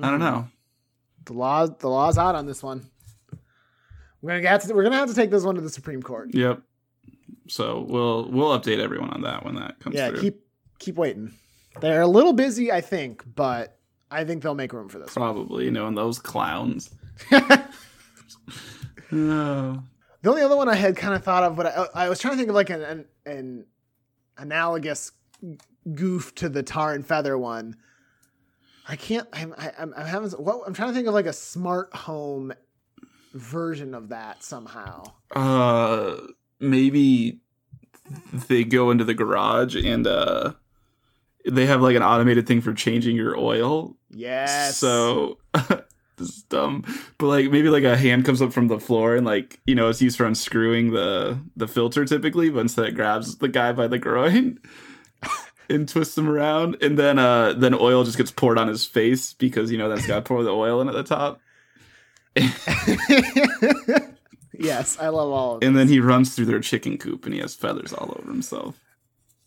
I 0.00 0.10
don't 0.10 0.20
Mhm. 0.20 0.30
know. 0.32 0.48
The 1.26 1.34
law, 1.34 1.66
the 1.66 1.88
law's 1.88 2.18
out 2.18 2.34
on 2.34 2.46
this 2.46 2.62
one. 2.62 2.90
We're 4.20 4.36
gonna 4.38 4.48
have 4.48 4.62
to. 4.66 4.74
We're 4.74 4.82
gonna 4.84 4.96
have 4.96 5.08
to 5.08 5.14
take 5.14 5.30
this 5.30 5.44
one 5.44 5.54
to 5.56 5.60
the 5.60 5.70
Supreme 5.70 6.02
Court. 6.02 6.34
Yep. 6.34 6.62
So 7.48 7.84
we'll 7.88 8.30
we'll 8.30 8.58
update 8.58 8.78
everyone 8.78 9.10
on 9.10 9.22
that 9.22 9.44
when 9.44 9.54
that 9.56 9.78
comes 9.80 9.96
Yeah, 9.96 10.10
through. 10.10 10.20
keep 10.20 10.46
keep 10.78 10.94
waiting. 10.96 11.34
They're 11.80 12.02
a 12.02 12.06
little 12.06 12.32
busy, 12.32 12.70
I 12.72 12.80
think, 12.80 13.22
but 13.34 13.78
I 14.12 14.24
think 14.24 14.42
they'll 14.42 14.54
make 14.54 14.72
room 14.72 14.88
for 14.88 14.98
this. 14.98 15.12
Probably 15.12 15.70
knowing 15.70 15.94
those 15.94 16.18
clowns. 16.18 16.90
no. 19.10 19.82
the 20.22 20.30
only 20.30 20.42
other 20.42 20.56
one 20.56 20.68
I 20.68 20.74
had 20.74 20.96
kind 20.96 21.14
of 21.14 21.24
thought 21.24 21.42
of, 21.44 21.56
but 21.56 21.66
I, 21.66 22.04
I 22.04 22.08
was 22.08 22.18
trying 22.18 22.34
to 22.34 22.36
think 22.36 22.48
of 22.48 22.54
like 22.54 22.70
an, 22.70 22.82
an 22.82 23.04
an 23.24 23.66
analogous 24.36 25.12
goof 25.94 26.34
to 26.36 26.48
the 26.48 26.62
tar 26.62 26.94
and 26.94 27.06
feather 27.06 27.36
one. 27.38 27.76
I 28.88 28.96
can't. 28.96 29.28
I'm. 29.32 29.54
I, 29.56 29.72
I'm. 29.78 29.94
I'm 29.96 30.06
having. 30.06 30.30
What 30.30 30.62
I'm 30.66 30.74
trying 30.74 30.88
to 30.90 30.94
think 30.94 31.06
of 31.06 31.14
like 31.14 31.26
a 31.26 31.32
smart 31.32 31.94
home 31.94 32.52
version 33.32 33.94
of 33.94 34.08
that 34.10 34.42
somehow. 34.42 35.04
Uh, 35.34 36.16
maybe 36.60 37.40
they 38.48 38.64
go 38.64 38.90
into 38.90 39.04
the 39.04 39.14
garage 39.14 39.76
and 39.76 40.06
uh, 40.06 40.52
they 41.50 41.66
have 41.66 41.82
like 41.82 41.96
an 41.96 42.02
automated 42.02 42.46
thing 42.46 42.60
for 42.60 42.72
changing 42.74 43.16
your 43.16 43.36
oil. 43.38 43.96
Yes. 44.10 44.76
So 44.76 45.38
this 45.54 46.28
is 46.28 46.42
dumb, 46.44 46.84
but 47.18 47.26
like 47.26 47.50
maybe 47.50 47.68
like 47.68 47.84
a 47.84 47.96
hand 47.96 48.24
comes 48.24 48.40
up 48.42 48.52
from 48.52 48.68
the 48.68 48.78
floor 48.78 49.16
and 49.16 49.26
like 49.26 49.60
you 49.66 49.74
know 49.74 49.88
it's 49.88 50.02
used 50.02 50.16
for 50.16 50.26
unscrewing 50.26 50.92
the 50.92 51.38
the 51.56 51.66
filter 51.68 52.04
typically, 52.04 52.50
but 52.50 52.60
instead 52.60 52.86
it 52.86 52.94
grabs 52.94 53.38
the 53.38 53.48
guy 53.48 53.72
by 53.72 53.86
the 53.88 53.98
groin 53.98 54.58
and 55.68 55.88
twists 55.88 56.16
him 56.18 56.28
around, 56.28 56.76
and 56.82 56.98
then 56.98 57.18
uh 57.18 57.54
then 57.54 57.74
oil 57.74 58.04
just 58.04 58.18
gets 58.18 58.30
poured 58.30 58.58
on 58.58 58.68
his 58.68 58.84
face 58.86 59.32
because 59.32 59.70
you 59.72 59.78
know 59.78 59.88
that's 59.88 60.06
got 60.06 60.24
pour 60.24 60.42
the 60.42 60.50
oil 60.50 60.80
in 60.80 60.88
at 60.88 60.94
the 60.94 61.02
top, 61.02 61.40
yes, 64.58 64.98
I 64.98 65.08
love 65.08 65.30
all 65.30 65.56
of 65.56 65.62
it. 65.62 65.66
and 65.66 65.76
then 65.76 65.88
he 65.88 66.00
runs 66.00 66.34
through 66.34 66.46
their 66.46 66.60
chicken 66.60 66.98
coop 66.98 67.24
and 67.24 67.34
he 67.34 67.40
has 67.40 67.54
feathers 67.54 67.92
all 67.92 68.14
over 68.18 68.30
himself. 68.30 68.81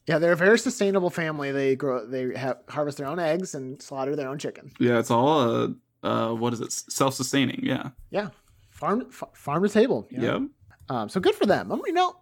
Yeah, 0.07 0.19
they're 0.19 0.33
a 0.33 0.37
very 0.37 0.59
sustainable 0.59 1.09
family. 1.09 1.51
They 1.51 1.75
grow, 1.75 2.05
they 2.05 2.37
have, 2.37 2.57
harvest 2.69 2.97
their 2.99 3.07
own 3.07 3.19
eggs 3.19 3.55
and 3.55 3.81
slaughter 3.81 4.15
their 4.15 4.27
own 4.29 4.37
chicken. 4.37 4.71
Yeah, 4.79 4.99
it's 4.99 5.09
all 5.11 5.39
uh 5.39 5.67
uh 6.03 6.33
what 6.33 6.53
is 6.53 6.61
it 6.61 6.71
self 6.71 7.13
sustaining? 7.15 7.61
Yeah, 7.63 7.89
Yeah, 8.11 8.29
farm 8.69 9.05
f- 9.09 9.29
farm 9.33 9.63
to 9.63 9.69
table. 9.69 10.07
you 10.11 10.19
know? 10.19 10.39
yep. 10.39 10.41
Um, 10.89 11.09
so 11.09 11.19
good 11.19 11.33
for 11.33 11.47
them. 11.47 11.71
I'm, 11.71 11.81
you 11.87 11.93
know, 11.93 12.15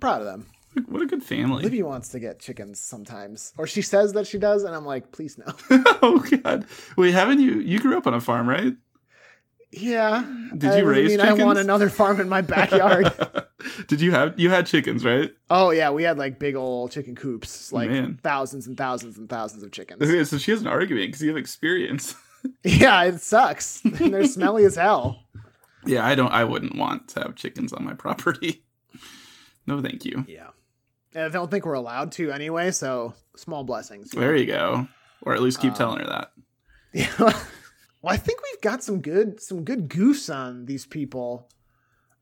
proud 0.00 0.20
of 0.22 0.26
them. 0.26 0.46
What 0.86 1.02
a 1.02 1.06
good 1.06 1.22
family. 1.24 1.62
Libby 1.64 1.82
wants 1.82 2.08
to 2.10 2.20
get 2.20 2.38
chickens 2.38 2.78
sometimes, 2.80 3.52
or 3.58 3.66
she 3.66 3.82
says 3.82 4.12
that 4.12 4.26
she 4.26 4.38
does, 4.38 4.62
and 4.64 4.74
I'm 4.74 4.86
like, 4.86 5.10
please 5.12 5.36
no. 5.36 5.44
oh 6.02 6.24
god, 6.42 6.66
wait, 6.96 7.12
haven't 7.12 7.40
you? 7.40 7.54
You 7.60 7.80
grew 7.80 7.98
up 7.98 8.06
on 8.06 8.14
a 8.14 8.20
farm, 8.20 8.48
right? 8.48 8.74
Yeah. 9.70 10.24
Did 10.56 10.70
I 10.72 10.78
you 10.78 10.84
raise 10.86 11.08
mean, 11.10 11.20
I 11.20 11.32
want 11.32 11.58
another 11.58 11.88
farm 11.90 12.20
in 12.20 12.28
my 12.28 12.40
backyard. 12.40 13.12
Did 13.88 14.00
you 14.00 14.12
have 14.12 14.38
you 14.38 14.50
had 14.50 14.66
chickens, 14.66 15.04
right? 15.04 15.32
oh 15.50 15.70
yeah, 15.70 15.90
we 15.90 16.02
had 16.04 16.16
like 16.18 16.38
big 16.38 16.54
old 16.54 16.90
chicken 16.92 17.14
coops, 17.16 17.72
like 17.72 17.90
Man. 17.90 18.18
thousands 18.22 18.66
and 18.66 18.76
thousands 18.76 19.18
and 19.18 19.28
thousands 19.28 19.62
of 19.62 19.72
chickens. 19.72 20.00
Okay, 20.02 20.24
so 20.24 20.38
she 20.38 20.50
has 20.52 20.60
an 20.60 20.66
argument 20.68 21.08
because 21.08 21.22
you 21.22 21.28
have 21.28 21.36
experience. 21.36 22.14
yeah, 22.64 23.02
it 23.04 23.20
sucks. 23.20 23.82
And 23.84 23.94
they're 24.14 24.24
smelly 24.26 24.64
as 24.64 24.76
hell. 24.76 25.24
yeah, 25.84 26.06
I 26.06 26.14
don't. 26.14 26.32
I 26.32 26.44
wouldn't 26.44 26.76
want 26.76 27.08
to 27.08 27.20
have 27.20 27.34
chickens 27.34 27.72
on 27.72 27.84
my 27.84 27.94
property. 27.94 28.62
No, 29.66 29.82
thank 29.82 30.04
you. 30.04 30.24
Yeah. 30.28 30.48
And 31.14 31.24
I 31.24 31.28
don't 31.28 31.50
think 31.50 31.66
we're 31.66 31.74
allowed 31.74 32.12
to 32.12 32.30
anyway, 32.30 32.70
so 32.70 33.14
small 33.36 33.64
blessings. 33.64 34.10
There 34.12 34.36
you 34.36 34.46
go. 34.46 34.86
Or 35.22 35.34
at 35.34 35.42
least 35.42 35.60
keep 35.60 35.72
Um, 35.72 35.76
telling 35.76 35.98
her 36.00 36.06
that. 36.06 36.32
Yeah. 36.92 37.38
Well, 38.02 38.14
I 38.14 38.16
think 38.16 38.40
we've 38.42 38.60
got 38.60 38.82
some 38.82 39.00
good 39.00 39.40
some 39.40 39.64
good 39.64 39.88
goofs 39.88 40.34
on 40.34 40.66
these 40.66 40.86
people. 40.86 41.48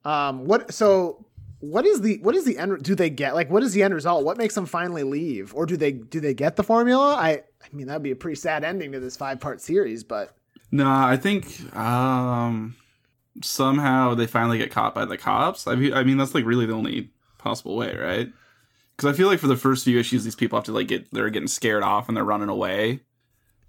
Um 0.05 0.45
what 0.45 0.73
so 0.73 1.27
what 1.61 1.87
is 1.87 2.01
the 2.03 2.19
what 2.19 2.35
is 2.35 2.45
the 2.45 2.59
end 2.59 2.83
do 2.83 2.95
they 2.95 3.11
get 3.11 3.35
like 3.35 3.51
what 3.51 3.63
is 3.63 3.73
the 3.73 3.83
end 3.83 3.95
result? 3.95 4.25
What 4.25 4.39
makes 4.39 4.55
them 4.55 4.67
finally 4.67 5.03
leave? 5.03 5.55
Or 5.55 5.67
do 5.67 5.77
they 5.77 5.93
do 5.93 6.21
they 6.21 6.35
get 6.35 6.57
the 6.57 6.63
formula? 6.63 7.15
I 7.17 7.31
I 7.63 7.69
mean 7.73 7.87
that'd 7.87 8.03
be 8.03 8.11
a 8.11 8.17
pretty 8.17 8.37
sad 8.37 8.65
ending 8.65 8.93
to 8.93 9.01
this 9.01 9.17
five 9.17 9.41
part 9.41 9.61
series, 9.61 10.05
but 10.05 10.35
Nah, 10.71 11.07
I 11.09 11.17
think 11.17 11.75
um 11.77 12.77
somehow 13.43 14.15
they 14.15 14.27
finally 14.27 14.59
get 14.59 14.71
caught 14.71 14.95
by 14.95 15.05
the 15.05 15.19
cops. 15.19 15.67
I 15.67 15.75
mean, 15.75 15.93
I 15.93 16.03
mean 16.05 16.17
that's 16.17 16.35
like 16.35 16.45
really 16.45 16.67
the 16.67 16.73
only 16.75 17.11
possible 17.39 17.77
way, 17.77 17.95
right? 17.97 18.29
Because 18.97 19.13
I 19.13 19.17
feel 19.17 19.29
like 19.29 19.39
for 19.41 19.47
the 19.47 19.57
first 19.57 19.85
few 19.85 19.99
issues, 19.99 20.25
these 20.25 20.35
people 20.35 20.57
have 20.59 20.65
to 20.65 20.73
like 20.73 20.89
get 20.89 21.13
they're 21.13 21.31
getting 21.31 21.49
scared 21.49 21.83
off 21.83 22.09
and 22.09 22.17
they're 22.17 22.25
running 22.25 22.49
away. 22.49 23.01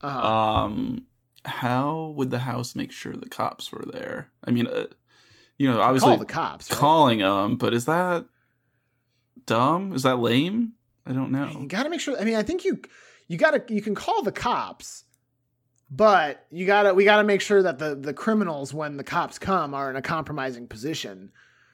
uh 0.02 0.08
Um, 0.08 1.06
how 1.47 2.13
would 2.15 2.29
the 2.29 2.39
house 2.39 2.75
make 2.75 2.91
sure 2.91 3.13
the 3.13 3.29
cops 3.29 3.71
were 3.71 3.86
there? 3.91 4.29
I 4.43 4.51
mean, 4.51 4.67
uh, 4.67 4.86
you 5.57 5.71
know, 5.71 5.79
obviously 5.81 6.10
call 6.10 6.17
the 6.17 6.25
cops. 6.25 6.69
right? 6.69 6.77
calling 6.79 7.19
them, 7.19 7.55
but 7.57 7.73
is 7.73 7.86
that 7.86 8.25
dumb? 9.45 9.93
Is 9.93 10.03
that 10.03 10.19
lame? 10.19 10.73
I 11.05 11.13
don't 11.13 11.31
know. 11.31 11.49
You 11.62 11.67
got 11.67 11.83
to 11.83 11.89
make 11.89 12.01
sure. 12.01 12.19
I 12.19 12.23
mean, 12.25 12.36
I 12.36 12.43
think 12.43 12.65
you 12.65 12.79
you 13.27 13.38
got 13.38 13.51
to 13.67 13.73
you 13.73 13.81
can 13.81 13.95
call 13.95 14.21
the 14.23 14.31
cops, 14.31 15.05
but 15.89 16.45
you 16.51 16.65
got 16.65 16.83
to 16.83 16.93
we 16.93 17.05
got 17.05 17.17
to 17.17 17.23
make 17.23 17.41
sure 17.41 17.63
that 17.63 17.79
the 17.79 17.95
the 17.95 18.13
criminals 18.13 18.73
when 18.73 18.97
the 18.97 19.03
cops 19.03 19.39
come 19.39 19.73
are 19.73 19.89
in 19.89 19.95
a 19.95 20.01
compromising 20.01 20.67
position 20.67 21.31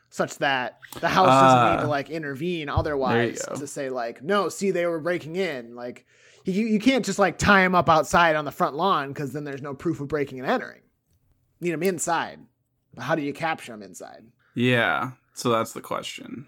such 0.09 0.38
that 0.38 0.77
the 1.01 1.09
house 1.09 1.25
doesn't 1.27 1.71
need 1.71 1.79
Ah. 1.79 1.81
to 1.81 1.88
like 1.88 2.12
intervene 2.12 2.69
otherwise 2.69 3.41
to 3.57 3.65
say 3.65 3.89
like 3.89 4.21
no, 4.21 4.49
see 4.49 4.69
they 4.71 4.86
were 4.86 4.99
breaking 4.99 5.36
in. 5.36 5.75
Like 5.75 6.05
you 6.45 6.65
you 6.65 6.79
can't 6.79 7.06
just 7.06 7.19
like 7.19 7.38
tie 7.38 7.63
him 7.63 7.75
up 7.75 7.89
outside 7.89 8.36
on 8.36 8.45
the 8.45 8.51
front 8.51 8.75
lawn 8.75 9.13
cuz 9.13 9.32
then 9.34 9.43
there's 9.43 9.62
no 9.62 9.73
proof 9.73 9.99
of 10.01 10.08
breaking 10.08 10.39
and 10.39 10.49
entering. 10.49 10.82
You 11.60 11.67
need 11.67 11.73
him 11.73 11.84
inside. 11.84 12.39
But 12.93 13.03
how 13.03 13.15
do 13.15 13.21
you 13.21 13.34
capture 13.34 13.73
him 13.73 13.82
inside? 13.82 14.25
Yeah, 14.56 15.12
so 15.34 15.49
that's 15.49 15.73
the 15.73 15.82
question. 15.82 16.45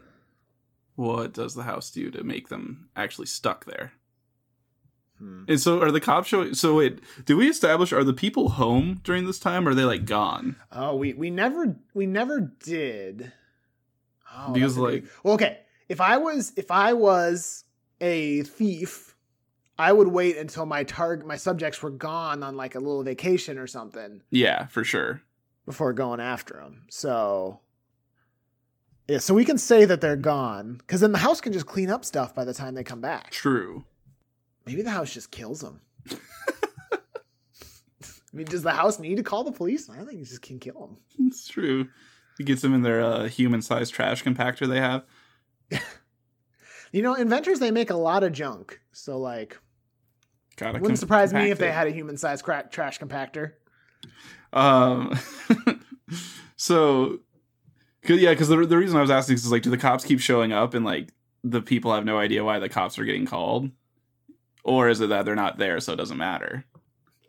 What 0.96 1.34
does 1.34 1.56
the 1.56 1.64
house 1.64 1.90
do 1.92 2.12
to 2.12 2.24
make 2.24 2.50
them 2.50 2.90
actually 2.96 3.28
stuck 3.28 3.66
there? 3.66 3.94
Hmm. 5.18 5.44
And 5.48 5.60
so, 5.60 5.82
are 5.82 5.92
the 5.92 6.02
cops 6.02 6.28
showing? 6.28 6.54
So, 6.54 6.76
wait, 6.76 7.00
do 7.26 7.38
we 7.38 7.50
establish 7.50 7.94
are 7.94 8.04
the 8.04 8.14
people 8.14 8.50
home 8.50 9.00
during 9.04 9.26
this 9.26 9.40
time? 9.40 9.68
Or 9.68 9.72
are 9.72 9.76
they 9.76 9.86
like 9.86 10.06
gone? 10.06 10.58
Oh, 10.72 10.96
we 10.96 11.14
we 11.14 11.30
never 11.30 11.78
we 11.94 12.06
never 12.06 12.42
did. 12.42 13.32
Oh, 14.36 14.52
Because, 14.52 14.78
like- 14.78 15.06
well, 15.24 15.36
okay. 15.36 15.60
If 15.88 16.02
I 16.02 16.18
was 16.18 16.52
if 16.58 16.70
I 16.70 16.94
was 16.94 17.64
a 18.02 18.44
thief, 18.44 19.15
I 19.78 19.92
would 19.92 20.08
wait 20.08 20.38
until 20.38 20.66
my 20.66 20.84
target 20.84 21.26
my 21.28 21.36
subjects 21.36 21.82
were 21.82 21.90
gone 21.92 22.44
on 22.44 22.56
like 22.56 22.76
a 22.76 22.80
little 22.80 23.04
vacation 23.04 23.58
or 23.58 23.68
something 23.68 24.22
Yeah, 24.32 24.68
for 24.68 24.84
sure. 24.84 25.22
before 25.66 25.92
going 25.94 26.20
after 26.20 26.54
them. 26.56 26.86
So 26.90 27.60
yeah, 29.08 29.18
so 29.20 29.34
we 29.34 29.46
can 29.46 29.58
say 29.58 29.86
that 29.86 30.02
they're 30.02 30.16
gone 30.16 30.76
because 30.78 31.02
then 31.02 31.12
the 31.12 31.18
house 31.20 31.42
can 31.42 31.54
just 31.54 31.66
clean 31.66 31.90
up 31.90 32.06
stuff 32.06 32.34
by 32.34 32.44
the 32.46 32.54
time 32.54 32.74
they 32.74 32.84
come 32.84 33.02
back. 33.02 33.32
True. 33.32 33.86
Maybe 34.66 34.82
the 34.82 34.90
house 34.92 35.14
just 35.14 35.30
kills 35.32 35.62
them. 35.62 35.82
I 36.92 36.98
mean, 38.34 38.48
does 38.48 38.64
the 38.64 38.72
house 38.72 39.00
need 39.00 39.16
to 39.16 39.24
call 39.24 39.44
the 39.44 39.52
police? 39.52 39.90
I 39.90 39.98
think 40.04 40.22
it 40.22 40.26
just 40.26 40.42
can 40.42 40.60
kill 40.60 40.80
them. 40.88 40.98
It's 41.28 41.48
true. 41.48 41.88
It 42.40 42.46
gets 42.46 42.62
them 42.62 42.74
in 42.74 42.82
their 42.82 43.02
uh, 43.02 43.28
human-sized 43.30 43.94
trash 43.94 44.24
compactor 44.24 44.68
they 44.68 44.80
have. 44.82 45.04
You 46.92 47.02
know, 47.02 47.14
inventors 47.16 47.60
they 47.60 47.72
make 47.72 47.90
a 47.90 47.96
lot 47.98 48.24
of 48.24 48.32
junk. 48.32 48.80
So 48.94 49.18
like, 49.18 49.58
Gotta 50.56 50.74
wouldn't 50.74 50.88
com- 50.88 50.96
surprise 50.96 51.34
me 51.34 51.50
if 51.52 51.58
they 51.58 51.72
had 51.72 51.88
a 51.88 51.92
human-sized 51.92 52.44
cra- 52.44 52.68
trash 52.70 53.00
compactor. 53.00 53.54
Um, 54.54 55.18
so, 56.56 57.20
cause, 58.04 58.20
yeah, 58.20 58.32
because 58.32 58.48
the, 58.48 58.66
the 58.66 58.78
reason 58.78 58.98
I 58.98 59.02
was 59.02 59.12
asking 59.12 59.36
is 59.36 59.52
like, 59.52 59.64
do 59.64 59.70
the 59.70 59.78
cops 59.78 60.06
keep 60.06 60.20
showing 60.20 60.54
up 60.54 60.74
and 60.74 60.86
like 60.86 61.12
the 61.44 61.62
people 61.62 61.94
have 61.94 62.06
no 62.06 62.18
idea 62.18 62.44
why 62.44 62.60
the 62.60 62.70
cops 62.70 62.98
are 62.98 63.06
getting 63.06 63.26
called, 63.26 63.70
or 64.64 64.90
is 64.90 65.02
it 65.02 65.10
that 65.10 65.26
they're 65.26 65.36
not 65.36 65.58
there 65.58 65.80
so 65.80 65.94
it 65.94 65.98
doesn't 65.98 66.18
matter? 66.18 66.66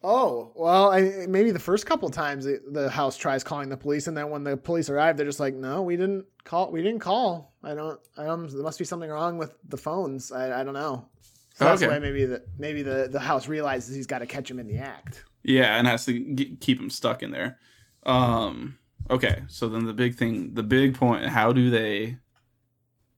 Oh 0.02 0.52
well, 0.54 0.92
I, 0.92 1.26
maybe 1.28 1.50
the 1.50 1.58
first 1.58 1.84
couple 1.84 2.08
times 2.10 2.46
it, 2.46 2.72
the 2.72 2.88
house 2.88 3.16
tries 3.16 3.42
calling 3.42 3.68
the 3.68 3.76
police, 3.76 4.06
and 4.06 4.16
then 4.16 4.30
when 4.30 4.44
the 4.44 4.56
police 4.56 4.88
arrive, 4.88 5.16
they're 5.16 5.26
just 5.26 5.40
like, 5.40 5.54
"No, 5.54 5.82
we 5.82 5.96
didn't 5.96 6.26
call. 6.44 6.70
We 6.70 6.80
didn't 6.80 7.00
call. 7.00 7.54
I 7.62 7.74
don't. 7.74 7.98
I 8.16 8.24
don't 8.24 8.48
there 8.48 8.62
must 8.62 8.78
be 8.78 8.84
something 8.84 9.10
wrong 9.10 9.36
with 9.36 9.56
the 9.68 9.76
phones. 9.76 10.30
I, 10.30 10.60
I 10.60 10.64
don't 10.64 10.74
know." 10.74 11.08
So 11.56 11.64
that's 11.64 11.82
Okay. 11.82 11.90
why 11.90 11.98
maybe 11.98 12.24
the 12.26 12.42
maybe 12.58 12.82
the, 12.82 13.08
the 13.10 13.20
house 13.20 13.48
realizes 13.48 13.96
he's 13.96 14.06
got 14.06 14.18
to 14.20 14.26
catch 14.26 14.50
him 14.50 14.58
in 14.58 14.66
the 14.68 14.78
act. 14.78 15.24
Yeah, 15.42 15.76
and 15.78 15.86
has 15.86 16.04
to 16.06 16.34
g 16.34 16.56
keep 16.60 16.78
him 16.80 16.90
stuck 16.90 17.22
in 17.22 17.30
there. 17.30 17.58
Um, 18.04 18.78
okay, 19.10 19.42
so 19.48 19.68
then 19.68 19.86
the 19.86 19.92
big 19.94 20.14
thing, 20.16 20.54
the 20.54 20.62
big 20.62 20.94
point, 20.94 21.24
how 21.26 21.52
do 21.52 21.70
they 21.70 22.18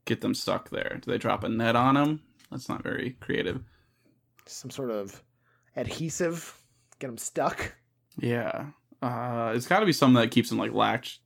get 0.05 0.21
them 0.21 0.35
stuck 0.35 0.71
there? 0.71 0.99
Do 1.03 1.11
they 1.11 1.19
drop 1.19 1.45
a 1.45 1.49
net 1.49 1.75
on 1.77 1.95
them? 1.97 2.23
That's 2.51 2.69
not 2.69 2.83
very 2.83 3.17
creative. 3.21 3.61
Some 4.47 4.71
sort 4.71 4.91
of 4.91 5.23
adhesive, 5.77 6.57
get 7.01 7.09
them 7.09 7.19
stuck. 7.19 7.75
Yeah. 8.19 8.67
Uh, 9.03 9.53
it's 9.55 9.67
got 9.67 9.81
to 9.81 9.87
be 9.87 9.93
something 9.93 10.21
that 10.21 10.31
keeps 10.31 10.49
them 10.49 10.59
like 10.59 10.73
latched 10.73 11.21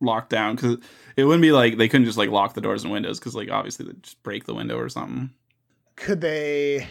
locked 0.00 0.30
down 0.30 0.56
because 0.56 0.76
it 1.16 1.24
wouldn't 1.24 1.42
be 1.42 1.52
like 1.52 1.76
they 1.78 1.88
couldn't 1.88 2.04
just 2.06 2.18
like 2.18 2.30
lock 2.30 2.54
the 2.54 2.60
doors 2.60 2.82
and 2.84 2.92
windows 2.92 3.18
because 3.18 3.34
like 3.34 3.50
obviously 3.50 3.86
they'd 3.86 4.02
just 4.02 4.22
break 4.22 4.44
the 4.44 4.54
window 4.54 4.76
or 4.78 4.88
something. 4.88 5.30
Could 5.98 6.20
they? 6.20 6.86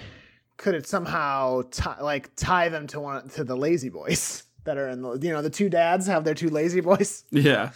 Could 0.58 0.76
it 0.76 0.88
somehow 0.88 1.62
tie, 1.72 2.02
like 2.02 2.30
tie 2.36 2.70
them 2.70 2.88
to 2.88 3.00
one 3.00 3.30
to 3.30 3.44
the 3.44 3.56
lazy 3.56 3.90
boys 3.90 4.44
that 4.66 4.78
are 4.78 4.90
in 4.90 5.02
the 5.02 5.18
you 5.22 5.32
know 5.32 5.42
the 5.42 5.50
two 5.50 5.70
dads 5.70 6.08
have 6.08 6.24
their 6.24 6.34
two 6.34 6.50
lazy 6.50 6.82
boys? 6.82 7.24
Yeah. 7.32 7.72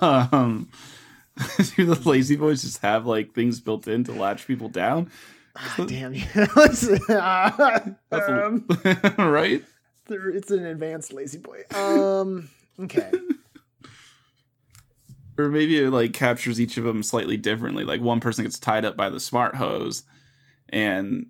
um, 0.00 0.70
do 1.76 1.84
the 1.84 2.00
lazy 2.08 2.36
boys 2.36 2.62
just 2.62 2.80
have 2.82 3.04
like 3.06 3.34
things 3.34 3.60
built 3.60 3.86
in 3.86 4.04
to 4.04 4.12
latch 4.12 4.46
people 4.46 4.68
down? 4.68 5.10
Ah, 5.56 5.84
damn 5.86 6.14
you! 6.14 6.24
uh, 7.08 7.80
um, 8.12 8.66
right. 9.18 9.62
it's 10.08 10.50
an 10.50 10.66
advanced 10.66 11.12
lazy 11.12 11.38
boy. 11.38 11.62
Um. 11.74 12.48
Okay. 12.80 13.10
Or 15.38 15.48
maybe 15.48 15.78
it 15.78 15.90
like 15.90 16.12
captures 16.12 16.60
each 16.60 16.76
of 16.76 16.84
them 16.84 17.02
slightly 17.02 17.36
differently. 17.36 17.84
Like 17.84 18.00
one 18.00 18.20
person 18.20 18.44
gets 18.44 18.58
tied 18.58 18.84
up 18.84 18.96
by 18.96 19.10
the 19.10 19.20
smart 19.20 19.54
hose, 19.54 20.04
and 20.68 21.26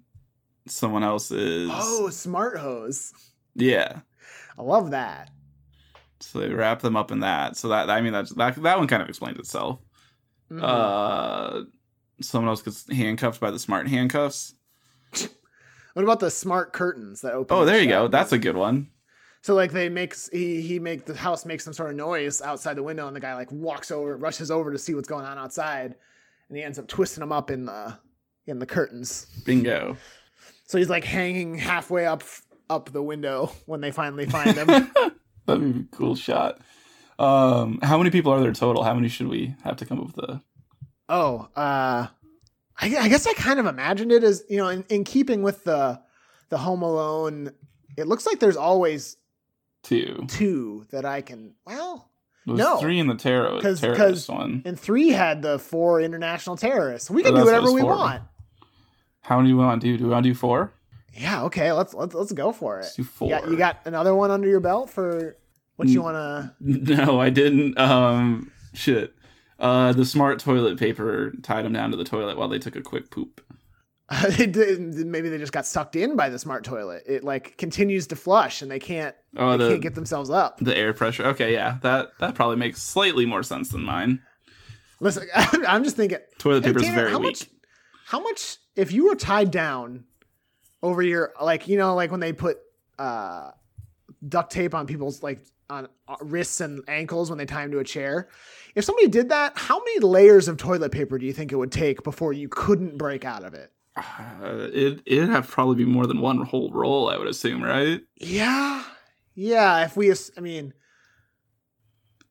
someone 0.66 1.03
else 1.05 1.30
is 1.30 1.70
Oh, 1.72 2.09
smart 2.11 2.59
hose. 2.59 3.12
yeah. 3.55 4.01
I 4.59 4.62
love 4.62 4.91
that. 4.93 5.30
So 6.20 6.41
they 6.41 6.49
wrap 6.49 6.80
them 6.80 6.97
up 6.97 7.11
in 7.12 7.20
that. 7.20 7.57
So 7.57 7.68
that 7.68 7.91
I 7.91 8.01
mean 8.01 8.12
that's 8.12 8.32
that 8.34 8.57
that 8.62 8.78
one 8.78 8.89
kind 8.89 9.03
of 9.03 9.09
explains 9.09 9.39
itself. 9.39 9.80
Mhm. 10.51 10.62
Uh, 10.62 11.64
someone 12.20 12.49
else 12.49 12.62
gets 12.62 12.91
handcuffed 12.91 13.41
by 13.41 13.51
the 13.51 13.59
smart 13.59 13.89
handcuffs. 13.89 14.55
what 15.93 16.03
about 16.03 16.20
the 16.20 16.30
smart 16.30 16.72
curtains 16.72 17.20
that 17.20 17.32
open? 17.32 17.57
Oh, 17.57 17.64
there 17.64 17.80
you 17.80 17.89
go. 17.89 18.09
That's 18.09 18.32
a 18.32 18.39
good 18.39 18.57
one. 18.57 18.89
So 19.43 19.55
like 19.55 19.72
they 19.72 19.89
makes 19.89 20.28
he 20.32 20.61
he 20.62 20.78
make 20.78 21.05
the 21.05 21.14
house 21.14 21.45
make 21.45 21.61
some 21.61 21.72
sort 21.72 21.91
of 21.91 21.97
noise 21.97 22.43
outside 22.43 22.74
the 22.74 22.82
window, 22.82 23.07
and 23.07 23.14
the 23.14 23.20
guy 23.20 23.34
like 23.34 23.53
walks 23.53 23.91
over, 23.91 24.16
rushes 24.16 24.51
over 24.51 24.72
to 24.72 24.78
see 24.78 24.95
what's 24.95 25.09
going 25.09 25.24
on 25.24 25.39
outside, 25.39 25.95
and 26.49 26.57
he 26.57 26.64
ends 26.64 26.78
up 26.78 26.89
twisting 26.89 27.20
them 27.20 27.30
up 27.32 27.51
in 27.51 27.66
the 27.66 27.97
in 28.47 28.59
the 28.59 28.66
curtains. 28.66 29.26
Bingo. 29.44 29.97
So 30.66 30.78
he's 30.78 30.90
like 30.90 31.05
hanging 31.05 31.57
halfway 31.59 32.07
up 32.07 32.22
up 32.68 32.90
the 32.92 33.03
window 33.03 33.53
when 33.66 33.80
they 33.80 33.90
finally 33.92 34.26
find 34.30 34.55
him. 34.57 34.66
That'd 35.47 35.74
be 35.74 35.80
a 35.80 35.97
cool 35.97 36.16
shot. 36.16 36.61
Um, 37.18 37.78
how 37.82 37.97
many 37.99 38.11
people 38.11 38.32
are 38.32 38.40
there 38.40 38.53
total? 38.53 38.82
How 38.82 38.94
many 38.94 39.09
should 39.09 39.28
we 39.28 39.55
have 39.64 39.76
to 39.76 39.86
come 39.86 40.01
up 40.01 40.07
with 40.07 40.18
a 40.18 40.42
oh, 41.09 41.49
uh, 41.57 42.09
I, 42.78 42.97
I 42.97 43.09
guess 43.09 43.26
I 43.26 43.32
kind 43.34 43.59
of 43.61 43.66
imagined 43.66 44.12
it 44.12 44.22
as 44.24 44.44
you 44.51 44.59
know, 44.59 44.68
in, 44.68 44.84
in 44.88 45.05
keeping 45.05 45.42
with 45.42 45.64
the 45.64 46.01
the 46.49 46.59
Home 46.59 46.82
Alone. 46.82 47.53
It 47.97 48.07
looks 48.07 48.26
like 48.26 48.38
there's 48.40 48.57
always 48.59 49.16
two? 49.82 50.26
two 50.28 50.84
that 50.90 51.05
I 51.07 51.22
can. 51.22 51.55
Well, 51.64 52.11
There's 52.44 52.59
No. 52.59 52.76
three 52.78 52.99
in 52.99 53.07
the 53.07 53.14
tarot 53.14 53.61
'Cause- 53.62 53.80
terrorist 53.80 53.99
'cause- 53.99 54.28
one. 54.28 54.62
and 54.66 54.78
three 54.78 55.09
had 55.11 55.40
the 55.42 55.59
four 55.59 56.01
international 56.03 56.57
terrorists. 56.57 57.09
We 57.11 57.22
Oh, 57.22 57.26
can 57.26 57.34
do 57.36 57.44
whatever 57.44 57.72
we 57.72 57.80
for. 57.80 57.86
want. 57.86 58.22
How 59.27 59.39
many 59.39 59.51
do 59.51 59.57
we 59.57 59.64
want 59.64 59.81
to 59.83 59.87
do? 59.87 59.97
Do 59.99 60.05
we 60.05 60.11
want 60.11 60.22
to 60.24 60.31
do 60.31 60.35
four? 60.35 60.72
Yeah, 61.12 61.43
okay, 61.45 61.72
let's 61.72 61.95
let's 61.95 62.14
let's 62.14 62.33
go 62.33 62.53
for 62.53 62.79
it. 62.79 62.83
Let's 62.83 62.95
do 62.97 63.03
You 63.03 63.09
four. 63.09 63.29
got, 63.31 63.49
you 63.51 63.57
got 63.57 63.81
another 63.85 64.14
one 64.14 64.31
under 64.31 64.47
your 64.49 64.61
belt 64.61 64.89
for 64.91 65.37
what 65.77 65.89
you 65.89 66.01
want 66.03 66.14
to. 66.16 66.53
No, 66.97 67.20
I 67.20 67.31
didn't. 67.31 67.77
Um, 67.79 68.51
shit. 68.72 69.12
Uh, 69.59 69.93
the 69.93 70.05
smart 70.05 70.39
toilet 70.39 70.79
paper 70.79 71.33
tied 71.43 71.64
them 71.64 71.72
down 71.72 71.91
to 71.91 71.97
the 71.97 72.05
toilet 72.05 72.37
while 72.37 72.49
they 72.49 72.59
took 72.59 72.77
a 72.77 72.83
quick 72.83 73.11
poop. 73.11 73.41
maybe 74.39 75.29
they 75.29 75.39
just 75.39 75.53
got 75.53 75.66
sucked 75.66 75.97
in 75.97 76.14
by 76.14 76.29
the 76.29 76.39
smart 76.39 76.62
toilet. 76.62 77.03
It 77.07 77.24
like 77.24 77.57
continues 77.57 78.07
to 78.09 78.16
flush, 78.16 78.62
and 78.62 78.70
they 78.70 78.79
can't 78.79 79.16
Oh, 79.37 79.57
they 79.57 79.64
the 79.64 79.70
can't 79.70 79.83
get 79.83 79.95
themselves 79.97 80.31
up. 80.31 80.59
the 80.61 80.77
air 80.77 80.93
pressure. 80.93 81.24
Okay, 81.29 81.53
yeah, 81.53 81.79
that 81.83 82.11
that 82.20 82.35
probably 82.37 82.57
makes 82.57 82.81
slightly 82.83 83.27
more 83.27 83.43
sense 83.43 83.70
than 83.70 83.83
mine. 83.83 84.20
Listen, 85.01 85.27
I'm 85.35 85.83
just 85.83 85.97
thinking. 85.97 86.18
Toilet 86.39 86.62
hey, 86.64 86.70
paper 86.70 86.79
is 86.81 86.85
Tanner, 86.85 86.97
very 87.01 87.11
how 87.11 87.18
weak. 87.18 87.27
much? 87.27 87.47
How 88.07 88.21
much? 88.21 88.59
If 88.77 88.93
you 88.93 89.09
were 89.09 89.17
tied 89.17 89.51
down 89.51 90.05
over 90.81 91.03
your 91.03 91.33
like, 91.43 91.67
you 91.67 91.77
know, 91.77 91.97
like 91.97 92.13
when 92.13 92.21
they 92.21 92.33
put 92.33 92.59
uh 93.01 93.51
duct 94.27 94.53
tape 94.53 94.75
on 94.75 94.87
people's 94.87 95.25
like 95.25 95.45
on 95.69 95.89
uh, 96.07 96.15
wrists 96.21 96.61
and 96.61 96.85
ankles 96.87 97.31
when 97.31 97.39
they 97.39 97.45
tie 97.45 97.63
them 97.63 97.73
to 97.73 97.81
a 97.81 97.85
chair. 97.85 98.29
If 98.77 98.85
somebody 98.85 99.09
did 99.09 99.31
that, 99.31 99.59
how 99.59 99.81
many 99.81 99.99
layers 99.99 100.47
of 100.47 100.57
toilet 100.57 100.93
paper 100.93 101.19
do 101.19 101.27
you 101.27 101.33
think 101.33 101.51
it 101.51 101.57
would 101.57 101.73
take 101.73 102.05
before 102.05 102.33
you 102.33 102.49
couldn't 102.49 102.97
break 102.97 103.25
out 103.25 103.43
of 103.43 103.55
it? 103.55 103.73
Uh, 103.97 104.69
it 104.73 105.01
it'd 105.05 105.29
have 105.29 105.49
probably 105.49 105.75
be 105.75 105.85
more 105.85 106.07
than 106.07 106.21
one 106.21 106.43
whole 106.43 106.71
roll, 106.71 107.11
I 107.11 107.17
would 107.17 107.27
assume, 107.27 107.61
right? 107.61 108.01
Yeah. 108.19 108.85
Yeah, 109.35 109.85
if 109.85 109.97
we 109.97 110.15
I 110.37 110.41
mean 110.41 110.75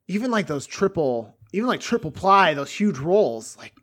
even 0.08 0.32
like 0.32 0.48
those 0.48 0.66
triple 0.66 1.36
even 1.52 1.68
like 1.68 1.82
triple 1.82 2.12
ply, 2.12 2.54
those 2.54 2.72
huge 2.72 2.98
rolls, 2.98 3.58
like 3.58 3.74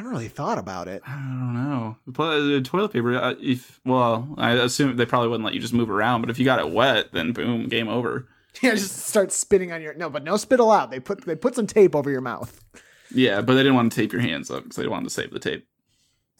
haven't 0.00 0.12
really 0.12 0.28
thought 0.28 0.58
about 0.58 0.88
it. 0.88 1.02
I 1.06 1.12
don't 1.12 1.54
know. 1.54 1.96
But 2.06 2.40
uh, 2.40 2.60
toilet 2.62 2.92
paper, 2.92 3.14
uh, 3.16 3.34
if 3.40 3.80
well, 3.84 4.34
I 4.38 4.52
assume 4.52 4.96
they 4.96 5.06
probably 5.06 5.28
wouldn't 5.28 5.44
let 5.44 5.54
you 5.54 5.60
just 5.60 5.74
move 5.74 5.90
around. 5.90 6.20
But 6.22 6.30
if 6.30 6.38
you 6.38 6.44
got 6.44 6.58
it 6.58 6.70
wet, 6.70 7.12
then 7.12 7.32
boom, 7.32 7.68
game 7.68 7.88
over. 7.88 8.26
Yeah, 8.62 8.74
just 8.74 9.06
start 9.06 9.30
spitting 9.30 9.70
on 9.70 9.80
your 9.80 9.94
no, 9.94 10.10
but 10.10 10.24
no 10.24 10.36
spittle 10.36 10.72
out. 10.72 10.90
They 10.90 10.98
put 10.98 11.24
they 11.24 11.36
put 11.36 11.54
some 11.54 11.68
tape 11.68 11.94
over 11.94 12.10
your 12.10 12.20
mouth. 12.20 12.60
Yeah, 13.14 13.42
but 13.42 13.54
they 13.54 13.60
didn't 13.60 13.76
want 13.76 13.92
to 13.92 13.96
tape 13.96 14.12
your 14.12 14.22
hands 14.22 14.50
up 14.50 14.64
because 14.64 14.74
they 14.76 14.88
wanted 14.88 15.04
to 15.04 15.10
save 15.10 15.30
the 15.30 15.38
tape. 15.38 15.68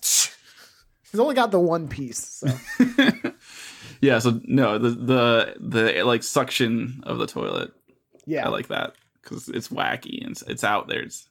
He's 0.01 1.19
only 1.21 1.37
got 1.37 1.53
the 1.53 1.61
one 1.61 1.89
piece. 1.89 2.19
So. 2.19 2.49
yeah, 4.01 4.19
so 4.19 4.41
no, 4.45 4.77
the 4.79 4.91
the 4.91 5.55
the 5.61 6.03
like 6.03 6.25
suction 6.25 7.01
of 7.05 7.19
the 7.19 7.27
toilet, 7.29 7.73
Yeah. 8.27 8.47
I 8.47 8.51
like 8.51 8.67
that 8.69 8.95
because 9.23 9.49
it's 9.49 9.69
wacky 9.69 10.21
and 10.23 10.33
it's, 10.33 10.43
it's 10.43 10.65
out 10.65 10.89
there. 10.89 11.03
It's, 11.03 11.29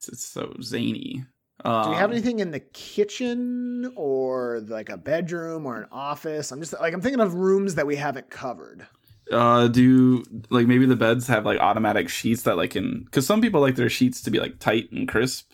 it's 0.00 0.08
it's 0.08 0.24
so 0.24 0.56
zany. 0.62 1.24
Um, 1.62 1.84
Do 1.84 1.90
we 1.90 1.96
have 1.96 2.10
anything 2.10 2.38
in 2.38 2.52
the 2.52 2.60
kitchen 2.60 3.92
or 3.94 4.62
like 4.66 4.88
a 4.88 4.96
bedroom 4.96 5.66
or 5.66 5.76
an 5.76 5.88
office? 5.92 6.52
I'm 6.52 6.60
just 6.60 6.72
like 6.80 6.94
I'm 6.94 7.02
thinking 7.02 7.20
of 7.20 7.34
rooms 7.34 7.74
that 7.74 7.86
we 7.86 7.96
haven't 7.96 8.30
covered. 8.30 8.86
Uh, 9.30 9.68
do 9.68 10.24
like 10.48 10.66
maybe 10.66 10.86
the 10.86 10.96
beds 10.96 11.26
have 11.26 11.44
like 11.44 11.60
automatic 11.60 12.08
sheets 12.08 12.42
that 12.42 12.56
like 12.56 12.70
can 12.70 13.02
because 13.04 13.26
some 13.26 13.42
people 13.42 13.60
like 13.60 13.76
their 13.76 13.90
sheets 13.90 14.22
to 14.22 14.30
be 14.30 14.40
like 14.40 14.58
tight 14.58 14.90
and 14.90 15.06
crisp, 15.06 15.52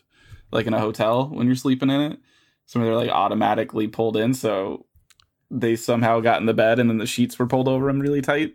like 0.52 0.66
in 0.66 0.74
a 0.74 0.80
hotel 0.80 1.28
when 1.28 1.46
you're 1.46 1.56
sleeping 1.56 1.90
in 1.90 2.12
it. 2.12 2.18
Some 2.66 2.82
they're 2.82 2.94
like 2.94 3.10
automatically 3.10 3.88
pulled 3.88 4.16
in, 4.16 4.32
so 4.32 4.86
they 5.50 5.74
somehow 5.74 6.20
got 6.20 6.40
in 6.40 6.46
the 6.46 6.54
bed 6.54 6.78
and 6.78 6.88
then 6.88 6.98
the 6.98 7.06
sheets 7.06 7.38
were 7.38 7.46
pulled 7.46 7.68
over 7.68 7.86
them 7.86 8.00
really 8.00 8.22
tight. 8.22 8.54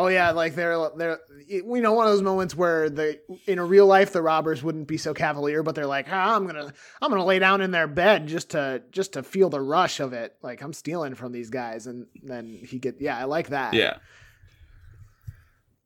Oh 0.00 0.06
yeah, 0.06 0.30
like 0.30 0.54
they're 0.54 0.78
they're 0.96 1.18
you 1.48 1.80
know 1.80 1.92
one 1.92 2.06
of 2.06 2.12
those 2.12 2.22
moments 2.22 2.54
where 2.54 2.88
the 2.88 3.18
in 3.48 3.58
a 3.58 3.64
real 3.64 3.84
life 3.84 4.12
the 4.12 4.22
robbers 4.22 4.62
wouldn't 4.62 4.86
be 4.86 4.96
so 4.96 5.12
cavalier, 5.12 5.64
but 5.64 5.74
they're 5.74 5.86
like, 5.86 6.06
ah, 6.08 6.36
I'm 6.36 6.46
gonna 6.46 6.72
I'm 7.02 7.10
gonna 7.10 7.24
lay 7.24 7.40
down 7.40 7.62
in 7.62 7.72
their 7.72 7.88
bed 7.88 8.28
just 8.28 8.50
to 8.50 8.80
just 8.92 9.14
to 9.14 9.24
feel 9.24 9.50
the 9.50 9.60
rush 9.60 9.98
of 9.98 10.12
it. 10.12 10.36
Like 10.40 10.62
I'm 10.62 10.72
stealing 10.72 11.16
from 11.16 11.32
these 11.32 11.50
guys, 11.50 11.88
and 11.88 12.06
then 12.22 12.60
he 12.64 12.78
get 12.78 13.00
yeah, 13.00 13.18
I 13.18 13.24
like 13.24 13.48
that. 13.48 13.74
Yeah, 13.74 13.96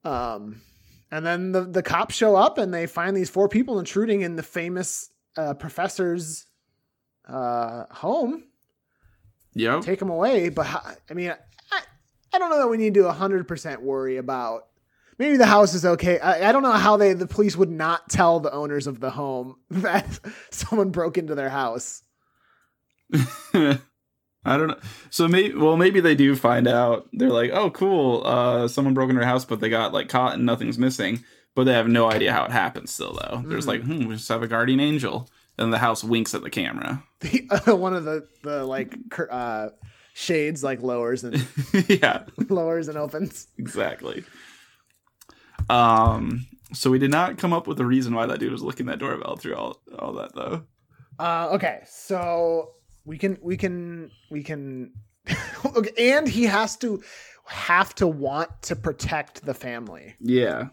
Um, 0.05 0.61
and 1.11 1.25
then 1.25 1.53
the 1.53 1.63
the 1.63 1.83
cops 1.83 2.15
show 2.15 2.37
up 2.37 2.59
and 2.59 2.73
they 2.73 2.87
find 2.87 3.17
these 3.17 3.31
four 3.31 3.49
people 3.49 3.79
intruding 3.79 4.21
in 4.21 4.37
the 4.37 4.43
famous 4.43 5.11
uh, 5.39 5.55
professor's 5.55 6.45
uh, 7.27 7.85
home. 7.91 8.45
Yeah, 9.55 9.81
Take 9.81 10.01
them 10.01 10.11
away, 10.11 10.49
but 10.49 10.67
how, 10.67 10.83
I 11.11 11.15
mean, 11.15 11.35
I 12.33 12.39
don't 12.39 12.51
know 12.51 12.59
that 12.61 12.69
we 12.69 12.77
need 12.79 12.95
to 12.95 13.11
hundred 13.13 13.47
percent 13.49 13.83
worry 13.83 14.17
about. 14.17 14.67
Maybe 15.19 15.37
the 15.37 15.47
house 15.47 15.75
is 15.75 15.85
okay. 15.85 16.19
I, 16.19 16.49
I 16.49 16.53
don't 16.53 16.63
know 16.63 16.73
how 16.73 16.97
they 16.97 17.13
the 17.13 17.27
police 17.27 17.57
would 17.57 17.71
not 17.71 18.09
tell 18.09 18.41
the 18.41 18.53
owners 18.53 18.87
of 18.87 18.99
the 19.01 19.11
home 19.11 19.57
that 19.71 20.19
someone 20.51 20.91
broke 20.91 21.19
into 21.19 21.35
their 21.35 21.51
house. 21.51 22.03
I 23.15 24.57
don't 24.57 24.69
know. 24.69 24.79
So 25.11 25.29
maybe, 25.29 25.55
well, 25.55 25.77
maybe 25.77 26.01
they 26.01 26.15
do 26.15 26.35
find 26.35 26.67
out. 26.67 27.09
They're 27.13 27.31
like, 27.31 27.51
"Oh, 27.53 27.71
cool. 27.71 28.23
Uh, 28.27 28.67
someone 28.69 28.95
broke 28.95 29.11
into 29.11 29.21
their 29.21 29.29
house, 29.29 29.45
but 29.45 29.61
they 29.61 29.69
got 29.69 29.93
like 29.93 30.09
caught 30.09 30.35
and 30.35 30.45
nothing's 30.47 30.79
missing." 30.79 31.23
But 31.55 31.65
they 31.65 31.75
have 31.75 31.87
no 31.87 32.11
idea 32.11 32.33
how 32.33 32.45
it 32.47 32.51
happened. 32.51 32.89
Still, 32.89 33.13
though, 33.13 33.43
there's 33.47 33.65
Mm. 33.67 33.69
like, 33.69 33.83
"Hmm, 33.83 34.07
we 34.07 34.15
just 34.17 34.29
have 34.31 34.43
a 34.43 34.49
guardian 34.49 34.81
angel," 34.81 35.29
and 35.59 35.73
the 35.73 35.79
house 35.79 36.03
winks 36.03 36.35
at 36.35 36.43
the 36.43 36.51
camera. 36.51 37.05
The, 37.21 37.49
uh, 37.69 37.77
one 37.77 37.95
of 37.95 38.05
the 38.05 38.27
the 38.43 38.65
like 38.65 38.97
uh, 39.31 39.69
shades 40.15 40.63
like 40.63 40.83
lowers 40.83 41.25
and 41.25 41.47
yeah, 41.89 42.25
lowers 42.49 42.89
and 42.89 42.99
opens. 42.99 43.49
exactly. 43.59 44.25
Um. 45.69 46.47
So 46.75 46.91
we 46.91 46.99
did 46.99 47.11
not 47.11 47.37
come 47.37 47.53
up 47.53 47.67
with 47.67 47.79
a 47.81 47.85
reason 47.85 48.15
why 48.15 48.27
that 48.27 48.41
dude 48.41 48.53
was 48.53 48.63
licking 48.63 48.87
that 48.87 48.99
doorbell 48.99 49.37
through 49.37 49.57
all 49.57 49.81
all 49.99 50.15
that 50.15 50.35
though. 50.35 50.65
Uh, 51.19 51.51
okay, 51.53 51.83
so 51.87 52.73
we 53.05 53.19
can 53.19 53.39
we 53.43 53.57
can 53.57 54.11
we 54.31 54.43
can 54.43 54.93
okay, 55.77 56.13
and 56.13 56.29
he 56.29 56.45
has 56.45 56.77
to 56.79 57.03
have 57.47 57.95
to 57.97 58.07
want 58.07 58.51
to 58.63 58.77
protect 58.77 59.45
the 59.45 59.55
family. 59.55 60.15
Yeah. 60.21 60.69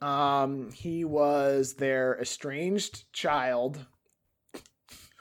Um, 0.00 0.70
he 0.72 1.04
was 1.04 1.74
their 1.74 2.18
estranged 2.20 3.12
child 3.12 3.84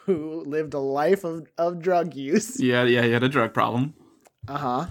who 0.10 0.44
lived 0.46 0.74
a 0.74 0.80
life 0.80 1.24
of, 1.24 1.48
of 1.58 1.80
drug 1.80 2.16
use. 2.16 2.60
Yeah. 2.60 2.84
Yeah. 2.84 3.04
He 3.04 3.12
had 3.12 3.24
a 3.24 3.30
drug 3.30 3.54
problem. 3.54 3.94
Uh 4.48 4.58
huh. 4.58 4.86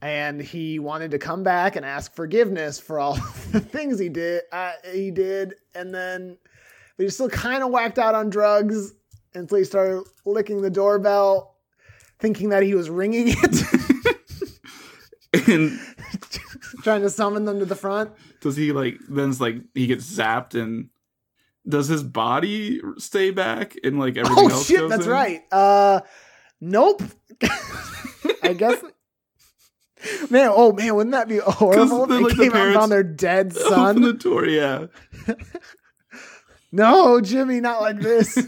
and 0.00 0.40
he 0.40 0.78
wanted 0.78 1.10
to 1.10 1.18
come 1.18 1.42
back 1.42 1.76
and 1.76 1.84
ask 1.84 2.14
forgiveness 2.14 2.78
for 2.78 2.98
all 2.98 3.14
the 3.52 3.60
things 3.60 3.98
he 3.98 4.08
did. 4.08 4.42
Uh, 4.52 4.72
he 4.92 5.10
did, 5.10 5.54
and 5.74 5.94
then 5.94 6.36
but 6.96 7.04
he 7.04 7.10
still 7.10 7.28
kind 7.28 7.62
of 7.62 7.70
whacked 7.70 7.98
out 7.98 8.14
on 8.14 8.30
drugs 8.30 8.94
until 9.34 9.58
he 9.58 9.64
started 9.64 10.02
licking 10.24 10.62
the 10.62 10.70
doorbell, 10.70 11.56
thinking 12.18 12.48
that 12.50 12.62
he 12.62 12.74
was 12.74 12.88
ringing 12.88 13.26
it, 13.28 13.56
and 15.48 15.78
trying 16.82 17.02
to 17.02 17.10
summon 17.10 17.44
them 17.44 17.58
to 17.58 17.64
the 17.66 17.74
front. 17.76 18.10
does 18.40 18.56
he 18.56 18.72
like 18.72 18.98
then 19.08 19.28
it's 19.30 19.40
like 19.40 19.56
he 19.74 19.86
gets 19.86 20.04
zapped 20.10 20.54
and 20.54 20.88
does 21.68 21.88
his 21.88 22.02
body 22.02 22.80
stay 22.98 23.30
back 23.30 23.74
and 23.84 23.98
like 23.98 24.16
everything 24.16 24.44
Oh 24.46 24.48
else 24.54 24.66
shit, 24.66 24.88
that's 24.88 25.06
in? 25.06 25.10
right. 25.12 25.42
Uh, 25.52 26.00
nope. 26.60 27.02
I 28.42 28.52
guess. 28.52 28.82
Man, 30.30 30.50
oh 30.54 30.72
man, 30.72 30.94
wouldn't 30.94 31.12
that 31.12 31.26
be 31.26 31.38
horrible? 31.38 32.04
if 32.04 32.08
They 32.10 32.18
like, 32.20 32.36
the 32.36 32.42
came 32.44 32.52
out 32.52 32.52
and 32.52 32.52
parents- 32.52 32.78
found 32.78 32.92
their 32.92 33.02
dead 33.02 33.52
son. 33.54 34.02
the 34.02 34.12
door, 34.12 34.44
yeah. 34.46 34.86
No, 36.70 37.20
Jimmy, 37.20 37.60
not 37.60 37.80
like 37.80 37.98
this. 38.00 38.38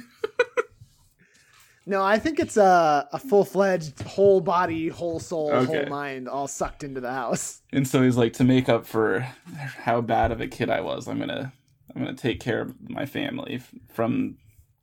no, 1.86 2.04
I 2.04 2.18
think 2.18 2.38
it's 2.38 2.56
a, 2.56 3.08
a 3.12 3.18
full 3.18 3.44
fledged 3.44 4.02
whole 4.02 4.40
body, 4.40 4.88
whole 4.88 5.18
soul, 5.20 5.64
whole 5.64 5.86
mind, 5.86 6.28
all 6.28 6.46
sucked 6.46 6.84
into 6.84 7.00
the 7.00 7.12
house. 7.12 7.62
And 7.72 7.88
so 7.88 8.02
he's 8.02 8.16
like, 8.16 8.34
to 8.34 8.44
make 8.44 8.68
up 8.68 8.86
for 8.86 9.20
how 9.56 10.00
bad 10.00 10.30
of 10.30 10.40
a 10.40 10.46
kid 10.46 10.68
I 10.70 10.80
was, 10.82 11.08
I'm 11.08 11.18
gonna, 11.18 11.52
I'm 11.94 12.02
gonna 12.02 12.14
take 12.16 12.40
care 12.40 12.60
of 12.60 12.74
my 12.90 13.06
family 13.06 13.60
from 13.92 14.36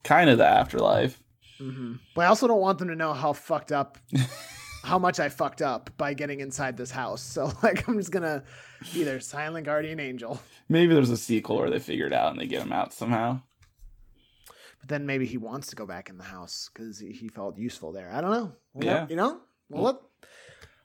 kind 0.04 0.30
of 0.30 0.38
the 0.38 0.46
afterlife. 0.46 1.20
Mm-hmm. 1.60 1.94
But 2.14 2.22
I 2.22 2.26
also 2.26 2.46
don't 2.46 2.60
want 2.60 2.78
them 2.78 2.88
to 2.88 2.94
know 2.96 3.12
how 3.14 3.32
fucked 3.32 3.72
up, 3.72 3.98
how 4.84 4.98
much 4.98 5.18
I 5.20 5.28
fucked 5.28 5.62
up 5.62 5.90
by 5.96 6.12
getting 6.14 6.40
inside 6.40 6.76
this 6.76 6.90
house. 6.90 7.22
So 7.22 7.50
like, 7.62 7.88
I'm 7.88 7.96
just 7.98 8.10
gonna 8.12 8.44
either 8.94 9.20
silent 9.20 9.64
guardian 9.66 9.98
angel, 10.00 10.40
Maybe 10.68 10.92
there's 10.94 11.10
a 11.10 11.16
sequel 11.16 11.58
where 11.58 11.70
they 11.70 11.78
figure 11.78 12.06
it 12.06 12.12
out 12.12 12.32
and 12.32 12.40
they 12.40 12.46
get 12.46 12.60
him 12.62 12.72
out 12.72 12.92
somehow. 12.92 13.40
but 14.80 14.88
then 14.88 15.06
maybe 15.06 15.24
he 15.24 15.38
wants 15.38 15.68
to 15.68 15.76
go 15.76 15.86
back 15.86 16.08
in 16.10 16.18
the 16.18 16.24
house 16.24 16.68
because 16.72 16.98
he, 16.98 17.28
felt 17.28 17.56
useful 17.56 17.92
there. 17.92 18.10
I 18.12 18.20
don't 18.20 18.30
know. 18.32 18.52
Well, 18.74 18.84
Yeah. 18.84 19.06
you 19.08 19.16
know. 19.16 19.40
Well, 19.68 19.82
let 19.84 19.96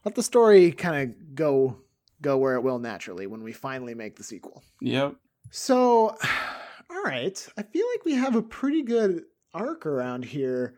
let 0.04 0.14
the 0.14 0.22
story 0.22 0.72
kind 0.72 1.10
of 1.10 1.34
go 1.34 1.78
go 2.20 2.38
where 2.38 2.54
it 2.54 2.62
will 2.62 2.78
naturally 2.78 3.26
when 3.26 3.42
we 3.42 3.52
finally 3.52 3.94
make 3.94 4.16
the 4.16 4.24
sequel. 4.24 4.62
Yep. 4.80 5.16
So, 5.52 6.08
all 6.90 7.02
right. 7.04 7.48
I 7.56 7.62
feel 7.62 7.86
like 7.94 8.04
we 8.04 8.14
have 8.14 8.34
a 8.34 8.42
pretty 8.42 8.82
good 8.82 9.24
arc 9.54 9.86
around 9.86 10.24
here. 10.24 10.74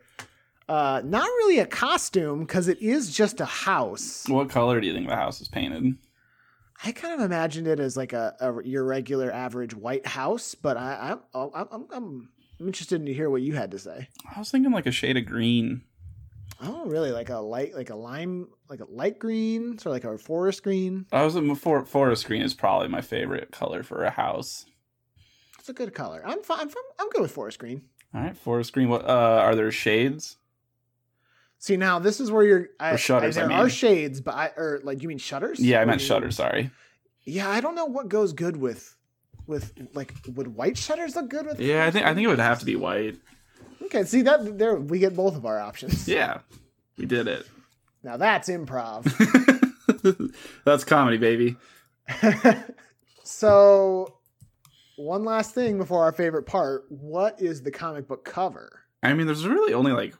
Uh, 0.67 1.01
not 1.03 1.23
really 1.23 1.59
a 1.59 1.65
costume 1.65 2.41
because 2.41 2.67
it 2.67 2.81
is 2.81 3.15
just 3.15 3.39
a 3.39 3.45
house. 3.45 4.25
What 4.27 4.49
color 4.49 4.81
do 4.81 4.87
you 4.87 4.93
think 4.93 5.07
the 5.07 5.15
house 5.15 5.39
is 5.39 5.47
painted? 5.47 5.95
I 6.83 6.91
kind 6.91 7.13
of 7.13 7.21
imagined 7.21 7.67
it 7.67 7.79
as 7.79 7.95
like 7.95 8.11
a, 8.11 8.35
a 8.41 8.67
your 8.67 8.83
regular 8.83 9.31
average 9.31 9.73
white 9.73 10.05
house, 10.05 10.55
but 10.55 10.75
I, 10.75 11.15
I, 11.33 11.39
I'm, 11.53 11.67
I'm, 11.71 12.29
I'm 12.59 12.67
interested 12.67 13.05
to 13.05 13.13
hear 13.13 13.29
what 13.29 13.43
you 13.43 13.53
had 13.53 13.71
to 13.71 13.79
say. 13.79 14.09
I 14.35 14.39
was 14.39 14.51
thinking 14.51 14.73
like 14.73 14.87
a 14.87 14.91
shade 14.91 15.15
of 15.15 15.25
green. 15.25 15.83
Oh, 16.61 16.85
really? 16.85 17.11
Like 17.11 17.29
a 17.29 17.37
light, 17.37 17.75
like 17.75 17.89
a 17.89 17.95
lime, 17.95 18.47
like 18.69 18.79
a 18.79 18.85
light 18.89 19.19
green, 19.19 19.77
sort 19.77 19.87
of 19.97 20.03
like 20.03 20.15
a 20.15 20.17
forest 20.17 20.63
green. 20.63 21.05
I 21.11 21.23
was 21.23 21.35
for 21.59 21.85
forest 21.85 22.25
green 22.27 22.41
is 22.41 22.53
probably 22.53 22.87
my 22.87 23.01
favorite 23.01 23.51
color 23.51 23.83
for 23.83 24.03
a 24.03 24.09
house. 24.09 24.65
It's 25.59 25.69
a 25.69 25.73
good 25.73 25.93
color. 25.93 26.21
I'm 26.25 26.41
fine. 26.43 26.61
I'm, 26.61 26.69
I'm 26.99 27.09
good 27.09 27.21
with 27.21 27.31
forest 27.31 27.59
green. 27.59 27.81
All 28.13 28.21
right, 28.21 28.37
forest 28.37 28.71
green. 28.71 28.87
What 28.87 29.03
uh, 29.05 29.11
are 29.43 29.55
there 29.55 29.71
shades? 29.71 30.37
See, 31.57 31.75
now 31.77 31.99
this 31.99 32.19
is 32.19 32.31
where 32.31 32.43
you're. 32.43 32.67
I, 32.79 32.91
Or 32.91 32.97
shutters, 32.97 33.37
I, 33.37 33.43
I 33.43 33.47
there 33.47 33.57
are 33.57 33.69
shades, 33.69 34.21
but 34.21 34.35
I 34.35 34.51
or 34.55 34.79
like 34.83 35.01
you 35.01 35.09
mean 35.09 35.17
shutters? 35.17 35.59
Yeah, 35.59 35.79
I 35.79 35.83
Or 35.83 35.85
meant 35.87 35.99
do 35.99 36.03
you- 36.03 36.07
shutter. 36.07 36.31
Sorry. 36.31 36.71
Yeah, 37.25 37.49
I 37.49 37.59
don't 37.59 37.73
know 37.75 37.85
what 37.85 38.07
goes 38.07 38.33
good 38.33 38.55
with 38.57 38.95
with 39.47 39.73
like 39.93 40.13
would 40.35 40.55
white 40.55 40.77
shutters 40.77 41.15
look 41.15 41.29
good 41.29 41.47
with? 41.47 41.59
Yeah, 41.59 41.85
I 41.85 41.91
think 41.91 42.05
I 42.05 42.13
think 42.13 42.25
it 42.25 42.27
would 42.29 42.39
have 42.39 42.59
to 42.59 42.65
be 42.65 42.75
white. 42.75 43.17
Okay, 43.85 44.03
see 44.03 44.21
that 44.23 44.57
there 44.57 44.75
we 44.75 44.99
get 44.99 45.15
both 45.15 45.35
of 45.35 45.45
our 45.45 45.59
options. 45.59 46.07
Yeah, 46.15 46.39
we 46.97 47.05
did 47.05 47.27
it. 47.27 47.45
Now 48.03 48.17
that's 48.17 48.49
improv. 48.49 49.03
That's 50.65 50.83
comedy, 50.83 51.17
baby. 51.17 51.55
so, 53.23 54.17
one 54.95 55.23
last 55.23 55.53
thing 55.53 55.77
before 55.77 56.03
our 56.03 56.11
favorite 56.11 56.43
part: 56.45 56.85
what 56.89 57.41
is 57.41 57.61
the 57.63 57.71
comic 57.71 58.07
book 58.07 58.25
cover? 58.25 58.81
I 59.03 59.13
mean, 59.13 59.27
there's 59.27 59.47
really 59.47 59.73
only 59.73 59.91
like 59.91 60.13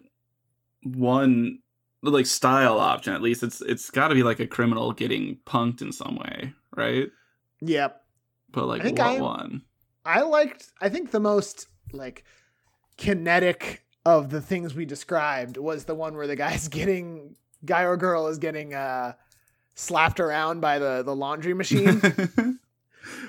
one 0.84 1.60
like 2.02 2.26
style 2.26 2.80
option. 2.80 3.14
At 3.14 3.22
least 3.22 3.44
it's 3.44 3.62
it's 3.62 3.90
got 3.90 4.10
to 4.10 4.16
be 4.16 4.24
like 4.24 4.40
a 4.40 4.48
criminal 4.48 4.92
getting 4.92 5.38
punked 5.46 5.82
in 5.82 5.92
some 5.92 6.16
way, 6.16 6.54
right? 6.76 7.10
Yep, 7.62 8.02
But 8.52 8.66
like 8.68 8.82
I 8.82 8.84
think 8.86 8.98
what 9.00 9.08
I- 9.08 9.22
one? 9.22 9.62
I 10.06 10.22
liked. 10.22 10.68
I 10.82 10.90
think 10.90 11.12
the 11.12 11.20
most 11.20 11.68
like 11.92 12.24
kinetic 12.98 13.84
of 14.06 14.30
the 14.30 14.42
things 14.42 14.74
we 14.76 14.86
described 14.86 15.58
was 15.58 15.86
the 15.86 15.96
one 15.96 16.16
where 16.16 16.28
the 16.28 16.36
guy's 16.36 16.68
getting 16.80 17.36
guy 17.66 17.84
or 17.84 17.98
girl 17.98 18.28
is 18.28 18.38
getting 18.38 18.74
uh 18.74 19.14
slapped 19.76 20.20
around 20.20 20.62
by 20.62 20.80
the 20.80 21.02
the 21.04 21.16
laundry 21.16 21.54
machine. 21.54 22.02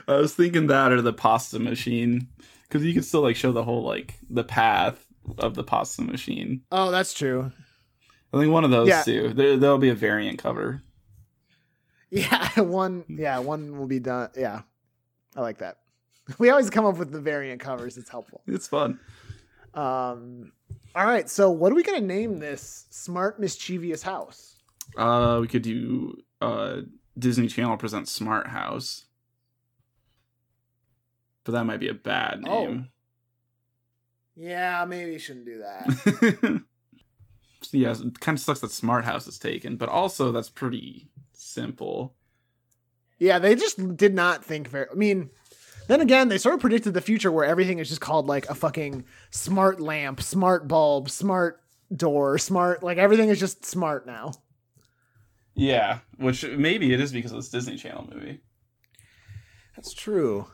I 0.09 0.17
was 0.17 0.35
thinking 0.35 0.69
that 0.69 0.93
or 0.93 1.03
the 1.03 1.12
pasta 1.12 1.59
machine 1.59 2.29
because 2.62 2.85
you 2.85 2.95
can 2.95 3.03
still 3.03 3.23
like 3.23 3.37
show 3.37 3.53
the 3.53 3.64
whole 3.64 3.83
like 3.83 4.14
the 4.31 4.45
path 4.45 5.05
of 5.39 5.55
the 5.55 5.64
pasta 5.64 6.03
machine. 6.03 6.62
oh, 6.71 6.91
that's 6.91 7.12
true. 7.14 7.51
I 8.33 8.39
think 8.41 8.53
one 8.53 8.64
of 8.64 8.71
those 8.71 8.89
Yeah. 8.89 9.03
two. 9.03 9.33
There, 9.35 9.57
there'll 9.57 9.79
be 9.79 9.89
a 9.89 9.95
variant 9.95 10.39
cover. 10.39 10.83
Yeah, 12.11 12.49
one. 12.61 13.05
Yeah, 13.09 13.39
one 13.41 13.79
will 13.79 13.87
be 13.87 13.99
done. 13.99 14.31
Yeah, 14.37 14.62
I 15.37 15.41
like 15.41 15.59
that. 15.59 15.79
We 16.39 16.51
always 16.51 16.71
come 16.71 16.85
up 16.85 16.97
with 16.99 17.12
the 17.12 17.21
variant 17.21 17.61
covers. 17.61 17.97
It's 17.97 18.11
helpful. 18.11 18.43
It's 18.47 18.67
fun. 18.69 18.99
Um, 19.77 20.53
all 20.95 21.05
right. 21.05 21.29
So, 21.29 21.51
what 21.51 21.70
are 21.70 21.74
we 21.74 21.83
gonna 21.83 22.01
name 22.01 22.39
this 22.39 22.87
smart, 22.91 23.39
mischievous 23.39 24.03
house? 24.03 24.57
Uh, 24.97 25.39
we 25.41 25.49
could 25.49 25.62
do 25.62 26.16
uh 26.41 26.81
Disney 27.18 27.49
Channel 27.49 27.77
presents 27.77 28.11
Smart 28.12 28.47
House, 28.49 29.05
but 31.45 31.53
that 31.53 31.64
might 31.64 31.81
be 31.81 31.89
a 31.89 31.95
bad 31.95 32.43
Oh. 32.47 32.66
name. 32.66 32.89
Yeah, 34.35 34.85
maybe 34.87 35.12
you 35.12 35.18
shouldn't 35.18 35.47
do 35.47 35.59
that. 35.59 36.62
yeah, 37.72 37.93
it 37.93 38.20
kind 38.20 38.37
of 38.37 38.43
sucks 38.43 38.61
that 38.61 38.70
Smart 38.70 39.05
House 39.07 39.27
is 39.27 39.39
taken, 39.39 39.77
but 39.77 39.89
also 39.89 40.31
that's 40.31 40.51
pretty 40.51 41.09
simple. 41.33 42.14
yeah, 43.18 43.39
they 43.39 43.55
just 43.55 43.97
did 43.97 44.14
not 44.14 44.45
think 44.45 44.68
very. 44.68 44.87
I 44.91 44.95
mean, 44.95 45.31
then 45.89 46.01
again, 46.01 46.28
they 46.28 46.39
sort 46.39 46.55
of 46.55 46.61
predicted 46.61 46.95
the 46.95 47.01
future 47.01 47.30
where 47.30 47.45
everything 47.45 47.78
is 47.78 47.89
just 47.89 48.01
called 48.01 48.26
like 48.26 48.49
a 48.49 48.55
fucking 48.55 49.05
smart 49.30 49.80
lamp, 49.80 50.20
smart 50.22 50.68
bulb, 50.68 51.11
smart 51.11 51.61
door, 51.95 52.39
smart. 52.39 52.82
Like 52.82 52.99
everything 52.99 53.28
is 53.28 53.41
just 53.41 53.64
smart 53.64 54.07
now. 54.07 54.32
Yeah, 55.55 56.01
which 56.18 56.45
maybe 56.45 56.93
it 56.93 57.01
is 57.01 57.12
because 57.12 57.32
of 57.32 57.39
this 57.39 57.49
Disney 57.49 57.76
Channel 57.76 58.09
movie. 58.12 58.41
That's 59.74 59.93
true. 59.93 60.47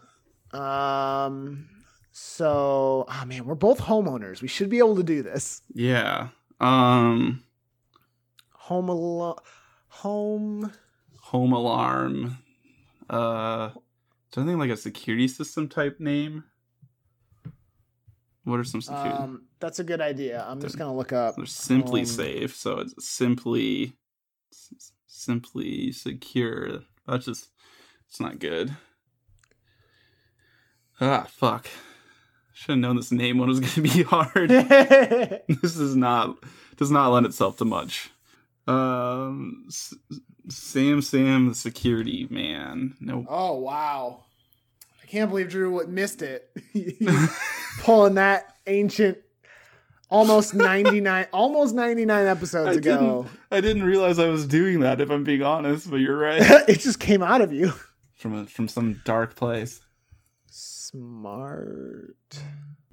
Um. 0.52 1.68
So, 2.14 3.06
oh 3.08 3.24
man, 3.24 3.46
we're 3.46 3.54
both 3.54 3.80
homeowners. 3.80 4.42
We 4.42 4.48
should 4.48 4.68
be 4.68 4.78
able 4.78 4.96
to 4.96 5.02
do 5.02 5.22
this. 5.22 5.62
Yeah. 5.72 6.28
Um, 6.60 7.42
Home 8.50 8.88
alone. 8.90 9.36
Home. 9.88 10.72
Home 11.22 11.52
Alarm. 11.52 12.38
Uh, 13.08 13.70
something 14.34 14.58
like 14.58 14.70
a 14.70 14.76
security 14.76 15.28
system 15.28 15.68
type 15.68 16.00
name. 16.00 16.44
What 18.44 18.58
are 18.58 18.64
some 18.64 18.80
security? 18.82 19.10
Um. 19.10 19.44
That's 19.60 19.78
a 19.78 19.84
good 19.84 20.00
idea. 20.00 20.44
I'm 20.48 20.60
just 20.60 20.76
gonna 20.76 20.94
look 20.96 21.12
up. 21.12 21.36
They're 21.36 21.46
simply 21.46 22.00
um, 22.00 22.06
safe, 22.06 22.56
so 22.56 22.80
it's 22.80 22.94
simply, 23.06 23.92
s- 24.52 24.92
simply 25.06 25.92
secure. 25.92 26.80
That's 27.06 27.26
just, 27.26 27.50
it's 28.08 28.18
not 28.18 28.40
good. 28.40 28.74
Ah, 31.00 31.26
fuck. 31.28 31.68
Should 32.52 32.72
have 32.72 32.78
known 32.80 32.96
this 32.96 33.12
name 33.12 33.38
one 33.38 33.48
was 33.48 33.60
going 33.60 33.72
to 33.72 33.80
be 33.82 34.02
hard. 34.02 34.48
this 34.50 35.76
is 35.76 35.94
not, 35.96 36.36
does 36.76 36.90
not 36.90 37.10
lend 37.12 37.26
itself 37.26 37.56
to 37.58 37.64
much. 37.64 38.10
Um, 38.66 39.64
S- 39.68 39.94
Sam 40.48 41.02
Sam 41.02 41.48
the 41.48 41.54
security 41.54 42.26
man. 42.30 42.94
No. 43.00 43.24
oh 43.28 43.58
wow! 43.58 44.24
I 45.02 45.06
can't 45.06 45.30
believe 45.30 45.48
Drew 45.50 45.84
missed 45.86 46.22
it. 46.22 46.50
Pulling 47.80 48.14
that 48.14 48.56
ancient, 48.66 49.18
almost 50.10 50.54
ninety 50.54 51.00
nine, 51.00 51.26
almost 51.32 51.74
ninety 51.74 52.04
nine 52.04 52.26
episodes 52.26 52.76
I 52.76 52.80
ago. 52.80 53.22
didn't, 53.24 53.40
I 53.50 53.60
didn't 53.60 53.84
realize 53.84 54.18
I 54.18 54.28
was 54.28 54.46
doing 54.46 54.80
that. 54.80 55.00
If 55.00 55.10
I'm 55.10 55.24
being 55.24 55.42
honest, 55.42 55.90
but 55.90 55.96
you're 55.96 56.18
right. 56.18 56.40
it 56.68 56.80
just 56.80 57.00
came 57.00 57.22
out 57.22 57.40
of 57.40 57.52
you. 57.52 57.72
from 58.16 58.34
a, 58.34 58.46
from 58.46 58.68
some 58.68 59.00
dark 59.04 59.36
place. 59.36 59.80
Smart. 60.50 62.16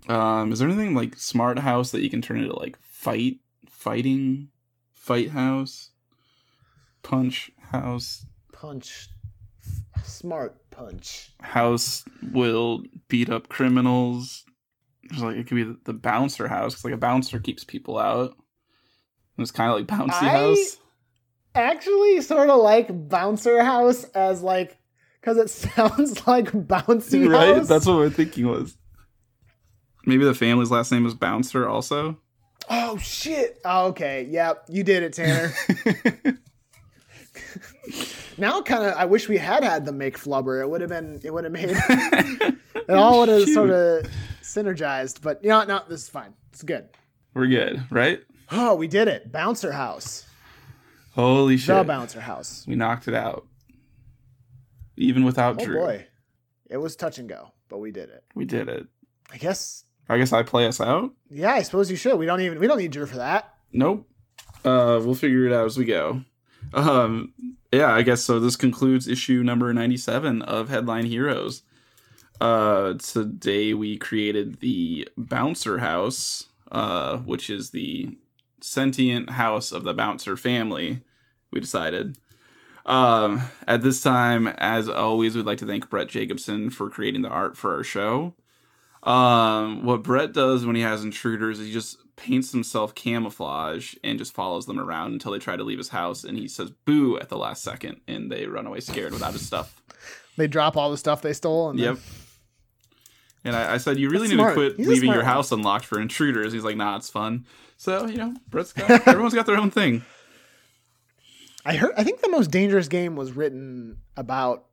Um, 0.07 0.51
is 0.51 0.59
there 0.59 0.67
anything 0.69 0.95
like 0.95 1.17
smart 1.17 1.59
house 1.59 1.91
that 1.91 2.01
you 2.01 2.09
can 2.09 2.21
turn 2.21 2.39
into 2.39 2.55
like 2.57 2.77
fight 2.81 3.37
fighting 3.67 4.49
fight 4.93 5.29
house? 5.31 5.88
Punch 7.03 7.51
house. 7.71 8.25
Punch. 8.53 9.09
Smart 10.03 10.55
punch. 10.71 11.31
House 11.41 12.03
will 12.31 12.83
beat 13.07 13.29
up 13.29 13.49
criminals. 13.49 14.45
There's 15.03 15.21
like 15.23 15.35
it 15.37 15.47
could 15.47 15.55
be 15.55 15.75
the, 15.83 15.93
bouncer 15.93 16.47
house 16.47 16.75
'cause, 16.75 16.85
like 16.85 16.93
a 16.93 16.97
bouncer 16.97 17.39
keeps 17.39 17.63
people 17.63 17.97
out. 17.97 18.35
It's 19.37 19.51
kind 19.51 19.71
of 19.71 19.77
like 19.77 19.87
bouncy 19.87 20.23
I- 20.23 20.29
house. 20.29 20.77
Actually, 21.55 22.21
sort 22.21 22.49
of 22.49 22.61
like 22.61 22.87
bouncer 23.09 23.63
house 23.63 24.03
as 24.15 24.41
like 24.43 24.77
because 25.19 25.37
it 25.37 25.49
sounds 25.75 26.25
like 26.27 26.51
bouncy 26.51 27.23
house. 27.23 27.29
right? 27.31 27.55
house. 27.57 27.67
That's 27.67 27.85
what 27.85 27.97
we're 27.97 28.09
thinking 28.09 28.47
was. 28.47 28.77
Maybe 30.05 30.23
the 30.23 30.33
family's 30.33 30.71
last 30.71 30.91
name 30.91 31.05
is 31.05 31.13
Bouncer 31.13 31.67
also. 31.67 32.17
Oh 32.69 32.97
shit. 32.97 33.59
Oh, 33.65 33.87
okay. 33.87 34.27
Yep. 34.29 34.65
You 34.69 34.83
did 34.83 35.03
it, 35.03 35.13
Tanner. 35.13 35.51
now, 38.39 38.61
kind 38.61 38.83
of, 38.83 38.93
I 38.95 39.05
wish 39.05 39.27
we 39.29 39.37
had 39.37 39.63
had 39.63 39.85
the 39.85 39.91
make 39.91 40.17
flubber. 40.17 40.61
It 40.61 40.69
would 40.69 40.81
have 40.81 40.89
been. 40.89 41.19
It 41.23 41.33
would 41.33 41.43
have 41.43 41.53
made. 41.53 41.69
it 41.89 42.89
all 42.89 43.19
would 43.19 43.29
have 43.29 43.47
sort 43.49 43.69
of 43.69 44.05
synergized. 44.41 45.21
But 45.21 45.43
you 45.43 45.49
know, 45.49 45.63
no, 45.63 45.81
this 45.87 46.03
is 46.03 46.09
fine. 46.09 46.33
It's 46.51 46.63
good. 46.63 46.89
We're 47.33 47.47
good, 47.47 47.83
right? 47.89 48.21
Oh, 48.51 48.75
we 48.75 48.87
did 48.87 49.07
it. 49.07 49.31
Bouncer 49.31 49.71
house. 49.71 50.25
Holy 51.13 51.57
shit. 51.57 51.75
The 51.75 51.83
bouncer 51.83 52.21
house. 52.21 52.65
We 52.67 52.75
knocked 52.75 53.07
it 53.07 53.13
out. 53.13 53.45
Even 54.97 55.23
without 55.23 55.61
Oh 55.61 55.65
Drew. 55.65 55.75
boy, 55.79 56.07
it 56.69 56.77
was 56.77 56.95
touch 56.95 57.19
and 57.19 57.29
go, 57.29 57.51
but 57.69 57.77
we 57.79 57.91
did 57.91 58.09
it. 58.09 58.23
We 58.35 58.45
did 58.45 58.67
it. 58.67 58.87
I 59.31 59.37
guess. 59.37 59.85
I 60.09 60.17
guess 60.17 60.33
I 60.33 60.43
play 60.43 60.65
us 60.67 60.81
out? 60.81 61.11
Yeah, 61.29 61.51
I 61.53 61.61
suppose 61.61 61.89
you 61.91 61.95
should. 61.95 62.17
We 62.17 62.25
don't 62.25 62.41
even. 62.41 62.59
We 62.59 62.67
don't 62.67 62.79
need 62.79 62.91
Drew 62.91 63.05
for 63.05 63.17
that. 63.17 63.53
Nope. 63.71 64.09
Uh, 64.65 64.99
we'll 65.03 65.15
figure 65.15 65.45
it 65.45 65.53
out 65.53 65.65
as 65.65 65.77
we 65.77 65.85
go. 65.85 66.21
Um, 66.73 67.33
yeah, 67.71 67.93
I 67.93 68.01
guess 68.01 68.21
so. 68.21 68.39
This 68.39 68.55
concludes 68.55 69.07
issue 69.07 69.43
number 69.43 69.73
97 69.73 70.41
of 70.43 70.69
Headline 70.69 71.05
Heroes. 71.05 71.63
Uh, 72.39 72.93
today 72.93 73.73
we 73.73 73.97
created 73.97 74.59
the 74.59 75.07
Bouncer 75.17 75.79
House, 75.79 76.47
uh, 76.71 77.17
which 77.17 77.49
is 77.49 77.71
the 77.71 78.17
sentient 78.61 79.31
house 79.31 79.71
of 79.71 79.83
the 79.83 79.93
Bouncer 79.93 80.37
family, 80.37 81.01
we 81.51 81.59
decided. 81.59 82.17
Um, 82.85 83.41
at 83.67 83.81
this 83.81 84.01
time, 84.01 84.47
as 84.47 84.89
always, 84.89 85.35
we'd 85.35 85.45
like 85.45 85.59
to 85.59 85.65
thank 85.65 85.89
Brett 85.89 86.07
Jacobson 86.07 86.69
for 86.69 86.89
creating 86.89 87.21
the 87.21 87.29
art 87.29 87.57
for 87.57 87.75
our 87.75 87.83
show. 87.83 88.33
Um, 89.03 89.85
what 89.85 90.03
Brett 90.03 90.33
does 90.33 90.65
when 90.65 90.75
he 90.75 90.81
has 90.81 91.03
intruders 91.03 91.59
is 91.59 91.67
he 91.67 91.73
just 91.73 91.97
paints 92.15 92.51
himself 92.51 92.93
camouflage 92.95 93.95
and 94.03 94.19
just 94.19 94.33
follows 94.33 94.65
them 94.65 94.77
around 94.79 95.13
until 95.13 95.31
they 95.31 95.39
try 95.39 95.55
to 95.55 95.63
leave 95.63 95.77
his 95.77 95.89
house, 95.89 96.23
and 96.25 96.37
he 96.37 96.47
says 96.49 96.69
"boo" 96.85 97.17
at 97.19 97.29
the 97.29 97.37
last 97.37 97.63
second, 97.63 98.01
and 98.07 98.29
they 98.31 98.45
run 98.45 98.67
away 98.67 98.81
scared 98.81 99.13
without 99.13 99.31
his 99.33 99.45
stuff. 99.45 99.81
They 100.37 100.47
drop 100.47 100.75
all 100.77 100.91
the 100.91 100.97
stuff 100.97 101.21
they 101.21 101.33
stole. 101.33 101.69
And 101.69 101.79
then- 101.79 101.95
Yep. 101.95 102.03
And 103.45 103.55
I, 103.55 103.75
I 103.75 103.77
said, 103.77 103.97
you 103.97 104.09
really 104.09 104.27
That's 104.27 104.31
need 104.31 104.35
smart. 104.37 104.49
to 104.55 104.55
quit 104.55 104.75
He's 104.77 104.87
leaving 104.87 105.13
your 105.13 105.23
house 105.23 105.53
unlocked 105.53 105.85
for 105.85 105.99
intruders. 106.01 106.51
He's 106.51 106.65
like, 106.65 106.75
nah, 106.75 106.97
it's 106.97 107.09
fun. 107.09 107.45
So 107.77 108.05
you 108.05 108.17
know, 108.17 108.33
Brett's 108.49 108.73
got 108.73 108.89
everyone's 109.07 109.33
got 109.33 109.45
their 109.45 109.55
own 109.55 109.71
thing. 109.71 110.03
I 111.65 111.75
heard. 111.75 111.93
I 111.97 112.03
think 112.03 112.19
the 112.21 112.29
most 112.29 112.51
dangerous 112.51 112.89
game 112.89 113.15
was 113.15 113.31
written 113.31 113.97
about 114.17 114.65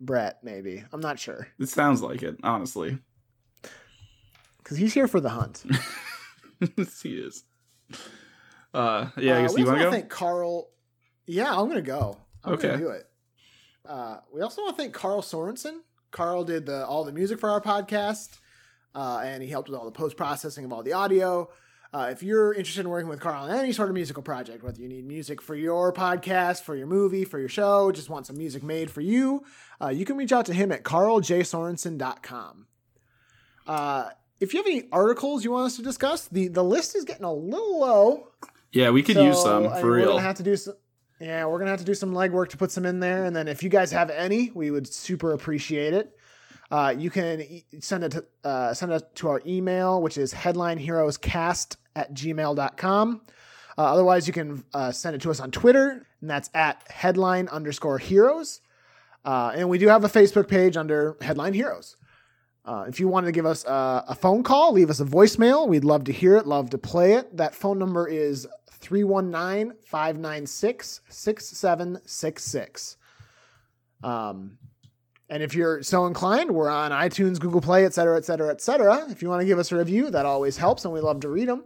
Brett. 0.00 0.38
Maybe 0.44 0.84
I'm 0.92 1.00
not 1.00 1.18
sure 1.18 1.48
It 1.58 1.68
sounds 1.68 2.00
like 2.00 2.22
it, 2.22 2.36
honestly. 2.44 2.98
Because 4.62 4.76
he's 4.78 4.94
here 4.94 5.08
for 5.08 5.20
the 5.20 5.30
hunt. 5.30 5.64
he 7.02 7.14
is. 7.16 7.44
Uh, 8.74 9.08
yeah, 9.18 9.34
I 9.34 9.38
Uh, 9.38 9.42
guess 9.42 9.54
we 9.54 9.60
you 9.60 9.66
want 9.66 9.78
to 9.78 9.84
go. 9.84 9.90
thank 9.90 10.08
Carl. 10.08 10.68
Yeah, 11.26 11.50
I'm 11.52 11.68
gonna 11.68 11.82
go. 11.82 12.18
I'm 12.44 12.54
Okay. 12.54 12.68
gonna 12.68 12.78
do 12.78 12.88
it. 12.90 13.08
Uh, 13.86 14.18
we 14.32 14.40
also 14.40 14.62
want 14.62 14.76
to 14.76 14.82
thank 14.82 14.94
Carl 14.94 15.22
Sorensen. 15.22 15.80
Carl 16.10 16.44
did 16.44 16.66
the 16.66 16.86
all 16.86 17.04
the 17.04 17.12
music 17.12 17.38
for 17.40 17.50
our 17.50 17.60
podcast, 17.60 18.38
uh, 18.94 19.20
and 19.24 19.42
he 19.42 19.48
helped 19.48 19.68
with 19.68 19.78
all 19.78 19.84
the 19.84 19.90
post 19.92 20.16
processing 20.16 20.64
of 20.64 20.72
all 20.72 20.82
the 20.82 20.92
audio. 20.92 21.50
Uh, 21.94 22.08
if 22.10 22.22
you're 22.22 22.54
interested 22.54 22.80
in 22.80 22.88
working 22.88 23.08
with 23.08 23.20
Carl 23.20 23.44
on 23.44 23.50
any 23.50 23.70
sort 23.70 23.90
of 23.90 23.94
musical 23.94 24.22
project, 24.22 24.62
whether 24.64 24.80
you 24.80 24.88
need 24.88 25.04
music 25.06 25.42
for 25.42 25.54
your 25.54 25.92
podcast, 25.92 26.62
for 26.62 26.74
your 26.74 26.86
movie, 26.86 27.22
for 27.24 27.38
your 27.38 27.50
show, 27.50 27.92
just 27.92 28.08
want 28.08 28.26
some 28.26 28.38
music 28.38 28.62
made 28.62 28.90
for 28.90 29.02
you, 29.02 29.44
uh, 29.82 29.88
you 29.88 30.06
can 30.06 30.16
reach 30.16 30.32
out 30.32 30.46
to 30.46 30.54
him 30.54 30.72
at 30.72 30.84
carljsorensen.com. 30.84 32.66
Uh, 33.66 34.08
if 34.42 34.52
you 34.52 34.58
have 34.60 34.66
any 34.66 34.88
articles 34.92 35.44
you 35.44 35.50
want 35.52 35.66
us 35.66 35.76
to 35.76 35.82
discuss, 35.82 36.28
the, 36.28 36.48
the 36.48 36.62
list 36.64 36.94
is 36.96 37.04
getting 37.04 37.24
a 37.24 37.32
little 37.32 37.78
low. 37.80 38.28
yeah, 38.72 38.90
we 38.90 39.02
could 39.02 39.16
use 39.16 39.36
So, 39.36 39.44
some 39.44 39.66
I 39.66 39.68
mean, 39.74 39.80
for 39.80 39.86
We're 39.90 39.96
real. 39.98 40.06
gonna 40.10 40.22
have 40.22 40.36
to 40.36 40.42
do 40.42 40.56
some. 40.56 40.74
Yeah, 41.20 41.46
we're 41.46 41.58
gonna 41.58 41.70
have 41.70 41.78
to 41.80 41.84
do 41.86 41.94
some 41.94 42.12
legwork 42.12 42.48
to 42.50 42.56
put 42.56 42.70
some 42.72 42.84
in 42.84 42.98
there, 43.00 43.24
and 43.24 43.34
then 43.36 43.46
if 43.48 43.62
you 43.62 43.68
guys 43.68 43.92
have 43.92 44.10
any, 44.10 44.50
we 44.54 44.70
would 44.70 44.86
super 44.92 45.32
appreciate 45.32 45.94
it. 45.94 46.16
Uh, 46.70 46.94
you 46.96 47.10
can 47.10 47.40
e- 47.42 47.64
send 47.80 48.02
it 48.02 48.10
to, 48.12 48.24
uh, 48.44 48.72
send 48.74 48.90
it 48.92 49.02
to 49.14 49.28
our 49.28 49.42
email, 49.46 50.00
which 50.02 50.16
is 50.18 50.32
headlineheroescast 50.34 51.76
at 51.94 52.14
gmail.com. 52.14 53.20
Uh, 53.78 53.82
otherwise, 53.82 54.26
you 54.26 54.32
can 54.32 54.64
uh, 54.74 54.90
send 54.90 55.14
it 55.16 55.22
to 55.22 55.30
us 55.30 55.38
on 55.40 55.50
Twitter, 55.50 56.06
and 56.20 56.28
that's 56.30 56.50
at 56.54 56.82
headline 56.90 57.48
underscore 57.48 57.98
heroes. 57.98 58.60
Uh, 59.24 59.52
and 59.54 59.68
we 59.68 59.78
do 59.78 59.88
have 59.88 60.04
a 60.04 60.08
Facebook 60.08 60.48
page 60.48 60.76
under 60.76 61.16
Headline 61.20 61.54
Heroes. 61.54 61.96
Uh, 62.64 62.84
if 62.88 63.00
you 63.00 63.08
wanted 63.08 63.26
to 63.26 63.32
give 63.32 63.46
us 63.46 63.64
a, 63.64 64.04
a 64.08 64.14
phone 64.14 64.42
call, 64.42 64.72
leave 64.72 64.88
us 64.90 65.00
a 65.00 65.04
voicemail. 65.04 65.66
We'd 65.66 65.84
love 65.84 66.04
to 66.04 66.12
hear 66.12 66.36
it, 66.36 66.46
love 66.46 66.70
to 66.70 66.78
play 66.78 67.14
it. 67.14 67.36
That 67.36 67.54
phone 67.54 67.78
number 67.78 68.06
is 68.06 68.46
319 68.70 69.76
596 69.84 71.00
6766. 71.08 72.96
Um, 74.02 74.58
and 75.28 75.42
if 75.42 75.54
you're 75.54 75.82
so 75.82 76.06
inclined, 76.06 76.50
we're 76.50 76.68
on 76.68 76.90
iTunes, 76.90 77.40
Google 77.40 77.60
Play, 77.60 77.84
et 77.84 77.94
cetera, 77.94 78.16
et 78.16 78.24
cetera, 78.24 78.50
et 78.50 78.60
cetera. 78.60 79.06
If 79.10 79.22
you 79.22 79.28
want 79.28 79.40
to 79.40 79.46
give 79.46 79.58
us 79.58 79.72
a 79.72 79.76
review, 79.76 80.10
that 80.10 80.26
always 80.26 80.56
helps, 80.56 80.84
and 80.84 80.92
we 80.92 81.00
love 81.00 81.20
to 81.20 81.28
read 81.28 81.48
them. 81.48 81.64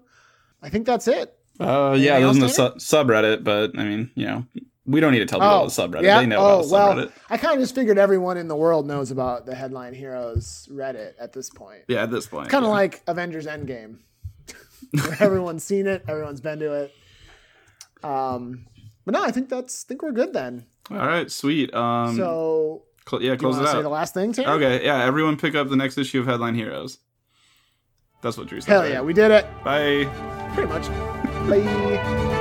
I 0.63 0.69
think 0.69 0.87
that's 0.87 1.09
it. 1.09 1.37
Uh, 1.59 1.97
yeah, 1.99 2.21
there's 2.21 2.37
no 2.37 2.49
su- 2.49 2.75
subreddit, 2.79 3.43
but 3.43 3.77
I 3.79 3.85
mean, 3.85 4.11
you 4.15 4.27
know, 4.27 4.47
we 4.87 5.01
don't 5.01 5.13
need 5.13 5.19
to 5.21 5.27
tell 5.27 5.41
people 5.41 5.51
Oh, 5.53 5.65
about 5.65 5.73
the 5.73 5.83
subreddit. 5.99 6.03
yeah. 6.05 6.21
They 6.21 6.27
know 6.27 6.37
oh, 6.39 6.61
about 6.61 6.63
the 6.67 6.73
well, 6.73 6.95
subreddit. 6.95 7.13
I 7.29 7.37
kind 7.37 7.55
of 7.55 7.61
just 7.61 7.75
figured 7.75 7.99
everyone 7.99 8.37
in 8.37 8.49
the 8.49 8.57
world 8.57 8.87
knows 8.87 9.11
about 9.11 9.47
the 9.47 9.55
Headline 9.55 9.95
Heroes 9.95 10.69
Reddit 10.73 11.15
at 11.19 11.33
this 11.33 11.51
point. 11.51 11.83
Yeah, 11.89 12.03
at 12.05 12.11
this 12.11 12.27
point, 12.27 12.49
kind 12.49 12.65
of 12.65 12.69
yeah. 12.69 12.75
like 12.75 13.03
Avengers 13.07 13.47
Endgame. 13.47 13.99
Everyone's 15.21 15.65
seen 15.65 15.87
it, 15.87 16.05
everyone's 16.09 16.41
been 16.41 16.61
to 16.61 16.73
it. 16.73 16.95
Um, 18.05 18.67
but 19.05 19.15
no, 19.15 19.23
I 19.23 19.31
think 19.31 19.49
that's 19.49 19.85
I 19.85 19.89
think 19.89 20.03
we're 20.03 20.13
good 20.13 20.33
then. 20.33 20.67
All 20.91 20.99
right, 20.99 21.31
sweet. 21.31 21.75
Um, 21.75 22.17
so 22.17 22.85
cl- 23.09 23.23
yeah, 23.23 23.31
do 23.31 23.33
you 23.33 23.39
close 23.39 23.59
it 23.59 23.63
to 23.63 23.67
say 23.69 23.79
out. 23.79 23.83
the 23.83 23.89
last 23.89 24.15
thing, 24.15 24.33
Tanner? 24.33 24.53
Okay, 24.53 24.85
yeah, 24.85 25.03
everyone 25.05 25.37
pick 25.37 25.55
up 25.55 25.69
the 25.69 25.77
next 25.77 25.99
issue 25.99 26.21
of 26.21 26.27
Headline 26.27 26.55
Heroes. 26.55 26.99
That's 28.23 28.39
what 28.39 28.47
Drew 28.47 28.61
said. 28.61 28.71
Hell 28.71 28.83
right? 28.83 28.93
yeah, 28.93 29.01
we 29.01 29.13
did 29.13 29.31
it. 29.31 29.47
Bye. 29.65 30.05
Pretty 30.55 30.69
much. 30.69 30.89
Bye. 31.49 32.33